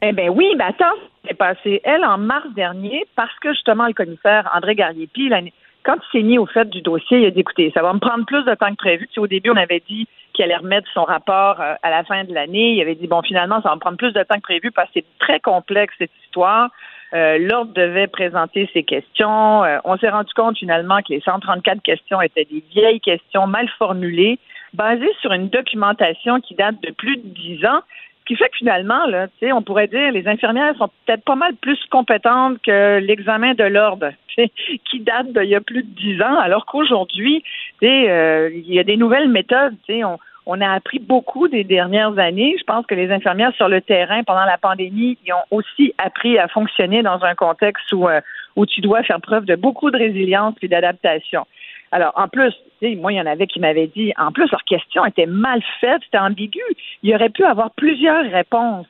[0.01, 0.95] Eh bien oui, mais attends,
[1.27, 5.53] c'est passé, elle, en mars dernier, parce que justement, le commissaire André Gariepi, l'année
[5.83, 7.99] quand il s'est mis au fait du dossier, il a dit écoutez, ça va me
[7.99, 9.07] prendre plus de temps que prévu.
[9.17, 12.33] au début, on avait dit qu'il allait remettre son rapport euh, à la fin de
[12.33, 12.73] l'année.
[12.73, 14.87] Il avait dit bon, finalement, ça va me prendre plus de temps que prévu parce
[14.89, 16.69] que c'est très complexe cette histoire.
[17.13, 19.63] Euh, L'ordre devait présenter ses questions.
[19.63, 23.67] Euh, on s'est rendu compte finalement que les 134 questions étaient des vieilles questions mal
[23.79, 24.37] formulées,
[24.73, 27.81] basées sur une documentation qui date de plus de 10 ans
[28.29, 29.01] qui fait que finalement,
[29.41, 34.11] on pourrait dire les infirmières sont peut-être pas mal plus compétentes que l'examen de l'ordre,
[34.37, 37.43] qui date d'il y a plus de dix ans, alors qu'aujourd'hui,
[37.81, 39.75] euh, il y a des nouvelles méthodes.
[40.45, 42.55] On, a appris beaucoup des dernières années.
[42.59, 46.37] Je pense que les infirmières sur le terrain pendant la pandémie, ils ont aussi appris
[46.37, 48.21] à fonctionner dans un contexte où, euh,
[48.55, 51.47] où tu dois faire preuve de beaucoup de résilience et d'adaptation.
[51.91, 55.05] Alors, en plus, moi, il y en avait qui m'avaient dit, en plus, leur question
[55.05, 56.61] était mal faite, c'était ambigu.
[57.03, 58.87] Il aurait pu avoir plusieurs réponses.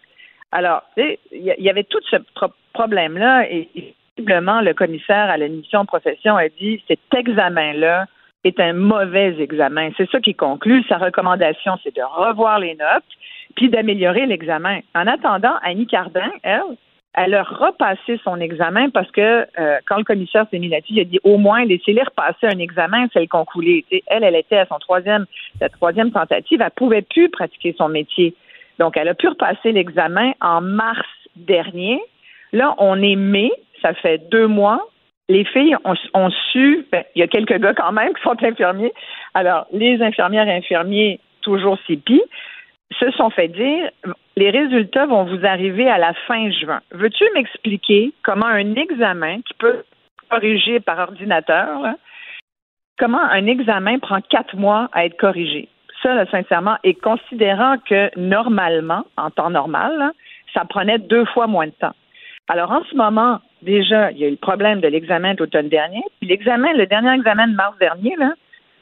[0.51, 2.17] Alors, il y avait tout ce
[2.73, 3.69] problème-là et
[4.17, 8.05] visiblement, le commissaire à l'admission profession a dit, cet examen-là
[8.43, 9.91] est un mauvais examen.
[9.97, 10.83] C'est ça qui conclut.
[10.89, 13.03] Sa recommandation, c'est de revoir les notes
[13.55, 14.79] puis d'améliorer l'examen.
[14.95, 16.77] En attendant, Annie Cardin, elle,
[17.15, 20.99] elle a repassé son examen parce que euh, quand le commissaire s'est mis là-dessus, il
[20.99, 23.85] a dit au moins laissez-les repasser un examen, c'est le concoulé.
[24.07, 25.25] elle, elle était à son troisième,
[25.59, 28.35] sa troisième tentative, elle pouvait plus pratiquer son métier.
[28.77, 31.99] Donc, elle a pu repasser l'examen en mars dernier.
[32.53, 34.87] Là, on est mai, ça fait deux mois.
[35.27, 38.93] Les filles ont, su, ben, il y a quelques gars quand même qui sont infirmiers.
[39.33, 42.21] Alors, les infirmières et infirmiers, toujours CIPI,
[42.97, 43.89] se sont fait dire
[44.35, 46.81] les résultats vont vous arriver à la fin juin.
[46.91, 49.83] Veux-tu m'expliquer comment un examen qui peut
[50.29, 51.95] corriger par ordinateur,
[52.97, 55.67] comment un examen prend quatre mois à être corrigé?
[56.01, 60.11] Ça, sincèrement, et considérant que normalement, en temps normal,
[60.53, 61.95] ça prenait deux fois moins de temps.
[62.47, 66.01] Alors, en ce moment, déjà, il y a eu le problème de l'examen d'automne dernier.
[66.19, 68.15] Puis l'examen, le dernier examen de mars dernier,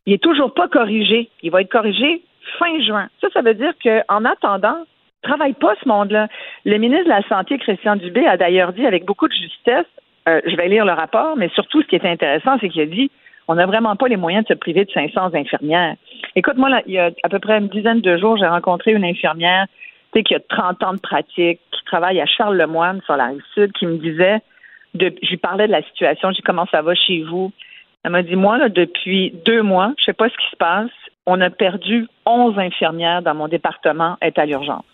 [0.05, 1.29] il est toujours pas corrigé.
[1.41, 2.21] Il va être corrigé
[2.59, 3.09] fin juin.
[3.21, 4.77] Ça, ça veut dire qu'en attendant,
[5.23, 6.27] travaille pas ce monde-là.
[6.65, 9.85] Le ministre de la Santé, Christian Dubé, a d'ailleurs dit avec beaucoup de justesse,
[10.27, 12.85] euh, je vais lire le rapport, mais surtout ce qui est intéressant, c'est qu'il a
[12.85, 13.11] dit
[13.49, 15.95] on n'a vraiment pas les moyens de se priver de 500 infirmières.
[16.35, 19.05] Écoute, moi, il y a à peu près une dizaine de jours, j'ai rencontré une
[19.05, 19.67] infirmière
[20.23, 23.85] qui a 30 ans de pratique, qui travaille à Charles-Lemoine sur la rive sud, qui
[23.85, 24.39] me disait,
[24.93, 27.51] de, je lui parlais de la situation, j'ai dit comment ça va chez vous?
[28.03, 30.91] Elle m'a dit, moi, là, depuis deux mois, je sais pas ce qui se passe,
[31.27, 34.85] on a perdu 11 infirmières dans mon département, est à l'urgence.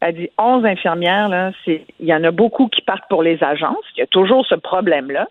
[0.00, 3.42] Elle dit 11 infirmières, là, c'est, il y en a beaucoup qui partent pour les
[3.44, 3.84] agences.
[3.96, 5.28] Il y a toujours ce problème-là.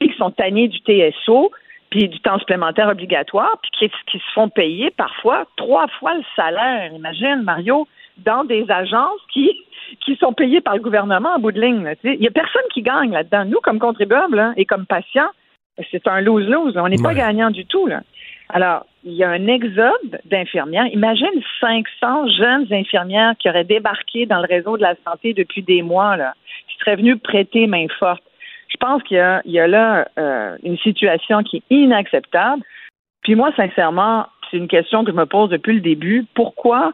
[0.00, 1.52] Qui sont tannés du TSO,
[1.90, 5.44] puis du temps supplémentaire obligatoire, puis qui, qui se font payer parfois?
[5.56, 6.90] Trois fois le salaire.
[6.92, 7.86] Imagine, Mario,
[8.18, 9.52] dans des agences qui,
[10.00, 11.94] qui sont payées par le gouvernement en bout de ligne.
[12.04, 13.44] Il n'y a personne qui gagne là-dedans.
[13.44, 15.30] Nous, comme contribuables hein, et comme patients,
[15.90, 16.76] c'est un lose-lose.
[16.76, 17.86] On n'est pas gagnant du tout.
[17.86, 18.00] Là.
[18.50, 20.86] Alors, il y a un exode d'infirmières.
[20.86, 25.82] Imagine 500 jeunes infirmières qui auraient débarqué dans le réseau de la santé depuis des
[25.82, 26.34] mois, là,
[26.68, 28.22] qui seraient venues prêter main forte.
[28.68, 32.62] Je pense qu'il y, a, là euh, une situation qui est inacceptable.
[33.22, 36.26] Puis moi, sincèrement, c'est une question que je me pose depuis le début.
[36.34, 36.92] Pourquoi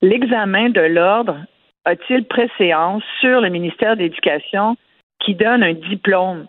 [0.00, 1.38] l'examen de l'ordre
[1.84, 4.76] a-t-il préséance sur le ministère de l'Éducation
[5.24, 6.46] qui donne un diplôme.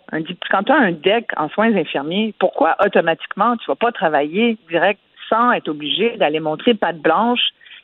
[0.50, 5.00] Quand tu as un DEC en soins infirmiers, pourquoi automatiquement tu vas pas travailler direct
[5.30, 7.41] sans être obligé d'aller montrer patte blanche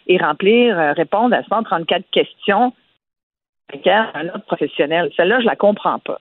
[0.08, 2.74] et remplir, euh, répondre à 134 questions
[3.72, 5.12] avec un autre professionnel?
[5.16, 6.20] Celle-là, je la comprends pas.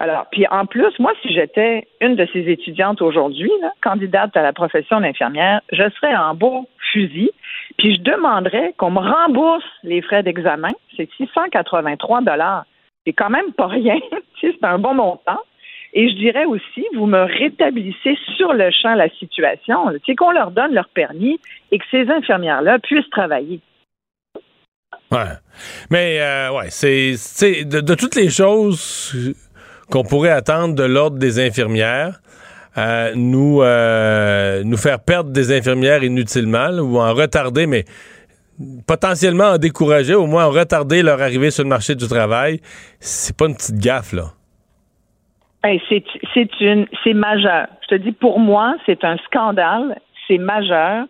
[0.00, 3.50] Alors, puis en plus, moi, si j'étais une de ces étudiantes aujourd'hui,
[3.80, 7.30] candidate à la profession d'infirmière, je serais en beau fusil,
[7.78, 10.70] puis je demanderais qu'on me rembourse les frais d'examen.
[10.96, 12.64] C'est 683 dollars.
[13.06, 13.98] C'est quand même pas rien.
[14.40, 15.40] C'est un bon montant.
[15.96, 19.86] Et je dirais aussi, vous me rétablissez sur le champ la situation.
[20.04, 21.38] C'est qu'on leur donne leur permis
[21.70, 23.60] et que ces infirmières-là puissent travailler.
[25.12, 25.20] Ouais.
[25.90, 27.64] Mais, euh, ouais, c'est.
[27.64, 29.34] De, toutes les choses
[29.88, 32.20] qu'on pourrait attendre de l'ordre des infirmières,
[32.76, 37.84] euh, nous, euh, nous faire perdre des infirmières inutilement ou en retarder, mais
[38.86, 42.60] potentiellement en décourager, au moins en retarder leur arrivée sur le marché du travail,
[43.00, 44.32] c'est pas une petite gaffe, là.
[45.62, 47.68] Hey, c'est une c'est majeur.
[47.82, 49.98] Je te dis pour moi, c'est un scandale,
[50.28, 51.06] c'est majeur.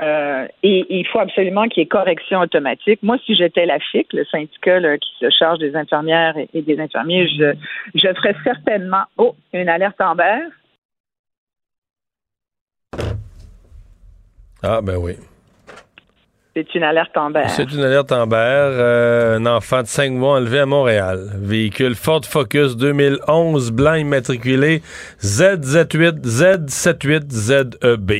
[0.00, 3.00] Euh, et, il faut absolument qu'il y ait correction automatique.
[3.02, 6.62] Moi, si j'étais la FIC, le syndicat là, qui se charge des infirmières et, et
[6.62, 7.54] des infirmiers, je,
[7.94, 10.40] je ferais certainement oh, une alerte Amber.
[14.62, 15.14] Ah, ben oui.
[16.56, 17.44] C'est une alerte Amber.
[17.48, 18.36] C'est une alerte Amber.
[18.38, 21.32] Euh, un enfant de 5 mois enlevé à Montréal.
[21.34, 24.80] Véhicule Ford Focus 2011, blanc immatriculé
[25.20, 28.10] ZZ8, Z78, ZEB.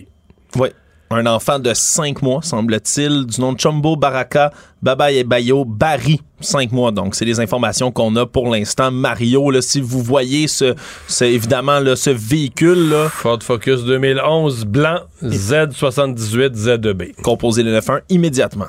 [0.56, 0.68] Oui.
[1.10, 4.50] Un enfant de 5 mois, semble-t-il, du nom de Chombo Baraka
[4.82, 6.90] Baba et Bayo Barry, 5 mois.
[6.90, 8.90] Donc, c'est les informations qu'on a pour l'instant.
[8.90, 10.74] Mario, là, si vous voyez ce,
[11.06, 17.02] c'est évidemment là, ce véhicule là, Ford Focus 2011, blanc, Z78, ZEB.
[17.22, 18.66] Composez le 91 immédiatement.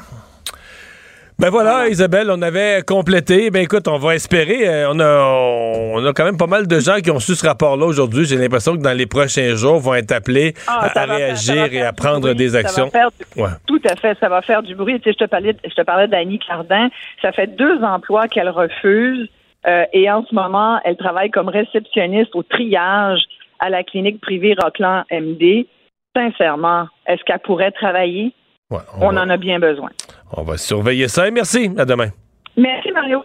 [1.39, 3.51] Ben voilà, Isabelle, on avait complété.
[3.51, 4.67] Ben écoute, on va espérer.
[4.67, 7.45] euh, on, a, on a quand même pas mal de gens qui ont su ce
[7.45, 8.25] rapport-là aujourd'hui.
[8.25, 11.83] J'ai l'impression que dans les prochains jours, vont être appelés Ah, à, faire- réagir et
[11.83, 12.89] à prendre des actions.
[12.89, 13.49] du- Ouais.
[13.67, 14.99] Tout à fait, ça va faire du bruit.
[14.99, 16.89] Tu sais, je te parlais, je te parlais d'Annie Cardin.
[17.21, 19.29] Ça fait deux emplois qu'elle refuse
[19.67, 23.21] euh, et en ce moment, elle travaille comme réceptionniste au triage
[23.59, 25.67] à la clinique privée Rockland MD.
[26.15, 28.33] Sincèrement, est-ce qu'elle pourrait travailler?
[28.71, 29.89] Ouais, On en a bien besoin.
[30.31, 31.27] On va surveiller ça.
[31.27, 31.71] Et merci.
[31.77, 32.09] À demain.
[32.55, 33.21] Merci, Mario.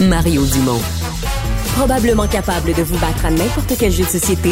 [0.00, 0.80] Mario Dumont.
[1.76, 4.50] Probablement capable de vous battre à n'importe quel jeu de société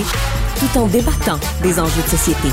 [0.59, 2.49] tout en débattant des enjeux de société.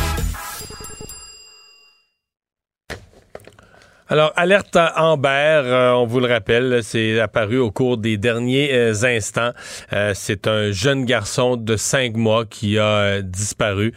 [4.10, 5.28] Alors, alerte à Amber,
[5.66, 9.52] euh, on vous le rappelle, c'est apparu au cours des derniers euh, instants.
[9.92, 13.94] Euh, c'est un jeune garçon de cinq mois qui a disparu.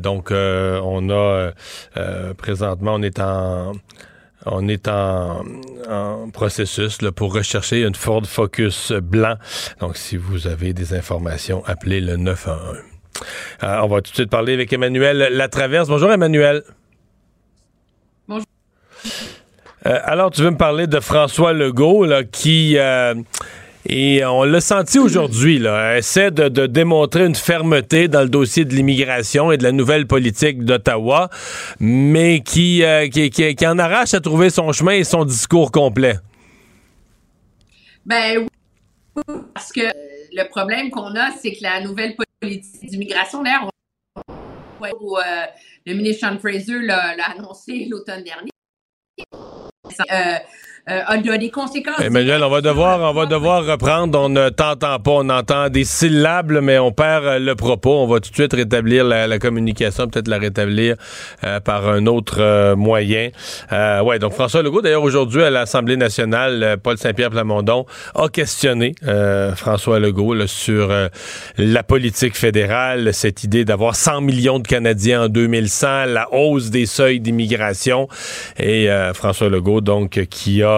[0.00, 1.52] Donc, on a
[2.36, 3.72] présentement, on est en
[4.44, 5.44] on est en,
[6.32, 9.36] processus pour rechercher une Ford Focus blanc.
[9.80, 12.78] Donc, si vous avez des informations, appelez le 911.
[13.62, 15.88] Euh, on va tout de suite parler avec Emmanuel Latraverse.
[15.88, 16.62] Bonjour, Emmanuel.
[18.26, 18.46] Bonjour.
[19.86, 23.14] Euh, alors, tu veux me parler de François Legault, là, qui, euh,
[23.88, 28.74] et on l'a senti aujourd'hui, là, essaie de, démontrer une fermeté dans le dossier de
[28.74, 31.30] l'immigration et de la nouvelle politique d'Ottawa,
[31.80, 36.16] mais qui, euh, qui, qui, en arrache à trouver son chemin et son discours complet.
[38.06, 38.46] Ben
[39.16, 43.72] oui, parce que le problème qu'on a, c'est que la nouvelle politique d'immigration, d'ailleurs, on-
[45.00, 45.16] où,
[45.86, 48.51] le ministre Sean Fraser l'a annoncé l'automne dernier,
[50.00, 50.38] euh,
[50.90, 52.00] euh, a, a des conséquences.
[52.00, 54.18] Emmanuel, on va devoir, on va devoir reprendre.
[54.18, 55.12] On ne t'entend pas.
[55.12, 57.98] On entend des syllabes, mais on perd euh, le propos.
[57.98, 60.96] On va tout de suite rétablir la, la communication, peut-être la rétablir
[61.44, 63.30] euh, par un autre euh, moyen.
[63.70, 68.94] Euh, ouais, donc François Legault, d'ailleurs, aujourd'hui à l'Assemblée nationale, Paul Saint-Pierre Plamondon a questionné
[69.54, 70.90] François Legault là, sur
[71.58, 76.86] la politique fédérale, cette idée d'avoir 100 millions de Canadiens en 2100, la hausse des
[76.86, 78.08] seuils d'immigration.
[78.58, 80.71] Et François Legault, donc, qui a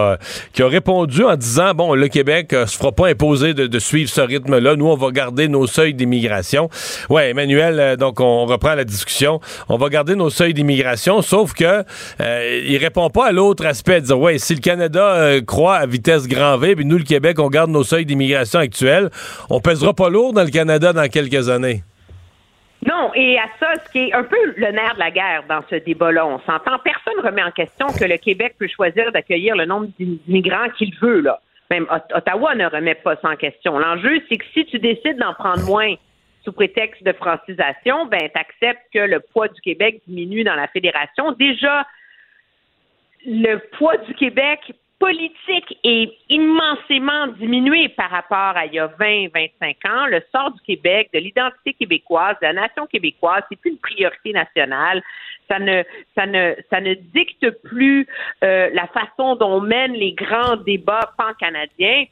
[0.53, 3.79] qui a répondu en disant bon, le Québec euh, se fera pas imposer de, de
[3.79, 4.75] suivre ce rythme-là.
[4.75, 6.69] Nous, on va garder nos seuils d'immigration.
[7.09, 9.39] Ouais, Emmanuel, euh, donc on reprend la discussion.
[9.69, 11.83] On va garder nos seuils d'immigration, sauf que
[12.21, 15.77] euh, il répond pas à l'autre aspect, de dire ouais, si le Canada euh, croît
[15.77, 19.09] à vitesse grand V, puis nous, le Québec, on garde nos seuils d'immigration actuels,
[19.49, 21.83] on pèsera pas lourd dans le Canada dans quelques années.
[22.85, 25.61] Non, et à ça, ce qui est un peu le nerf de la guerre dans
[25.69, 29.55] ce débat-là, on s'entend, personne ne remet en question que le Québec peut choisir d'accueillir
[29.55, 31.39] le nombre d'immigrants qu'il veut, là.
[31.71, 33.79] Même Ot- Ottawa ne remet pas ça en question.
[33.79, 35.95] L'enjeu, c'est que si tu décides d'en prendre moins
[36.43, 40.67] sous prétexte de francisation, ben, tu acceptes que le poids du Québec diminue dans la
[40.67, 41.31] fédération.
[41.31, 41.87] Déjà,
[43.25, 44.59] le poids du Québec
[44.99, 50.05] politique est immensément diminué par rapport à il y a 20, 25 ans.
[50.07, 54.31] Le sort du Québec, de l'identité québécoise, de la nation québécoise, c'est plus une priorité
[54.31, 55.03] nationale.
[55.49, 55.83] Ça ne,
[56.15, 58.07] ça ne, ça ne dicte plus
[58.43, 62.05] euh, la façon dont on mène les grands débats pan-canadiens.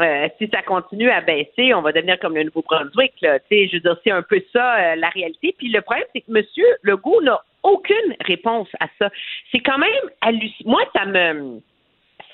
[0.00, 3.14] euh, si ça continue à baisser, on va devenir comme le Nouveau-Brunswick.
[3.20, 5.54] Je veux dire, c'est un peu ça euh, la réalité.
[5.58, 6.44] Puis le problème, c'est que M.
[6.82, 9.10] Legault n'a aucune réponse à ça.
[9.50, 9.90] C'est quand même
[10.20, 10.70] hallucinant.
[10.70, 11.60] Moi, ça me,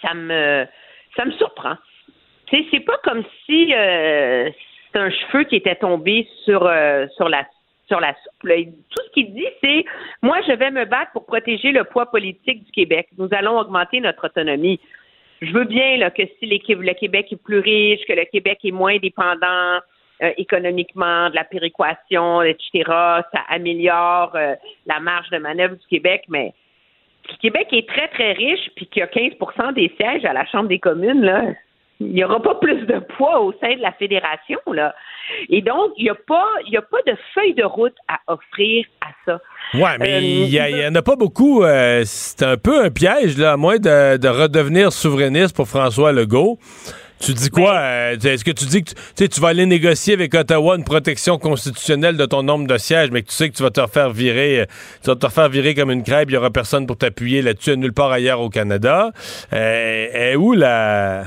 [0.04, 0.66] ça me,
[1.16, 1.76] ça me surprend.
[2.50, 4.50] Sais, c'est pas comme si euh,
[4.92, 7.46] c'est un cheveu qui était tombé sur euh, sur la
[7.88, 8.50] sur la soupe.
[8.90, 9.84] Tout ce qu'il dit, c'est
[10.22, 13.08] moi, je vais me battre pour protéger le poids politique du Québec.
[13.18, 14.80] Nous allons augmenter notre autonomie.
[15.42, 16.58] Je veux bien que si le
[16.94, 19.78] Québec est plus riche, que le Québec est moins dépendant
[20.22, 24.36] euh, économiquement, de la péréquation, etc., ça améliore
[24.86, 26.54] la marge de manœuvre du Québec, mais
[27.28, 30.44] le Québec est très, très riche, puis qu'il y a 15% des sièges à la
[30.46, 31.42] Chambre des communes, là,
[32.00, 34.58] il n'y aura pas plus de poids au sein de la fédération.
[34.72, 34.94] Là.
[35.48, 38.84] Et donc, il n'y a, pas- y a pas de feuille de route à offrir
[39.00, 39.40] à ça.
[39.74, 41.62] Ouais, mais Euh, il y, a- il y en a pas beaucoup.
[41.62, 46.12] euh, c'est un peu un piège, là, à moins de, de redevenir souverainiste pour François
[46.12, 46.58] Legault.
[47.20, 47.74] Tu dis quoi?
[47.78, 51.38] euh, Est-ce que tu dis que tu, tu vas aller négocier avec Ottawa une protection
[51.38, 54.10] constitutionnelle de ton nombre de sièges, mais que tu sais que tu vas te refaire
[54.10, 54.66] virer, euh,
[55.02, 57.76] tu vas te refaire virer comme une crêpe, il n'y aura personne pour t'appuyer là-dessus
[57.78, 59.10] nulle part ailleurs au Canada.
[59.52, 61.24] Euh, est où la.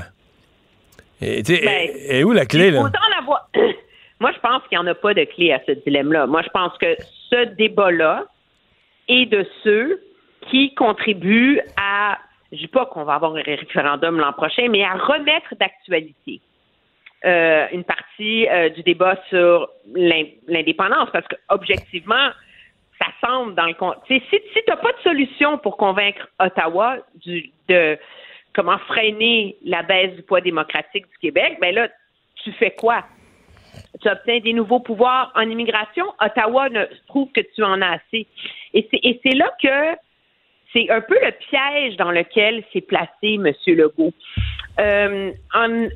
[1.20, 2.80] sais, Ben, est- est où la clé, là?
[3.18, 3.48] avoir.
[4.20, 6.26] Moi, je pense qu'il n'y en a pas de clé à ce dilemme-là.
[6.26, 6.94] Moi, je pense que
[7.30, 8.24] ce débat-là
[9.08, 10.00] est de ceux
[10.50, 12.18] qui contribuent à,
[12.52, 16.40] je dis pas qu'on va avoir un référendum l'an prochain, mais à remettre d'actualité
[17.24, 22.30] euh, une partie euh, du débat sur l'in- l'indépendance, parce que objectivement,
[23.00, 23.74] ça semble dans le
[24.06, 27.98] si, si tu n'as pas de solution pour convaincre Ottawa du, de
[28.54, 31.88] comment freiner la baisse du poids démocratique du Québec, ben là,
[32.42, 33.04] tu fais quoi?
[34.00, 36.06] Tu obtiens des nouveaux pouvoirs en immigration?
[36.20, 36.68] Ottawa
[37.08, 38.26] trouve que tu en as assez.
[38.74, 38.88] Et
[39.22, 39.96] c'est là que
[40.72, 43.52] c'est un peu le piège dans lequel s'est placé M.
[43.66, 44.12] Legault.
[44.80, 45.32] Euh,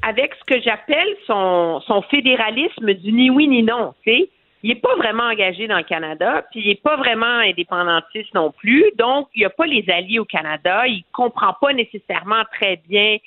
[0.02, 1.80] avec ce que j'appelle son,
[2.10, 4.26] fédéralisme du ni oui ni non, tu.
[4.64, 8.52] Il n'est pas vraiment engagé dans le Canada, puis il n'est pas vraiment indépendantiste non
[8.52, 8.84] plus.
[8.96, 10.86] Donc, il n'y a pas les alliés au Canada.
[10.86, 13.18] Il ne comprend pas nécessairement très bien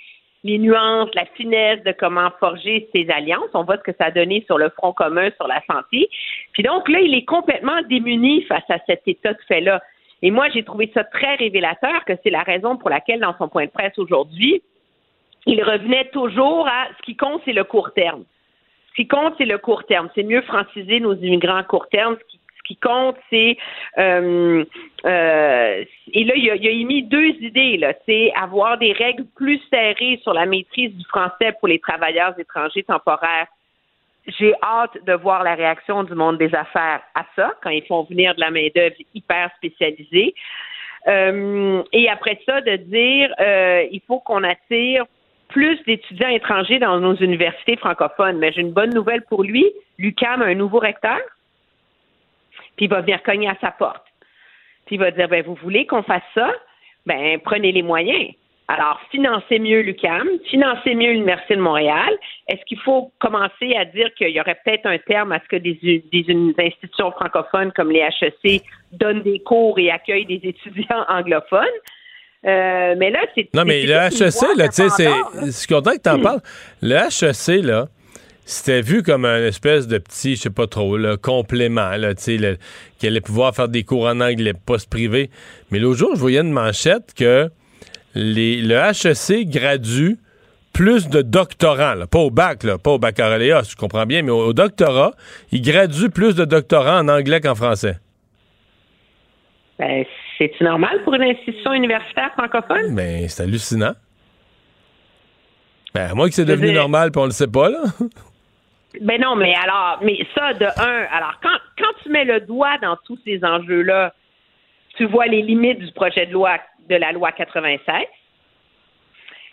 [0.46, 3.50] les nuances, la finesse de comment forger ces alliances.
[3.54, 6.08] On voit ce que ça a donné sur le front commun sur la santé.
[6.54, 9.82] Puis donc là, il est complètement démuni face à cet état de fait-là.
[10.22, 13.48] Et moi, j'ai trouvé ça très révélateur que c'est la raison pour laquelle, dans son
[13.48, 14.62] point de presse aujourd'hui,
[15.46, 18.24] il revenait toujours à ce qui compte, c'est le court terme.
[18.90, 20.10] Ce qui compte, c'est le court terme.
[20.16, 22.18] C'est mieux franciser nos immigrants à court terme.
[22.18, 23.58] Ce qui, compte, c'est
[24.00, 24.66] euh,
[25.06, 25.84] euh,
[26.14, 27.78] et là, il a, il a émis deux idées.
[27.78, 32.34] Là, c'est avoir des règles plus serrées sur la maîtrise du français pour les travailleurs
[32.40, 33.48] étrangers temporaires.
[34.28, 38.04] J'ai hâte de voir la réaction du monde des affaires à ça quand ils font
[38.04, 40.34] venir de la main d'œuvre hyper spécialisée.
[41.08, 45.06] Euh, et après ça, de dire euh, il faut qu'on attire
[45.50, 48.40] plus d'étudiants étrangers dans nos universités francophones.
[48.40, 49.72] Mais j'ai une bonne nouvelle pour lui.
[50.00, 51.20] L'UCAM a un nouveau recteur,
[52.76, 54.04] puis il va venir cogner à sa porte.
[54.86, 56.52] Puis il va dire, ben, vous voulez qu'on fasse ça?
[57.06, 58.34] Ben, prenez les moyens.
[58.68, 62.10] Alors, financez mieux l'UCAM, financez mieux l'Université de Montréal.
[62.48, 65.56] Est-ce qu'il faut commencer à dire qu'il y aurait peut-être un terme à ce que
[65.58, 65.76] des,
[66.12, 66.26] des
[66.58, 68.64] institutions francophones comme les HEC
[68.94, 71.66] donnent des cours et accueillent des étudiants anglophones?
[72.48, 73.50] Euh, mais là, c'est.
[73.54, 75.10] Non, mais le HEC, là, tu sais, c'est.
[75.46, 76.42] Je suis content que tu en parles.
[76.82, 77.86] Le HEC, là,
[78.46, 82.22] c'était vu comme un espèce de petit, je sais pas trop, là, complément, là, tu
[82.24, 82.58] sais, le-
[83.00, 85.30] qui allait pouvoir faire des cours en anglais, poste privé.
[85.72, 87.50] Mais l'autre jour, je voyais une manchette que
[88.16, 90.18] les, le HEC gradue
[90.74, 94.32] plus de doctorants, là, pas au bac, là, pas au baccalauréat, je comprends bien, mais
[94.32, 95.12] au, au doctorat,
[95.52, 97.98] il gradue plus de doctorants en anglais qu'en français.
[99.80, 100.06] Ben,
[100.38, 102.96] c'est normal pour une institution universitaire francophone?
[102.96, 103.94] Ben, c'est hallucinant.
[105.94, 107.80] Ben, à moins que c'est devenu normal, puis on le sait pas, là.
[109.02, 112.78] Ben non, mais alors, mais ça, de un, alors quand, quand tu mets le doigt
[112.82, 114.14] dans tous ces enjeux-là,
[114.96, 116.58] tu vois les limites du projet de loi
[116.90, 118.06] de la loi 96.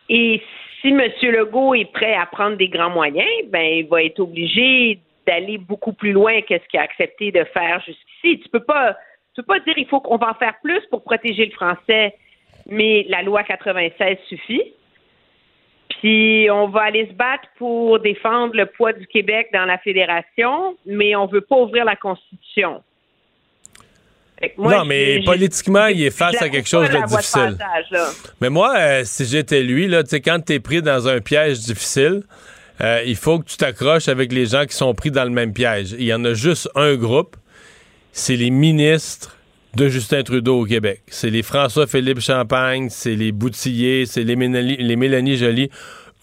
[0.08, 0.42] Et
[0.80, 1.00] si M.
[1.22, 5.92] Legault est prêt à prendre des grands moyens, ben il va être obligé d'aller beaucoup
[5.92, 8.40] plus loin que ce qu'il a accepté de faire jusqu'ici.
[8.40, 8.96] Tu peux pas
[9.36, 12.14] peux pas dire il faut qu'on va en faire plus pour protéger le français,
[12.66, 14.74] mais la loi 96 suffit.
[15.88, 20.76] Puis on va aller se battre pour défendre le poids du Québec dans la fédération,
[20.84, 22.82] mais on veut pas ouvrir la Constitution.
[24.56, 27.56] Moi, non, mais politiquement, il est face à quelque chose de difficile.
[27.58, 28.14] passage.
[28.40, 31.60] Mais moi, euh, si j'étais lui, là, tu sais, quand t'es pris dans un piège
[31.60, 32.22] difficile,
[32.80, 35.52] euh, il faut que tu t'accroches avec les gens qui sont pris dans le même
[35.52, 35.94] piège.
[35.98, 37.36] Il y en a juste un groupe,
[38.12, 39.36] c'est les ministres
[39.76, 41.02] de Justin Trudeau au Québec.
[41.06, 45.70] C'est les François-Philippe Champagne, c'est les Boutilliers, c'est les Mélanie, les Mélanie Joly.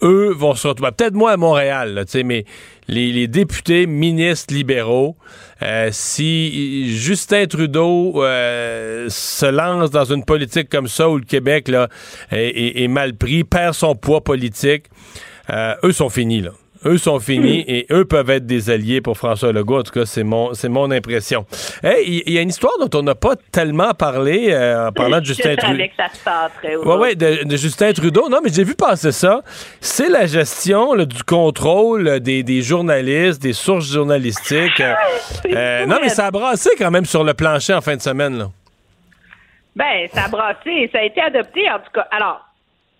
[0.02, 2.44] Eux vont se retrouver, peut-être moi à Montréal, là, mais
[2.88, 5.16] les, les députés, ministres libéraux,
[5.62, 11.68] euh, si Justin Trudeau euh, se lance dans une politique comme ça où le Québec
[11.68, 11.88] là,
[12.30, 14.86] est, est- est mal pris, perd son poids politique,
[15.50, 16.50] euh, eux sont finis, là.
[16.86, 19.80] Eux sont finis et eux peuvent être des alliés pour François Legault.
[19.80, 21.46] En tout cas, c'est mon, c'est mon impression.
[21.82, 24.92] Hey, il il y, a une histoire dont on n'a pas tellement parlé euh, en
[24.92, 25.82] parlant de Justin Trudeau.
[26.84, 28.28] Oui, oui, de, de Justin Trudeau.
[28.28, 29.42] Non, mais j'ai vu passer ça.
[29.80, 34.80] C'est la gestion là, du contrôle des, des journalistes, des sources journalistiques.
[34.80, 34.94] Euh,
[35.46, 38.38] euh, non, mais ça a brassé quand même sur le plancher en fin de semaine.
[38.38, 38.50] Là.
[39.74, 40.88] Ben, ça a brassé.
[40.92, 42.06] Ça a été adopté, en tout cas.
[42.10, 42.46] Alors,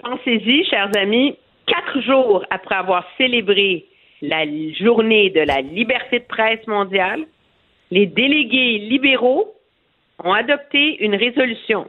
[0.03, 1.37] pensez-y, chers amis,
[1.71, 3.87] quatre jours après avoir célébré
[4.23, 4.45] la
[4.75, 7.25] journée de la liberté de presse mondiale,
[7.91, 9.55] les délégués libéraux
[10.23, 11.89] ont adopté une résolution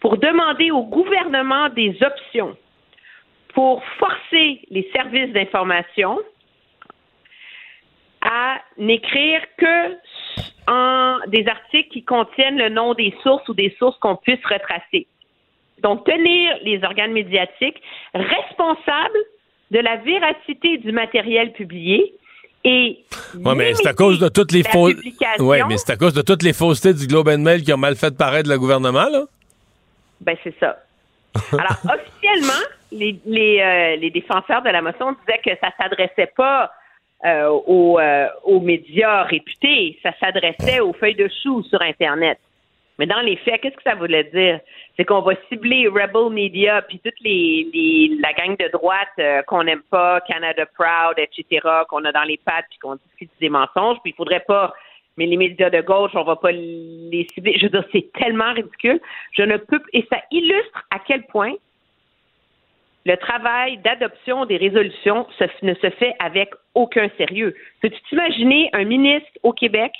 [0.00, 2.56] pour demander au gouvernement des options
[3.54, 6.18] pour forcer les services d'information
[8.20, 9.96] à n'écrire que
[11.28, 15.06] des articles qui contiennent le nom des sources ou des sources qu'on puisse retracer.
[15.82, 17.80] Donc, tenir les organes médiatiques
[18.14, 19.18] responsables
[19.70, 22.14] de la véracité du matériel publié
[22.64, 22.98] et
[23.34, 24.94] Ouais, mais c'est à cause de toutes les fausses.
[25.38, 27.78] Ouais, mais c'est à cause de toutes les faussetés du Globe and Mail qui ont
[27.78, 29.24] mal fait paraître le gouvernement, là?
[30.20, 30.78] Ben, c'est ça.
[31.52, 36.70] Alors, officiellement, les, les, euh, les défenseurs de la motion disaient que ça s'adressait pas
[37.24, 42.38] euh, aux, euh, aux médias réputés, ça s'adressait aux feuilles de choux sur Internet.
[42.98, 44.60] Mais dans les faits, qu'est-ce que ça voulait dire?
[44.96, 49.42] C'est qu'on va cibler Rebel Media puis toute les, les, la gang de droite euh,
[49.42, 53.50] qu'on n'aime pas, Canada Proud, etc., qu'on a dans les pattes puis qu'on c'est des
[53.50, 54.72] mensonges, puis il faudrait pas
[55.16, 57.56] mais les médias de gauche, on va pas les cibler.
[57.58, 59.00] Je veux dire, c'est tellement ridicule.
[59.32, 61.54] Je ne peux et ça illustre à quel point
[63.06, 65.26] le travail d'adoption des résolutions
[65.62, 67.54] ne se fait avec aucun sérieux.
[67.80, 69.92] Peux-tu t'imaginer un ministre au Québec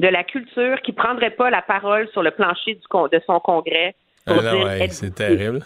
[0.00, 3.38] de la culture qui prendrait pas la parole sur le plancher du con- de son
[3.40, 3.94] congrès
[4.26, 5.60] pour Ah dire ouais, c'est terrible.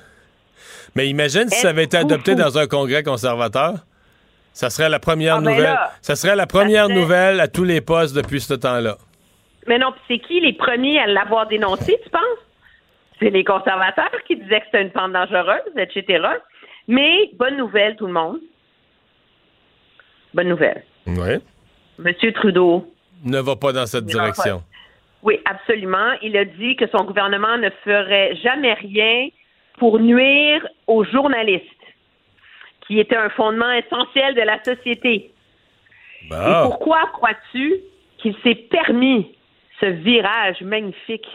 [0.94, 2.38] Mais imagine si ça avait été adopté fou?
[2.38, 3.74] dans un congrès conservateur.
[4.52, 5.62] Ça serait la première Ah, ben nouvelle.
[5.64, 8.96] là, ça serait la première serait- nouvelle à tous les postes depuis ce temps-là.
[9.66, 12.22] Mais non, c'est qui les premiers à l'avoir dénoncé, tu penses?
[13.20, 16.26] C'est les conservateurs qui disaient que c'était une pente dangereuse, etc.
[16.88, 18.38] Mais bonne nouvelle, tout le monde.
[20.34, 20.82] Bonne nouvelle.
[21.06, 21.38] Oui.
[21.98, 22.92] Monsieur Trudeau,
[23.24, 24.62] Ne va pas dans cette direction.
[25.22, 26.12] oui, absolument.
[26.22, 29.28] Il a dit que son gouvernement ne ferait jamais rien
[29.78, 31.64] pour nuire aux journalistes,
[32.86, 35.14] qui était un fondement essentiel de la société.
[35.14, 36.62] Et Bon.
[36.64, 37.76] pourquoi crois-tu
[38.18, 39.34] qu'il s'est permis
[39.80, 41.28] ce virage magnifique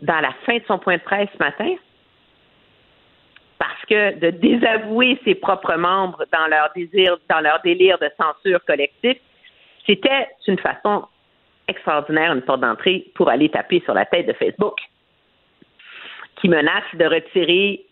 [0.00, 1.74] dans la fin de son point de presse ce matin?
[3.58, 8.64] Parce que de désavouer ses propres membres dans leur désir, dans leur délire de censure
[8.64, 9.18] collectif,
[9.88, 11.04] c'était une façon
[11.66, 14.78] extraordinaire, une porte d'entrée pour aller taper sur la tête de Facebook,
[16.36, 17.84] qui menace de retirer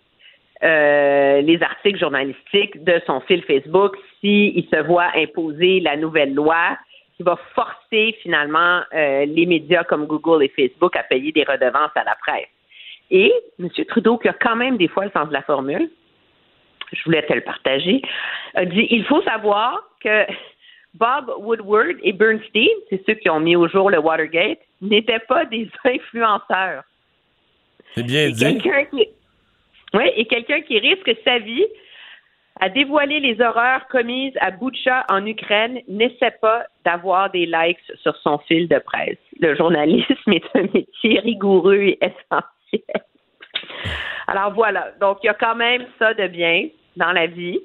[0.62, 6.78] euh, les articles journalistiques de son fil Facebook s'il se voit imposer la nouvelle loi
[7.16, 11.90] qui va forcer finalement euh, les médias comme Google et Facebook à payer des redevances
[11.94, 12.48] à la presse.
[13.10, 13.68] Et M.
[13.88, 15.90] Trudeau, qui a quand même des fois le sens de la formule,
[16.92, 18.02] je voulais te le partager,
[18.54, 20.26] a dit il faut savoir que
[20.98, 25.44] Bob Woodward et Bernstein, c'est ceux qui ont mis au jour le Watergate, n'étaient pas
[25.44, 26.84] des influenceurs.
[27.94, 28.58] C'est bien dit.
[28.58, 29.08] Quelqu'un qui,
[29.94, 31.66] oui, et quelqu'un qui risque sa vie
[32.60, 38.16] à dévoiler les horreurs commises à Boucha en Ukraine n'essaie pas d'avoir des likes sur
[38.16, 39.18] son fil de presse.
[39.40, 43.02] Le journalisme est un métier rigoureux et essentiel.
[44.26, 47.60] Alors voilà, donc il y a quand même ça de bien dans la vie.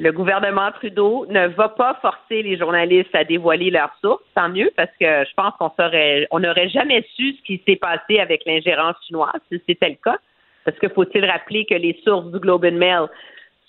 [0.00, 4.70] Le gouvernement Trudeau ne va pas forcer les journalistes à dévoiler leurs sources, tant mieux,
[4.76, 8.44] parce que je pense qu'on saurait, on n'aurait jamais su ce qui s'est passé avec
[8.44, 10.18] l'ingérence chinoise, si c'était le cas.
[10.64, 13.06] Parce que faut-il rappeler que les sources du Globe and Mail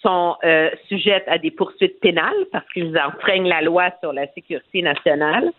[0.01, 4.81] sont euh, sujettes à des poursuites pénales parce qu'ils enfreignent la loi sur la sécurité
[4.81, 5.51] nationale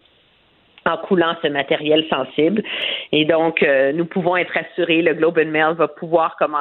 [0.85, 2.63] en coulant ce matériel sensible?
[3.13, 6.59] Et donc, euh, nous pouvons être assurés, le Globe and Mail va pouvoir comment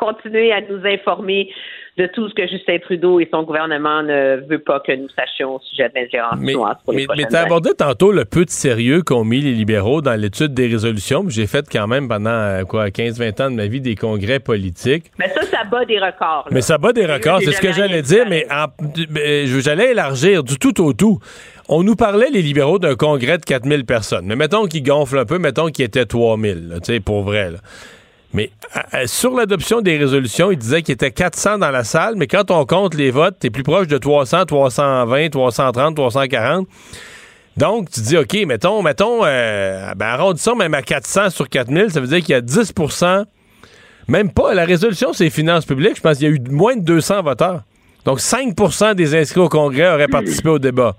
[0.00, 1.50] continuer à nous informer
[1.98, 5.56] de tout ce que Justin Trudeau et son gouvernement ne veut pas que nous sachions
[5.56, 9.02] au sujet de l'ingérence Mais, pour les mais, mais abordé tantôt le peu de sérieux
[9.02, 11.24] qu'ont mis les libéraux dans l'étude des résolutions.
[11.28, 15.12] J'ai fait quand même pendant euh, quoi 15-20 ans de ma vie des congrès politiques.
[15.18, 16.44] Mais ça, ça bat des records.
[16.46, 16.50] là.
[16.52, 20.58] Mais ça bat des records, c'est ce que j'allais dire, mais euh, j'allais élargir du
[20.58, 21.18] tout au tout.
[21.68, 24.24] On nous parlait, les libéraux, d'un congrès de 4000 personnes.
[24.26, 27.50] Mais mettons qu'ils gonflent un peu, mettons qu'ils étaient 3000, là, tu sais, pour vrai.
[27.50, 27.58] là.
[28.32, 32.14] Mais à- à- sur l'adoption des résolutions, il disait qu'il était 400 dans la salle,
[32.16, 36.68] mais quand on compte les votes, t'es plus proche de 300, 320, 330, 340.
[37.56, 42.00] Donc, tu dis, OK, mettons, mettons, euh, ben, arrondissons même à 400 sur 4000, ça
[42.00, 43.24] veut dire qu'il y a 10%
[44.08, 46.80] même pas, la résolution, c'est finances publiques, je pense qu'il y a eu moins de
[46.82, 47.62] 200 voteurs.
[48.04, 50.96] Donc, 5% des inscrits au Congrès auraient participé au débat.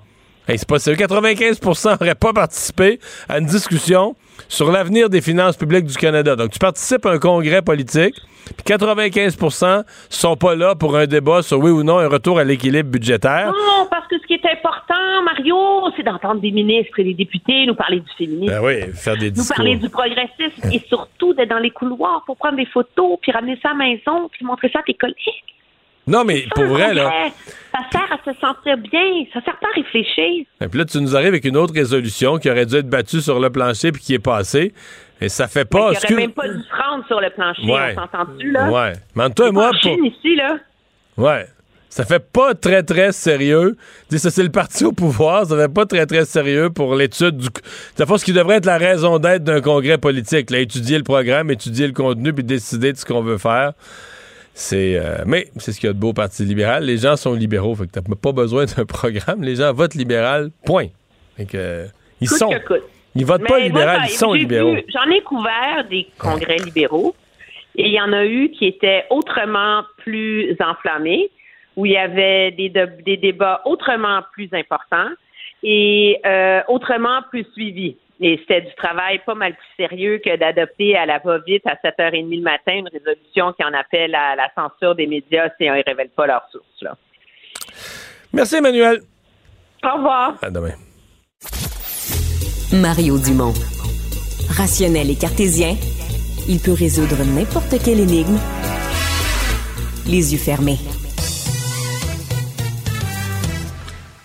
[0.47, 0.97] C'est pas sérieux.
[0.97, 4.15] 95% n'auraient pas participé à une discussion
[4.47, 6.35] sur l'avenir des finances publiques du Canada.
[6.35, 8.15] Donc, tu participes à un congrès politique,
[8.45, 12.43] puis 95% sont pas là pour un débat sur oui ou non un retour à
[12.43, 13.47] l'équilibre budgétaire.
[13.47, 15.57] Non, parce que ce qui est important, Mario,
[15.95, 18.53] c'est d'entendre des ministres et des députés nous parler du féminisme.
[18.53, 19.55] Ben oui, faire des nous discours.
[19.55, 23.57] parler du progressisme et surtout d'être dans les couloirs pour prendre des photos, puis ramener
[23.61, 25.15] ça à la maison, puis montrer ça à tes collègues.
[26.07, 27.11] Non, mais pour vrai, là.
[27.71, 30.45] Ça sert à se sentir bien, ça sert pas à réfléchir.
[30.59, 33.21] Et puis là, tu nous arrives avec une autre résolution qui aurait dû être battue
[33.21, 34.73] sur le plancher puis qui est passée.
[35.21, 35.77] Et ça fait pas.
[35.79, 37.95] Il aurait excuse- même pas dû se rendre sur le plancher, Ouais.
[37.95, 38.69] on s'entend-tu, là?
[38.71, 38.93] Ouais.
[39.15, 40.57] Mais toi et moi, pour- ici, là.
[41.17, 41.45] Ouais.
[41.87, 43.75] Ça fait pas très, très sérieux.
[44.09, 45.45] Dis, ça, c'est le parti au pouvoir.
[45.45, 47.47] Ça fait pas très, très sérieux pour l'étude du.
[47.95, 50.49] Ça fait ce qui devrait être la raison d'être d'un congrès politique.
[50.51, 53.73] Là, étudier le programme, étudier le contenu, puis décider de ce qu'on veut faire.
[54.61, 54.95] C'est.
[54.97, 56.83] euh, Mais c'est ce qu'il y a de beau au Parti libéral.
[56.85, 57.75] Les gens sont libéraux.
[57.75, 59.41] Fait que t'as pas besoin d'un programme.
[59.43, 60.49] Les gens votent libéral.
[60.65, 60.87] Point.
[61.37, 61.57] Fait que.
[61.57, 61.85] euh,
[62.21, 62.49] Ils Coûte sont.
[62.49, 62.83] que coûte.
[63.15, 64.75] Ils votent Mais pas libéral, ils sont libéraux.
[64.87, 67.13] J'en ai couvert des congrès libéraux
[67.75, 71.29] et il y en a eu qui étaient autrement plus enflammés,
[71.75, 75.09] où il y avait des, de- des débats autrement plus importants
[75.63, 77.97] et euh, autrement plus suivis.
[78.23, 82.35] Et c'était du travail pas mal plus sérieux que d'adopter à la va-vite à 7h30
[82.35, 85.83] le matin une résolution qui en appelle à la censure des médias si on ne
[85.83, 86.81] révèle pas leurs sources.
[86.81, 86.95] Là.
[88.31, 88.99] Merci, Emmanuel.
[89.83, 90.37] Au revoir.
[90.43, 90.75] À demain.
[92.73, 93.53] Mario Dumont.
[94.55, 95.75] Rationnel et cartésien,
[96.47, 98.37] il peut résoudre n'importe quelle énigme
[100.07, 100.77] les yeux fermés.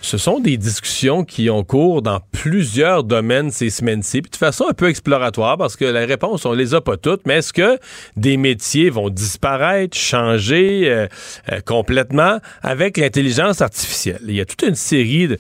[0.07, 4.67] Ce sont des discussions qui ont cours dans plusieurs domaines ces semaines-ci, puis de façon
[4.71, 7.77] un peu exploratoire, parce que la réponse, on les a pas toutes, mais est-ce que
[8.15, 11.09] des métiers vont disparaître, changer euh,
[11.51, 14.21] euh, complètement avec l'intelligence artificielle?
[14.29, 15.39] Il y a toute une série de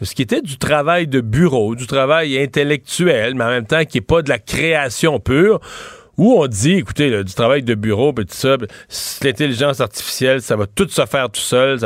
[0.00, 3.98] ce qui était du travail de bureau, du travail intellectuel, mais en même temps qui
[3.98, 5.60] n'est pas de la création pure,
[6.18, 8.56] où on dit, écoutez, du travail de bureau, puis tout ça,
[9.22, 11.78] l'intelligence artificielle, ça va tout se faire tout seul.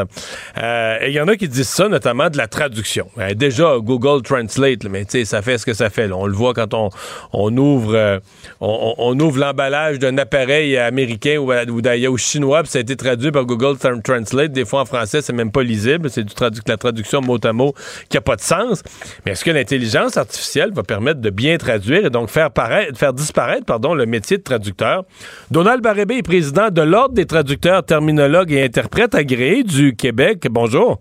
[0.59, 3.09] Euh, et il y en a qui disent ça, notamment de la traduction.
[3.19, 6.11] Euh, déjà, Google Translate, là, mais tu sais, ça fait ce que ça fait.
[6.13, 6.91] On le voit quand on,
[7.33, 8.19] on ouvre euh,
[8.61, 13.33] on, ouvre l'emballage d'un appareil américain ou, ou d'ailleurs chinois, puis ça a été traduit
[13.33, 14.53] par Google Tra- Translate.
[14.53, 16.09] Des fois, en français, c'est même pas lisible.
[16.11, 17.75] C'est du tradu- la traduction mot à mot
[18.09, 18.83] qui a pas de sens.
[19.25, 23.13] Mais est-ce que l'intelligence artificielle va permettre de bien traduire et donc faire, paraître, faire
[23.13, 25.05] disparaître pardon, le métier de traducteur?
[25.51, 30.47] Donald Barrébé est président de l'Ordre des traducteurs, terminologues et interprètes agréés du Québec.
[30.51, 30.99] Bonjour.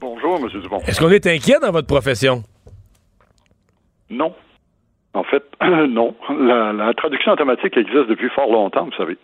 [0.00, 0.60] Bonjour, M.
[0.60, 0.78] Dubon.
[0.86, 2.42] Est-ce qu'on est inquiet dans votre profession?
[4.10, 4.34] Non.
[5.14, 5.44] En fait,
[5.88, 6.14] non.
[6.30, 9.16] La, la traduction automatique existe depuis fort longtemps, vous savez.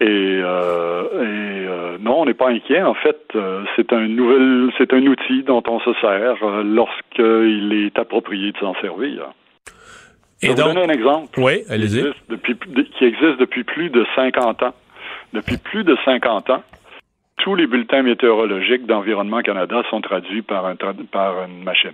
[0.00, 2.82] Et, euh, et, euh, non, on n'est pas inquiet.
[2.82, 7.98] En fait, euh, c'est un nouvel, c'est un outil dont on se sert lorsqu'il est
[7.98, 9.30] approprié de s'en servir.
[10.42, 11.38] Je vais vous donner un exemple.
[11.40, 11.98] Oui, qui allez-y.
[12.00, 12.56] existe depuis,
[12.98, 14.74] qui existe depuis plus de 50 ans.
[15.32, 16.62] Depuis plus de 50 ans,
[17.38, 21.92] tous les bulletins météorologiques d'Environnement Canada sont traduits par, un tra- par une machine.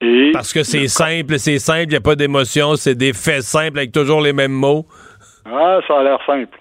[0.00, 3.42] Et Parce que c'est simple, c'est simple, il n'y a pas d'émotion, c'est des faits
[3.42, 4.84] simples avec toujours les mêmes mots.
[5.44, 6.58] Ah, ça a l'air simple.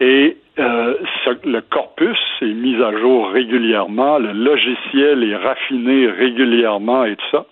[0.00, 0.94] Et euh,
[1.24, 7.24] ce- le corpus est mis à jour régulièrement, le logiciel est raffiné régulièrement et tout
[7.30, 7.46] ça.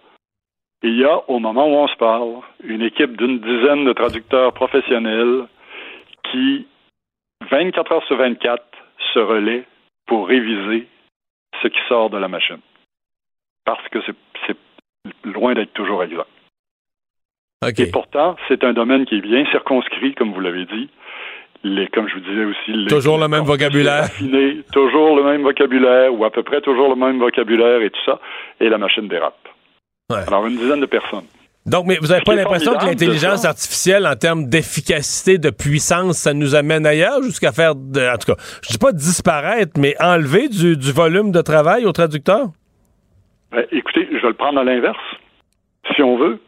[0.87, 4.53] Il y a, au moment où on se parle, une équipe d'une dizaine de traducteurs
[4.53, 5.47] professionnels
[6.31, 6.67] qui,
[7.51, 8.63] 24 heures sur 24,
[9.15, 9.65] se relaient
[10.07, 10.87] pour réviser
[11.63, 12.61] ce qui sort de la machine.
[13.65, 13.99] Parce que
[14.47, 14.57] c'est
[15.25, 16.29] loin d'être toujours exact.
[17.79, 20.91] Et pourtant, c'est un domaine qui est bien circonscrit, comme vous l'avez dit.
[21.63, 24.05] Les, comme je vous disais aussi, les- Toujours le même vocabulaire.
[24.71, 28.21] toujours le même vocabulaire, ou à peu près toujours le même vocabulaire et tout ça,
[28.61, 29.49] et la machine dérape.
[30.11, 31.25] Alors, une dizaine de personnes.
[31.67, 36.35] Donc, mais vous n'avez pas l'impression que l'intelligence artificielle, en termes d'efficacité, de puissance, ça
[36.35, 40.49] nous amène ailleurs jusqu'à faire, de, en tout cas, je dis pas disparaître, mais enlever
[40.49, 42.49] du, du volume de travail au traducteur?
[43.51, 44.99] Ben, écoutez, je vais le prendre à l'inverse,
[45.95, 46.39] si on veut.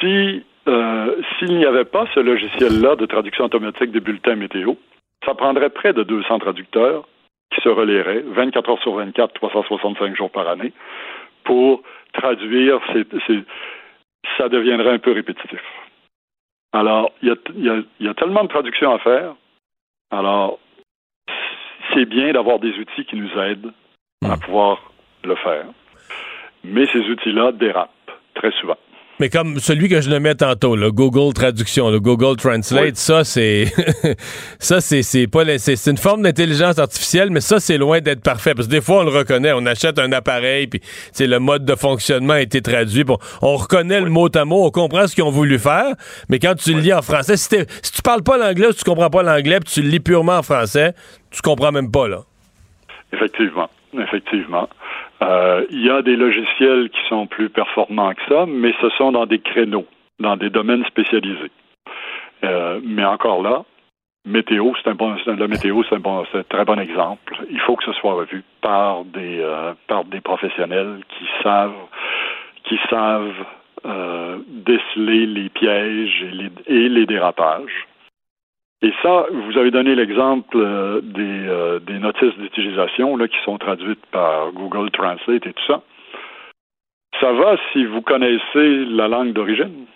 [0.00, 4.74] Si euh, s'il n'y avait pas ce logiciel-là de traduction automatique des bulletins météo,
[5.24, 7.06] ça prendrait près de 200 traducteurs
[7.54, 10.72] qui se relieraient 24 heures sur 24, 365 jours par année,
[11.44, 11.82] pour
[12.16, 12.80] traduire.
[14.38, 15.60] ça deviendrait un peu répétitif.
[16.72, 19.34] Alors, il y a, y a- il y a tellement de traductions à faire.
[20.10, 20.58] Alors,
[21.94, 23.72] c'est bien d'avoir des outils qui nous aident
[24.24, 24.82] à pouvoir
[25.24, 25.66] le faire.
[26.64, 27.90] Mais ces outils-là dérapent
[28.34, 28.76] très souvent.
[29.18, 33.64] Mais comme celui que je nommais tantôt, le Google Traduction, le Google Translate, ça c'est
[34.58, 38.22] ça c'est c'est pas c'est c'est une forme d'intelligence artificielle, mais ça c'est loin d'être
[38.22, 38.54] parfait.
[38.54, 40.80] Parce que des fois on le reconnaît, on achète un appareil puis
[41.12, 44.66] c'est le mode de fonctionnement a été traduit, bon, on reconnaît le mot à mot,
[44.66, 45.94] on comprend ce qu'ils ont voulu faire,
[46.28, 47.48] mais quand tu le lis en français, si,
[47.82, 50.00] si tu parles pas l'anglais, ou si tu comprends pas l'anglais, puis tu le lis
[50.00, 50.92] purement en français,
[51.30, 52.20] tu comprends même pas là.
[53.12, 54.68] Effectivement, effectivement.
[55.22, 59.12] Euh, Il y a des logiciels qui sont plus performants que ça, mais ce sont
[59.12, 59.86] dans des créneaux,
[60.20, 61.50] dans des domaines spécialisés.
[62.44, 63.64] Euh, mais encore là,
[64.26, 67.36] météo, c'est un bon, la météo, c'est un bon, très bon exemple.
[67.50, 71.72] Il faut que ce soit revu par des euh, par des professionnels qui savent
[72.64, 73.44] qui savent
[74.48, 76.26] déceler les pièges
[76.66, 77.86] et les dérapages.
[78.82, 83.56] Et ça, vous avez donné l'exemple euh, des, euh, des notices d'utilisation là, qui sont
[83.58, 85.82] traduites par Google Translate et tout ça.
[87.20, 89.86] Ça va si vous connaissez la langue d'origine.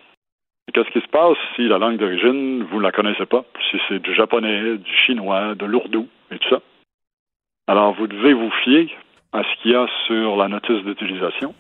[0.73, 3.45] Qu'est-ce qui se passe si la langue d'origine, vous ne la connaissez pas?
[3.71, 6.61] Si c'est du japonais, du chinois, de l'ourdou et tout ça.
[7.67, 8.89] Alors, vous devez vous fier
[9.33, 11.55] à ce qu'il y a sur la notice d'utilisation.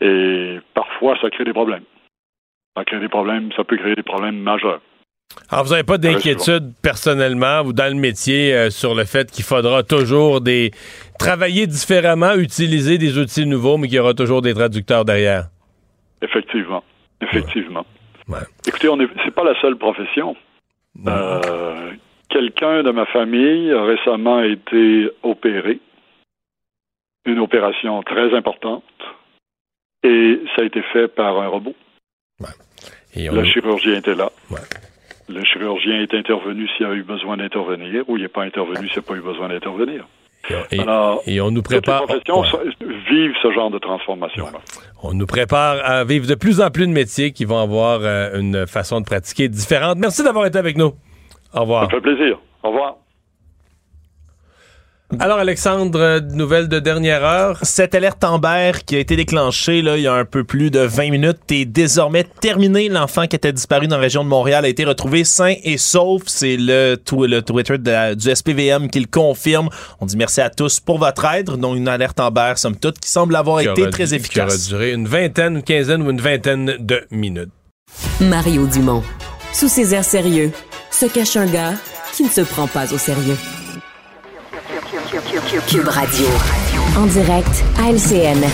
[0.00, 1.84] Et parfois, ça crée des problèmes.
[2.76, 4.80] Ça crée des problèmes, ça peut créer des problèmes majeurs.
[5.50, 9.44] Alors, vous n'avez pas d'inquiétude personnellement ou dans le métier euh, sur le fait qu'il
[9.44, 10.72] faudra toujours des
[11.18, 15.48] travailler différemment, utiliser des outils nouveaux, mais qu'il y aura toujours des traducteurs derrière?
[16.22, 16.82] Effectivement.
[17.20, 17.84] Effectivement.
[18.66, 20.36] Écoutez, on n'est c'est pas la seule profession.
[21.06, 21.92] Euh,
[22.28, 25.80] Quelqu'un de ma famille a récemment été opéré.
[27.24, 28.84] Une opération très importante.
[30.02, 31.74] Et ça a été fait par un robot.
[33.14, 34.30] Et Le chirurgien était là.
[35.28, 38.96] Le chirurgien est intervenu s'il a eu besoin d'intervenir ou il n'est pas intervenu s'il
[38.98, 40.06] n'a pas eu besoin d'intervenir.
[40.70, 42.04] Et, Alors, et on nous les prépare.
[42.06, 42.42] professions
[43.10, 44.58] vivent ce genre de transformation-là.
[45.02, 48.38] On nous prépare à vivre de plus en plus de métiers qui vont avoir euh,
[48.38, 49.98] une façon de pratiquer différente.
[49.98, 50.92] Merci d'avoir été avec nous.
[51.52, 51.84] Au revoir.
[51.84, 52.38] Ça fait plaisir.
[52.62, 52.96] Au revoir.
[55.20, 57.58] Alors, Alexandre, nouvelle de dernière heure.
[57.62, 60.80] Cette alerte Amber qui a été déclenchée là, il y a un peu plus de
[60.80, 62.90] 20 minutes est désormais terminée.
[62.90, 66.24] L'enfant qui était disparu dans la région de Montréal a été retrouvé sain et sauf.
[66.26, 69.70] C'est le, tw- le Twitter de la- du SPVM qui le confirme.
[70.00, 71.46] On dit merci à tous pour votre aide.
[71.48, 74.16] Donc, une alerte Amber, somme toute, qui semble avoir Qui été aura- très Qui aura
[74.16, 74.68] efficace.
[74.68, 77.48] duré une vingtaine, une quinzaine ou une vingtaine de minutes.
[78.20, 79.02] Mario Dumont.
[79.54, 80.52] Sous ses airs sérieux,
[80.90, 81.72] se cache un gars
[82.14, 83.36] qui ne se prend pas au sérieux.
[85.48, 86.26] Cube Radio.
[86.98, 88.44] En direct à LCN.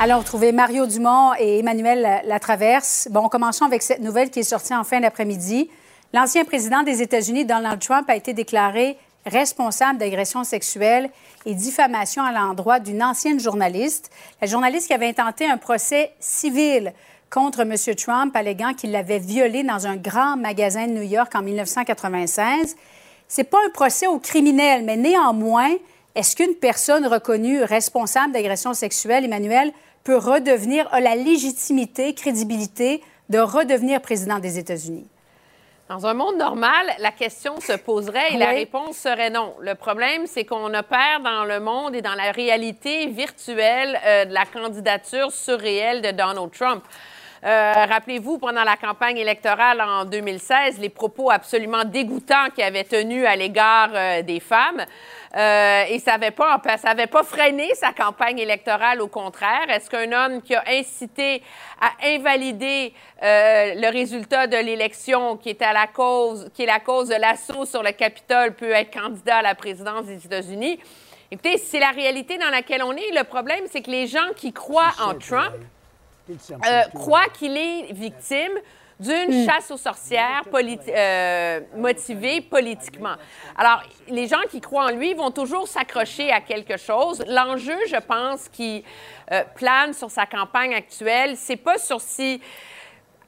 [0.00, 3.08] Allons retrouver Mario Dumont et Emmanuel Latraverse.
[3.10, 5.68] Bon, commençons avec cette nouvelle qui est sortie en fin d'après-midi.
[6.14, 8.96] L'ancien président des États-Unis, Donald Trump, a été déclaré
[9.26, 11.10] responsable d'agression sexuelle
[11.44, 14.10] et diffamation à l'endroit d'une ancienne journaliste.
[14.40, 16.94] La journaliste qui avait intenté un procès civil
[17.28, 17.74] contre M.
[17.94, 22.74] Trump, alléguant qu'il l'avait violée dans un grand magasin de New York en 1996.
[23.28, 25.70] C'est pas un procès au criminel, mais néanmoins,
[26.14, 29.70] est-ce qu'une personne reconnue responsable d'agression sexuelle, Emmanuel,
[30.02, 35.06] peut redevenir, a la légitimité, crédibilité de redevenir président des États-Unis?
[35.88, 39.54] Dans un monde normal, la question se poserait et la réponse serait non.
[39.60, 44.34] Le problème, c'est qu'on opère dans le monde et dans la réalité virtuelle euh, de
[44.34, 46.84] la candidature surréelle de Donald Trump.
[47.48, 53.24] Euh, Rappelez-vous, pendant la campagne électorale en 2016, les propos absolument dégoûtants qu'il avait tenus
[53.26, 54.84] à l'égard euh, des femmes.
[55.34, 59.64] Euh, et ça n'avait pas, ça avait pas freiné sa campagne électorale, au contraire.
[59.70, 61.42] Est-ce qu'un homme qui a incité
[61.80, 62.92] à invalider
[63.22, 67.64] le résultat de l'élection, qui est à la cause, qui est la cause de l'assaut
[67.64, 70.78] sur le Capitole, peut être candidat à la présidence des États-Unis?
[71.30, 73.10] Écoutez, c'est la réalité dans laquelle on est.
[73.14, 75.54] Le problème, c'est que les gens qui croient en Trump
[76.66, 78.52] euh, croient qu'il est victime
[79.00, 83.14] d'une chasse aux sorcières politi- euh, motivée politiquement.
[83.56, 87.22] Alors, les gens qui croient en lui vont toujours s'accrocher à quelque chose.
[87.28, 88.84] L'enjeu, je pense, qui
[89.30, 92.40] euh, plane sur sa campagne actuelle, c'est pas sur si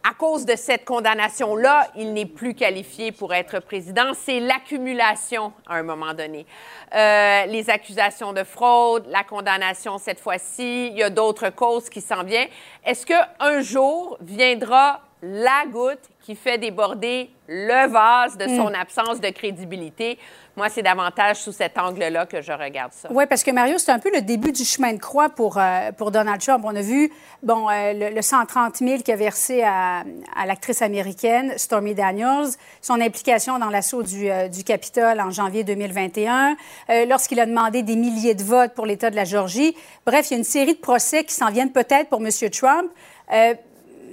[0.08, 4.12] à cause de cette condamnation-là, il n'est plus qualifié pour être président.
[4.14, 6.46] C'est l'accumulation à un moment donné.
[6.94, 12.00] Euh, les accusations de fraude, la condamnation cette fois-ci, il y a d'autres causes qui
[12.00, 12.48] s'en viennent.
[12.84, 18.74] Est-ce qu'un jour viendra la goutte qui fait déborder le vase de son Mm.
[18.80, 20.18] absence de crédibilité.
[20.56, 23.08] Moi, c'est davantage sous cet angle-là que je regarde ça.
[23.10, 25.92] Oui, parce que Mario, c'est un peu le début du chemin de croix pour, euh,
[25.92, 26.64] pour Donald Trump.
[26.66, 27.10] On a vu
[27.42, 30.04] bon, euh, le, le 130 000 qu'il a versé à,
[30.36, 32.48] à l'actrice américaine Stormy Daniels,
[32.82, 36.56] son implication dans l'assaut du, euh, du Capitole en janvier 2021,
[36.90, 39.74] euh, lorsqu'il a demandé des milliers de votes pour l'État de la Géorgie.
[40.06, 42.28] Bref, il y a une série de procès qui s'en viennent peut-être pour M.
[42.50, 42.90] Trump.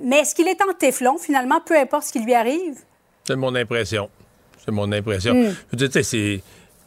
[0.04, 2.80] Mais est-ce qu'il est en téflon, finalement, peu importe ce qui lui arrive?
[3.26, 4.10] C'est mon impression.
[4.64, 5.34] C'est mon impression.
[5.34, 5.44] Mm.
[5.44, 6.42] Je veux dire, tu sais, c'est.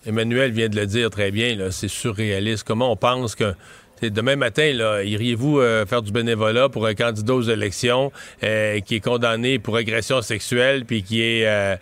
[0.06, 2.64] Emmanuel vient de le dire très bien, là, c'est surréaliste.
[2.64, 3.54] Comment on pense que.
[4.02, 4.64] Demain matin,
[5.04, 8.12] iriez-vous euh, faire du bénévolat pour un candidat aux élections
[8.42, 11.76] euh, qui est condamné pour agression sexuelle puis qui est euh,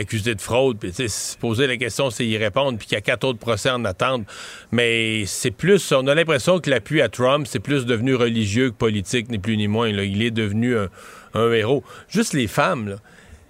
[0.00, 0.78] accusé de fraude?
[0.78, 3.70] Puis, se poser la question, c'est y répondre, puis qu'il y a quatre autres procès
[3.70, 4.26] en attente.
[4.72, 8.76] Mais c'est plus, on a l'impression que l'appui à Trump, c'est plus devenu religieux que
[8.76, 9.88] politique, ni plus ni moins.
[9.88, 10.90] Il est devenu un,
[11.32, 11.82] un héros.
[12.08, 12.96] Juste les femmes, là.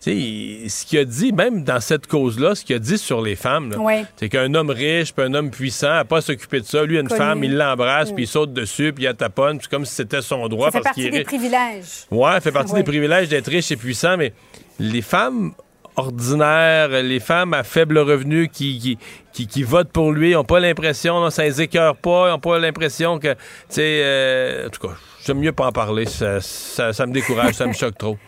[0.05, 3.37] Sais, ce qu'il a dit, même dans cette cause-là, ce qu'il a dit sur les
[3.37, 4.05] femmes, Oui.
[4.17, 6.85] c'est qu'un homme riche, puis un homme puissant, n'a pas à s'occuper de ça.
[6.85, 7.19] Lui, une Connu.
[7.19, 9.95] femme, il l'embrasse, puis il saute dessus, puis il la taponne, puis c'est comme si
[9.95, 11.27] c'était son droit Ça fait parce partie est des riche.
[11.27, 11.87] privilèges.
[12.11, 12.81] Ouais, ça fait partie Oui.
[12.81, 14.35] des privilèges d'être riche et puissant, mais
[14.79, 15.53] les femmes
[15.97, 18.99] ordinaires, les femmes à faible revenu qui, qui,
[19.33, 22.59] qui, qui votent pour lui, n'ont pas l'impression, non, ça les écœure pas, n'ont pas
[22.59, 23.39] l'impression que, tu
[23.71, 24.95] sais, euh, en tout cas,
[25.25, 28.19] j'aime mieux pas en parler, ça, ça, ça me décourage, ça me choque trop.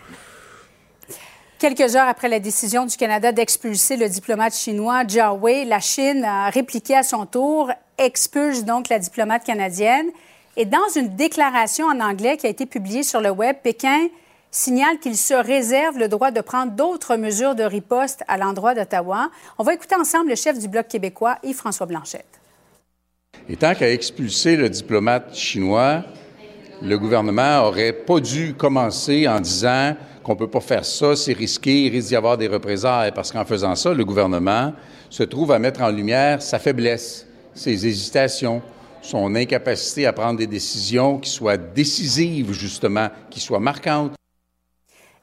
[1.59, 6.23] Quelques heures après la décision du Canada d'expulser le diplomate chinois Jia Wei, la Chine
[6.23, 10.09] a répliqué à son tour, expulse donc la diplomate canadienne.
[10.59, 14.09] Et dans une déclaration en anglais qui a été publiée sur le web, Pékin
[14.51, 19.31] signale qu'il se réserve le droit de prendre d'autres mesures de riposte à l'endroit d'Ottawa.
[19.57, 22.27] On va écouter ensemble le chef du Bloc québécois, Yves-François Blanchet.
[23.49, 26.03] Et tant qu'à expulser le diplomate chinois,
[26.83, 29.97] le gouvernement aurait pas dû commencer en disant
[30.27, 33.45] qu'on peut pas faire ça, c'est risqué, il risque d'y avoir des représailles, parce qu'en
[33.45, 34.73] faisant ça, le gouvernement
[35.09, 38.61] se trouve à mettre en lumière sa faiblesse, ses hésitations,
[39.03, 44.15] son incapacité à prendre des décisions qui soient décisives, justement, qui soient marquantes.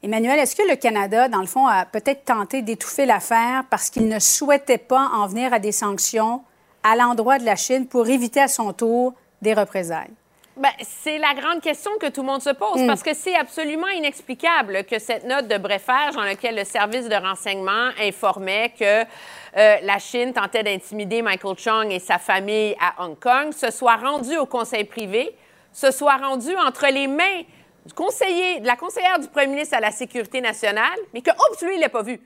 [0.02, 4.08] Emmanuel, est-ce que le Canada, dans le fond, a peut-être tenté d'étouffer l'affaire parce qu'il
[4.08, 6.40] ne souhaitait pas en venir à des sanctions
[6.82, 9.12] à l'endroit de la Chine pour éviter à son tour
[9.42, 10.12] des représailles?
[10.56, 12.86] Ben, c'est la grande question que tout le monde se pose Mm.
[12.86, 17.14] parce que c'est absolument inexplicable que cette note de brefage dans laquelle le service de
[17.16, 23.18] renseignement informait que euh, la Chine tentait d'intimider Michael Chung et sa famille à Hong
[23.18, 25.34] Kong se soit rendue au conseil privé,
[25.72, 27.42] se soit rendue entre les mains
[27.84, 31.62] du conseiller, de la conseillère du premier ministre à la sécurité nationale, mais que, oups,
[31.62, 32.20] lui, il l'a pas vu.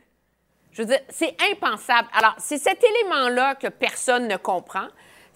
[0.73, 2.09] Je veux dire, c'est impensable.
[2.13, 4.87] Alors, c'est cet élément-là que personne ne comprend.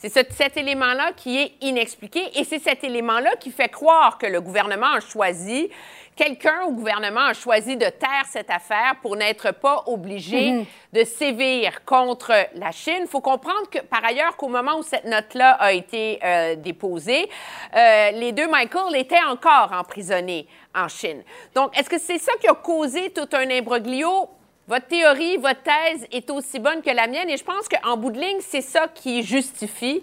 [0.02, 4.26] C'est ce- cet élément-là qui est inexpliqué et c'est cet élément-là qui fait croire que
[4.26, 5.70] le gouvernement a choisi,
[6.16, 10.64] quelqu'un au gouvernement a choisi de taire cette affaire pour n'être pas obligé Mhm.
[10.92, 12.98] de sévir contre la Chine.
[13.02, 17.28] Il faut comprendre que, par ailleurs, qu'au moment où cette note-là a été euh, déposée,
[17.76, 21.22] euh, les deux Michael étaient encore emprisonnés en Chine.
[21.54, 24.28] Donc, est-ce que c'est ça qui a causé tout un imbroglio?
[24.68, 28.12] Votre théorie, votre thèse est aussi bonne que la mienne et je pense qu'en bout
[28.12, 30.02] de ligne, c'est ça qui justifie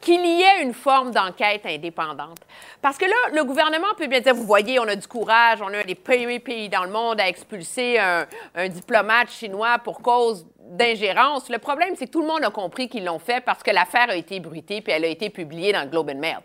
[0.00, 2.38] qu'il y ait une forme d'enquête indépendante.
[2.80, 5.72] Parce que là, le gouvernement peut bien dire, vous voyez, on a du courage, on
[5.72, 10.44] a des premiers pays dans le monde à expulser un, un diplomate chinois pour cause
[10.58, 11.48] d'ingérence.
[11.48, 14.10] Le problème, c'est que tout le monde a compris qu'ils l'ont fait parce que l'affaire
[14.10, 16.38] a été bruitée puis elle a été publiée dans le Globe and Mail.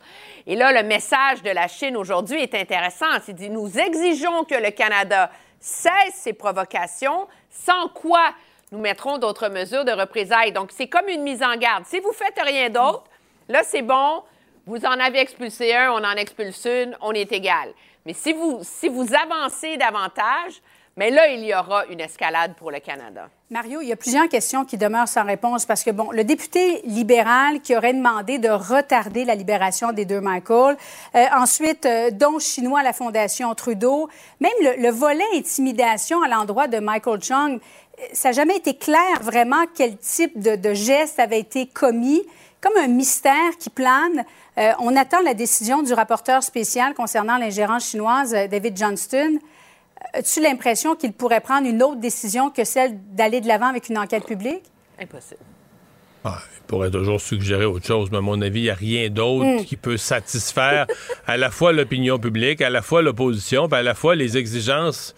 [0.45, 3.05] Et là, le message de la Chine aujourd'hui est intéressant.
[3.23, 8.33] C'est dit, nous exigeons que le Canada cesse ses provocations, sans quoi
[8.71, 10.51] nous mettrons d'autres mesures de représailles.
[10.51, 11.85] Donc, c'est comme une mise en garde.
[11.85, 13.05] Si vous faites rien d'autre,
[13.47, 14.23] là, c'est bon,
[14.65, 17.69] vous en avez expulsé un, on en expulse une, on est égal.
[18.05, 20.61] Mais si vous avancez davantage,
[20.97, 23.29] mais là, il y aura une escalade pour le Canada.
[23.51, 26.81] Mario, il y a plusieurs questions qui demeurent sans réponse parce que, bon, le député
[26.85, 30.75] libéral qui aurait demandé de retarder la libération des deux Michael,
[31.15, 34.09] euh, ensuite, euh, don chinois à la Fondation Trudeau,
[34.39, 38.75] même le, le volet intimidation à l'endroit de Michael Chung, euh, ça n'a jamais été
[38.75, 42.23] clair vraiment quel type de, geste avait été commis,
[42.59, 44.25] comme un mystère qui plane.
[44.79, 49.37] On attend la décision du rapporteur spécial concernant l'ingérence chinoise, David Johnston.
[50.17, 53.99] As-tu l'impression qu'il pourrait prendre une autre décision que celle d'aller de l'avant avec une
[53.99, 54.63] enquête publique?
[54.99, 55.41] Impossible.
[56.23, 59.09] Ah, il pourrait toujours suggérer autre chose, mais à mon avis, il n'y a rien
[59.11, 59.65] d'autre Mm.
[59.65, 60.87] qui peut satisfaire
[61.27, 65.13] à la fois l'opinion publique, à la fois l'opposition, puis à la fois les exigences,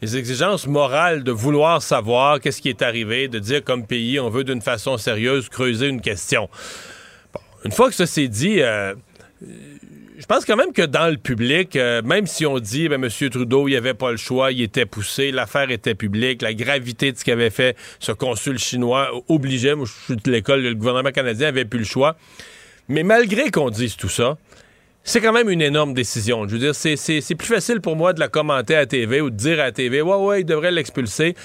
[0.00, 4.30] les exigences morales de vouloir savoir qu'est-ce qui est arrivé, de dire comme pays, on
[4.30, 6.48] veut d'une façon sérieuse creuser une question.
[7.34, 8.94] Bon, une fois que ça s'est dit, euh,
[10.18, 13.30] je pense quand même que dans le public, euh, même si on dit, ben, M.
[13.30, 17.12] Trudeau, il n'y avait pas le choix, il était poussé, l'affaire était publique, la gravité
[17.12, 21.10] de ce qu'avait fait ce consul chinois obligeait, moi je suis de l'école, le gouvernement
[21.10, 22.16] canadien avait plus le choix.
[22.88, 24.38] Mais malgré qu'on dise tout ça,
[25.06, 26.46] c'est quand même une énorme décision.
[26.48, 29.36] Je veux dire, c'est plus facile pour moi de la commenter à TV ou de
[29.36, 31.36] dire à TV, ouais, ouais, il devrait l'expulser.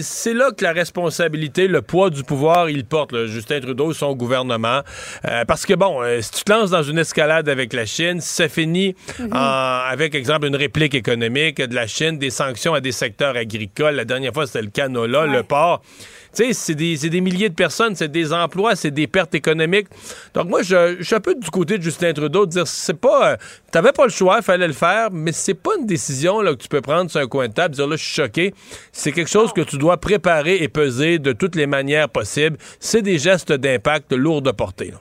[0.00, 4.80] C'est là que la responsabilité, le poids du pouvoir, il porte, Justin Trudeau, son gouvernement.
[5.26, 8.22] Euh, parce que, bon, euh, si tu te lances dans une escalade avec la Chine,
[8.22, 9.28] si ça finit mm-hmm.
[9.90, 14.06] avec, exemple, une réplique économique de la Chine, des sanctions à des secteurs agricoles, la
[14.06, 15.82] dernière fois, c'était le canola, le porc
[16.32, 19.88] sais, c'est des, des, milliers de personnes, c'est des emplois, c'est des pertes économiques.
[20.34, 22.94] Donc moi, je, je, suis un peu du côté de Justin Trudeau de dire, c'est
[22.94, 23.36] pas, euh,
[23.70, 26.62] t'avais pas le choix, il fallait le faire, mais c'est pas une décision là, que
[26.62, 28.54] tu peux prendre sur un coin de table, dire là, je suis choqué.
[28.92, 32.56] C'est quelque chose que tu dois préparer et peser de toutes les manières possibles.
[32.80, 34.92] C'est des gestes d'impact lourds de portée.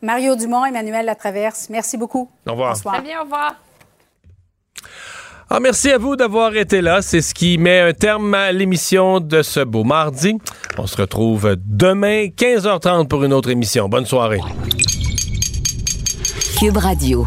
[0.00, 2.28] Mario Dumont, Emmanuel Latraverse, merci beaucoup.
[2.46, 2.74] Au revoir.
[2.74, 2.94] Bonsoir.
[2.96, 3.54] Très bien, au revoir.
[5.54, 7.02] Ah, merci à vous d'avoir été là.
[7.02, 10.38] C'est ce qui met un terme à l'émission de ce beau mardi.
[10.78, 13.86] On se retrouve demain, 15h30 pour une autre émission.
[13.86, 14.40] Bonne soirée.
[16.58, 17.26] Cube Radio.